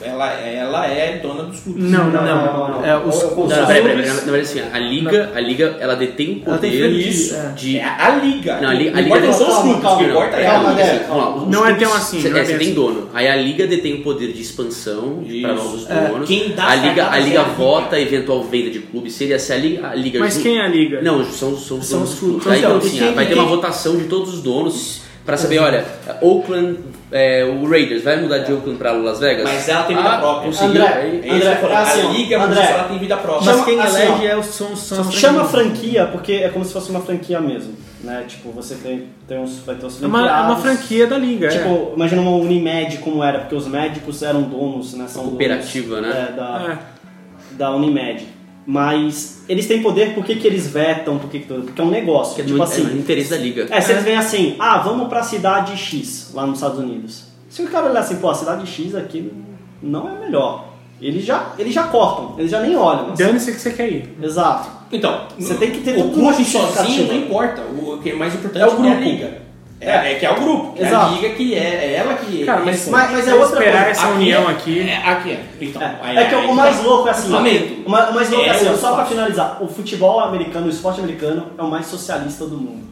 [0.00, 1.84] ela, ela é dona dos clubes.
[1.84, 2.68] Não, não, Não, não.
[2.80, 2.84] não.
[2.84, 5.40] é, os- eu- os Não, peraí, peraí, clubes- peraí, na verdade assim, a liga, a
[5.40, 7.52] liga, ela detém o Ela tem poder franquia, é.
[7.54, 7.78] de...
[7.78, 8.60] É a, a liga.
[8.60, 10.36] Não, a liga- a Não liga tem- são os Calma, clubes, calma, o que importa
[10.36, 10.82] é a calma, liga.
[10.84, 10.90] né?
[10.90, 12.66] assim, vamos lá, os Não é tão assim, Você, não é é, você bem tem
[12.68, 12.74] assim.
[12.74, 13.08] dono.
[13.14, 15.46] Aí a liga detém o poder de expansão para Isso.
[15.64, 16.28] novos É, donos.
[16.28, 19.14] quem dá a as liga, a liga é a vota a eventual venda de clubes.
[19.14, 21.00] Se ele se a liga, a liga Mas quem é a liga?
[21.00, 22.46] Não, são, são, São os clubes.
[22.46, 25.05] Aí, então, Então, assim, vai ter uma votação de todos os donos.
[25.26, 25.84] Pra saber, olha,
[26.22, 26.78] Oakland,
[27.10, 29.42] é, o Raiders vai mudar de Oakland pra Las Vegas?
[29.42, 30.46] Mas ela tem vida Ah, própria.
[30.46, 30.82] conseguiu.
[30.82, 31.74] André, É André, falo.
[31.74, 33.44] assim, a liga, André, ela tem vida própria.
[33.44, 36.64] Chama- Mas quem assim, elege ó, é o são as Chama franquia porque é como
[36.64, 37.74] se fosse uma franquia mesmo,
[38.04, 38.24] né?
[38.28, 41.46] Tipo, você tem, tem uns, vai ter os É uma, é uma franquia da liga,
[41.48, 41.50] é.
[41.50, 45.06] Tipo, imagina uma Unimed como era, porque os médicos eram donos, né?
[45.08, 46.28] São Cooperativa, donos, né?
[46.30, 47.56] é, da, É.
[47.56, 48.35] da Unimed.
[48.66, 51.18] Mas eles têm poder, por que, que eles vetam?
[51.18, 51.62] Por que, que tudo?
[51.66, 52.34] Porque é um negócio.
[52.34, 53.66] Que é tipo no, assim, é no interesse da liga.
[53.70, 57.24] é, se eles vêm assim, ah, vamos pra cidade X, lá nos Estados Unidos.
[57.48, 59.32] Se o cara olhar assim, pô, a cidade X aqui
[59.80, 60.66] não é melhor.
[61.00, 63.12] Eles já, eles já cortam, eles já nem olham.
[63.12, 63.22] assim.
[63.22, 64.16] Dane-se que você quer ir.
[64.20, 64.68] Exato.
[64.90, 67.62] Então, Você tem que ter o clube sozinho não importa.
[67.62, 69.00] O que é mais importante É o é, a grupo.
[69.00, 69.42] liga.
[69.78, 70.74] É, é que é o grupo.
[70.82, 72.44] É a liga que é, é ela que.
[72.46, 73.90] Cara, mas, Mas- mas é se outra esperar coisa.
[73.90, 74.80] essa Aqui união é- aqui.
[74.80, 75.44] É, aqui é.
[75.60, 78.44] Então, É, é que aí o mais louco é assim, o ma- o mais louco
[78.46, 79.16] é, É assim, só pra fácil.
[79.16, 82.86] finalizar, o futebol americano, o esporte americano é o mais socialista do mundo.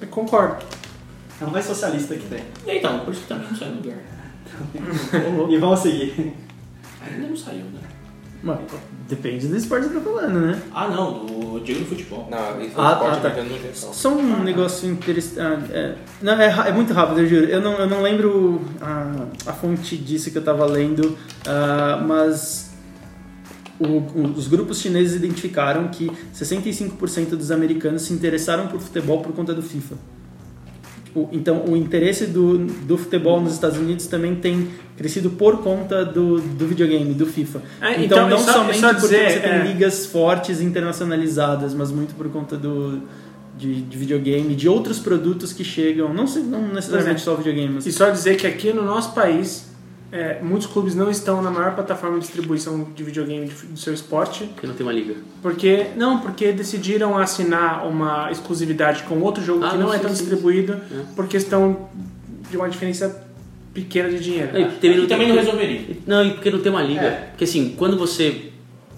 [0.00, 0.56] Eu concordo.
[1.40, 2.42] É o mais socialista que tem.
[2.66, 3.98] Então, por isso que também não saiu do lugar.
[5.50, 6.34] E vamos seguir.
[7.06, 7.80] Ainda não saiu, né?
[8.42, 8.58] Mas,
[9.08, 10.62] depende do esporte que você tá falando, né?
[10.72, 12.28] Ah, não, do Diego do futebol.
[12.30, 13.28] Não, isso é Ah, esporte ah, tá.
[13.30, 13.92] americano no geral.
[13.92, 15.40] Só um negócio interessante.
[15.40, 17.46] ah, é, não, é, é muito rápido, eu juro.
[17.46, 22.70] Eu não, eu não lembro a, a fonte disso que eu tava lendo, ah, mas
[23.80, 29.32] o- o- os grupos chineses identificaram que 65% dos americanos se interessaram por futebol por
[29.32, 29.96] conta do FIFA.
[31.08, 36.04] Tipo, então, o interesse do, do futebol nos Estados Unidos também tem crescido por conta
[36.04, 37.62] do, do videogame, do FIFA.
[37.80, 41.72] É, então, então, não só- somente só porque dizer, você tem é- ligas fortes internacionalizadas,
[41.72, 43.00] mas muito por conta do,
[43.56, 47.86] de, de videogame, de outros produtos que chegam, não, não necessariamente só videogames.
[47.86, 49.67] E só dizer que aqui no nosso país,
[50.10, 53.92] é, muitos clubes não estão na maior plataforma de distribuição de videogame de- do seu
[53.92, 55.14] esporte, Porque não tem uma liga.
[55.42, 59.98] porque não, porque decidiram assinar uma exclusividade com outro jogo Ah, que não não, é
[59.98, 61.02] tão distribuído É.
[61.14, 61.88] por questão
[62.50, 63.26] de uma diferença
[63.74, 64.58] pequena de dinheiro.
[64.58, 65.96] E também E também não resolveria.
[66.06, 67.02] Não, e porque não tem uma liga.
[67.02, 67.10] É.
[67.30, 68.50] Porque assim, quando você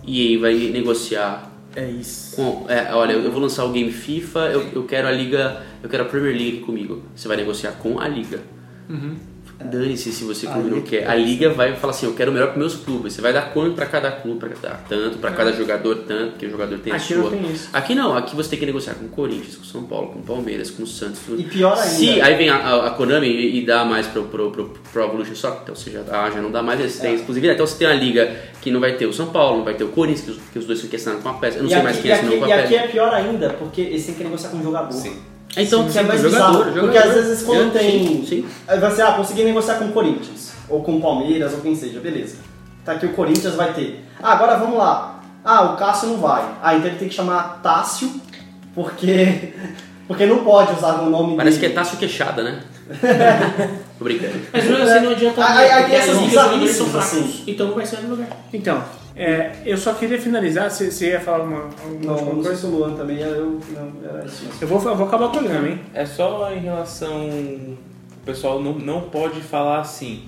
[0.06, 2.36] EA vai negociar É isso.
[2.36, 2.64] com.
[2.68, 5.62] é, olha, eu vou lançar o game FIFA, eu, eu quero a liga.
[5.82, 7.02] Eu quero a Premier League comigo.
[7.16, 8.40] Você vai negociar com a liga.
[9.62, 11.06] Dane-se se você A clube não quer.
[11.06, 13.12] A liga vai falar assim, eu quero o melhor para meus clubes.
[13.12, 16.46] Você vai dar quanto para cada clube, para dar tanto, para cada jogador, tanto, porque
[16.46, 17.24] o jogador tem a Aqui sua.
[17.24, 17.68] não tem isso.
[17.72, 20.18] Aqui não, aqui você tem que negociar com o Corinthians, com o São Paulo, com
[20.20, 21.20] o Palmeiras, com o Santos.
[21.26, 21.40] tudo.
[21.40, 21.84] E pior ainda.
[21.84, 25.04] Se aí vem a, a- a Konami e, e dá mais pro, pro, pro, pro
[25.04, 27.56] Evolution Soccer, então você já, ah, já não dá mais, eles têm exclusividade.
[27.56, 29.84] Então você tem a liga que não vai ter o São Paulo, não vai ter
[29.84, 31.58] o Corinthians, que os, que os dois que assinaram com a peça.
[31.58, 32.84] Eu não e sei aqui, mais quem assinou aqui, com a e aqui peça.
[32.84, 34.92] é pior ainda, porque eles têm que negociar com o jogador.
[34.92, 35.16] Sim.
[35.56, 36.80] Então, que é sim, mais jogador, bizarro, jogador.
[36.80, 37.90] Porque às vezes quando Eu- tem.
[38.06, 38.48] Sim, sim.
[38.68, 41.98] Aí ser, ah, consegui negociar com o Corinthians, ou com o Palmeiras, ou quem seja,
[42.00, 42.36] beleza.
[42.84, 44.04] Tá aqui o Corinthians vai ter.
[44.22, 45.20] Ah, agora vamos lá.
[45.44, 46.44] Ah, o Cássio não vai.
[46.62, 48.10] Ah, então ele tem que chamar Tássio,
[48.74, 49.52] porque.
[50.10, 51.78] Porque não pode usar o nome Parece que é dele.
[51.78, 52.58] Tássio Queixada, né?
[53.96, 54.40] Tô brincando.
[54.52, 55.44] Mas mesmo assim não adianta.
[55.46, 57.06] Aí- aí- aí essas são fracos.
[57.06, 57.44] assim.
[57.46, 58.26] Então não vai sair do lugar.
[58.52, 58.82] Então,
[59.20, 62.66] é, eu só queria finalizar, se você ia falar uma, alguma Não, última não coisa.
[62.66, 63.60] o Luan também, eu.
[63.70, 64.48] Não, era isso.
[64.60, 65.80] Eu vou, eu vou acabar o programa, hein?
[65.92, 67.28] É só em relação.
[67.28, 70.24] O pessoal não, não pode falar assim,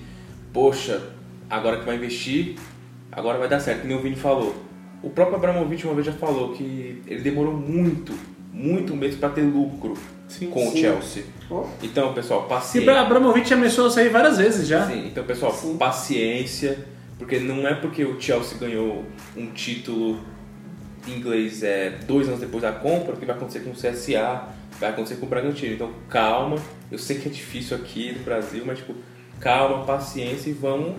[0.52, 1.00] poxa,
[1.48, 2.56] agora que vai investir,
[3.10, 4.54] agora vai dar certo, que nem o Vini falou.
[5.02, 8.12] O próprio Abramovich uma vez já falou que ele demorou muito,
[8.52, 9.94] muito mesmo para ter lucro
[10.28, 10.80] Sim, com o sim.
[10.80, 11.24] Chelsea.
[11.50, 11.64] Oh.
[11.82, 13.00] Então, pessoal, paciência.
[13.00, 14.86] Abramovich ameaçou sair várias vezes já.
[14.86, 15.76] Sim, então, pessoal, Sim.
[15.76, 16.86] paciência,
[17.22, 19.04] porque não é porque o Chelsea ganhou
[19.36, 20.20] um título
[21.08, 24.42] inglês é, dois anos depois da compra que vai acontecer com o CSA,
[24.78, 25.74] vai acontecer com o Bragantino.
[25.74, 26.56] Então, calma.
[26.90, 28.94] Eu sei que é difícil aqui no Brasil, mas, tipo,
[29.40, 30.94] calma, paciência e vamos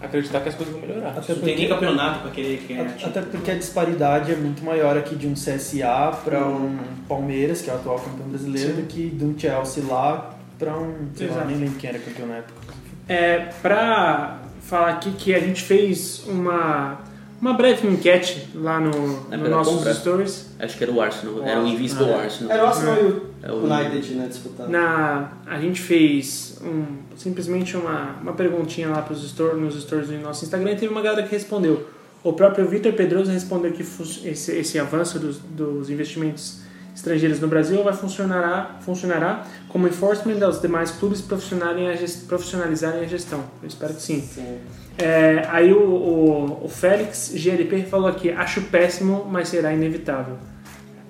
[0.00, 1.10] acreditar que as coisas vão melhorar.
[1.18, 4.64] Até Não tem nem campeonato pra querer que Até- Até porque a disparidade é muito
[4.64, 6.78] maior aqui de um CSA para um
[7.08, 11.08] Palmeiras, que é o atual campeão brasileiro, do que de um Chelsea lá para um.
[11.14, 12.74] Sei lá, nem lembro quem era campeão na época.
[13.08, 14.38] É, pra
[14.70, 17.00] falar aqui que a gente fez uma,
[17.42, 19.92] uma breve enquete lá no, Na no pela nossos compra?
[19.92, 20.46] stories.
[20.60, 22.52] Acho que era o Arsenal, era o Invincible Arsenal.
[22.52, 24.68] Era o Arsenal e o É United, né, disputando.
[24.68, 26.84] Na, a gente fez um,
[27.16, 31.02] simplesmente uma, uma perguntinha lá pros store, nos stories do nosso Instagram e teve uma
[31.02, 31.88] galera que respondeu.
[32.22, 36.60] O próprio Vitor Pedroso respondeu que esse, esse avanço dos, dos investimentos
[36.94, 43.44] estrangeiros no Brasil vai funcionará, funcionará como enforcement aos demais clubes profissionalizarem a, gestão.
[43.62, 44.20] Eu espero que sim.
[44.20, 44.58] Sim.
[44.98, 50.36] É, aí o, o, o Félix GLP falou aqui, acho péssimo, mas será inevitável.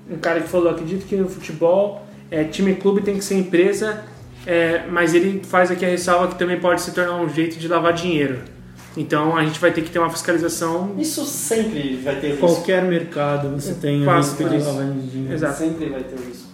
[0.09, 3.37] Um cara que falou, acredito que no futebol, é, time e clube tem que ser
[3.37, 4.05] empresa,
[4.47, 7.69] é, mas ele faz aqui a ressalva que também pode se tornar um jeito de
[7.69, 8.39] lavar dinheiro.
[8.97, 10.95] Então a gente vai ter que ter uma fiscalização.
[10.99, 12.47] Isso sempre vai ter risco.
[12.47, 14.67] Qualquer mercado você tem o Quase risco de isso.
[14.67, 15.35] lavagem de dinheiro.
[15.35, 15.59] Exato.
[15.59, 16.49] Sempre vai ter risco.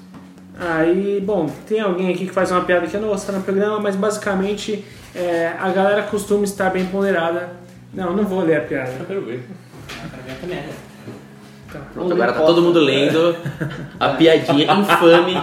[0.59, 3.79] Aí, bom, tem alguém aqui que faz uma piada que eu não vou no programa,
[3.79, 4.85] mas basicamente
[5.15, 7.51] é, a galera costuma estar bem ponderada.
[7.93, 8.93] Não, não vou ler a piada.
[8.99, 9.35] Eu quero ver.
[9.35, 10.59] Eu quero ver também,
[11.75, 11.81] né?
[11.93, 13.37] Pronto, agora tá todo mundo lendo
[13.99, 15.35] a piadinha infame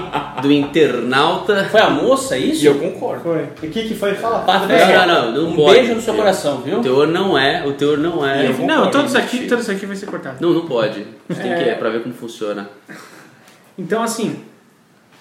[0.42, 1.66] do internauta.
[1.66, 2.64] Foi a moça isso?
[2.64, 3.24] E eu concordo.
[3.24, 3.44] Foi.
[3.44, 4.14] O que que foi?
[4.16, 4.40] Fala.
[4.40, 5.80] Tá, Não, não, não, não um pode.
[5.80, 6.80] beijo no seu coração, viu?
[6.80, 8.48] O teor não é, o teor não é.
[8.48, 10.38] Eu Não, isso aqui, isso aqui vai ser cortado.
[10.40, 11.06] Não, não pode.
[11.28, 11.70] Tem que É.
[11.70, 12.70] é pra ver como funciona.
[13.78, 14.44] Então, assim,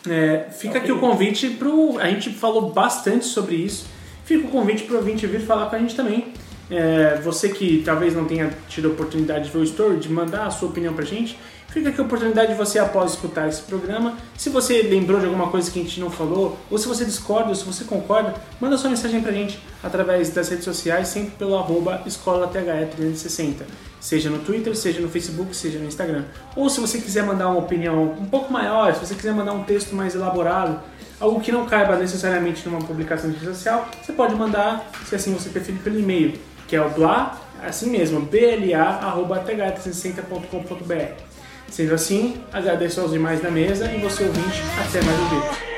[0.08, 1.98] é, fica aqui o convite pro.
[1.98, 3.86] A gente falou bastante sobre isso.
[4.24, 6.32] Fica o convite pro ouvinte vir falar com a gente também.
[6.70, 10.46] É, você que talvez não tenha tido a oportunidade de ver o story, de mandar
[10.46, 14.16] a sua opinião pra gente, fica aqui a oportunidade de você, após escutar esse programa,
[14.36, 17.48] se você lembrou de alguma coisa que a gente não falou, ou se você discorda,
[17.48, 21.56] ou se você concorda, manda sua mensagem pra gente através das redes sociais, sempre pelo
[21.56, 23.62] arroba escolathe360.
[24.00, 26.24] Seja no Twitter, seja no Facebook, seja no Instagram.
[26.56, 29.62] Ou se você quiser mandar uma opinião um pouco maior, se você quiser mandar um
[29.62, 30.80] texto mais elaborado,
[31.20, 35.32] algo que não caiba necessariamente numa publicação de rede social, você pode mandar, se assim
[35.32, 36.34] você preferir, pelo e-mail,
[36.72, 41.22] que é o blá, assim mesmo, bla.th360.com.br.
[41.68, 45.71] Sendo assim, agradeço aos demais da mesa e você ouvinte, até mais um vídeo.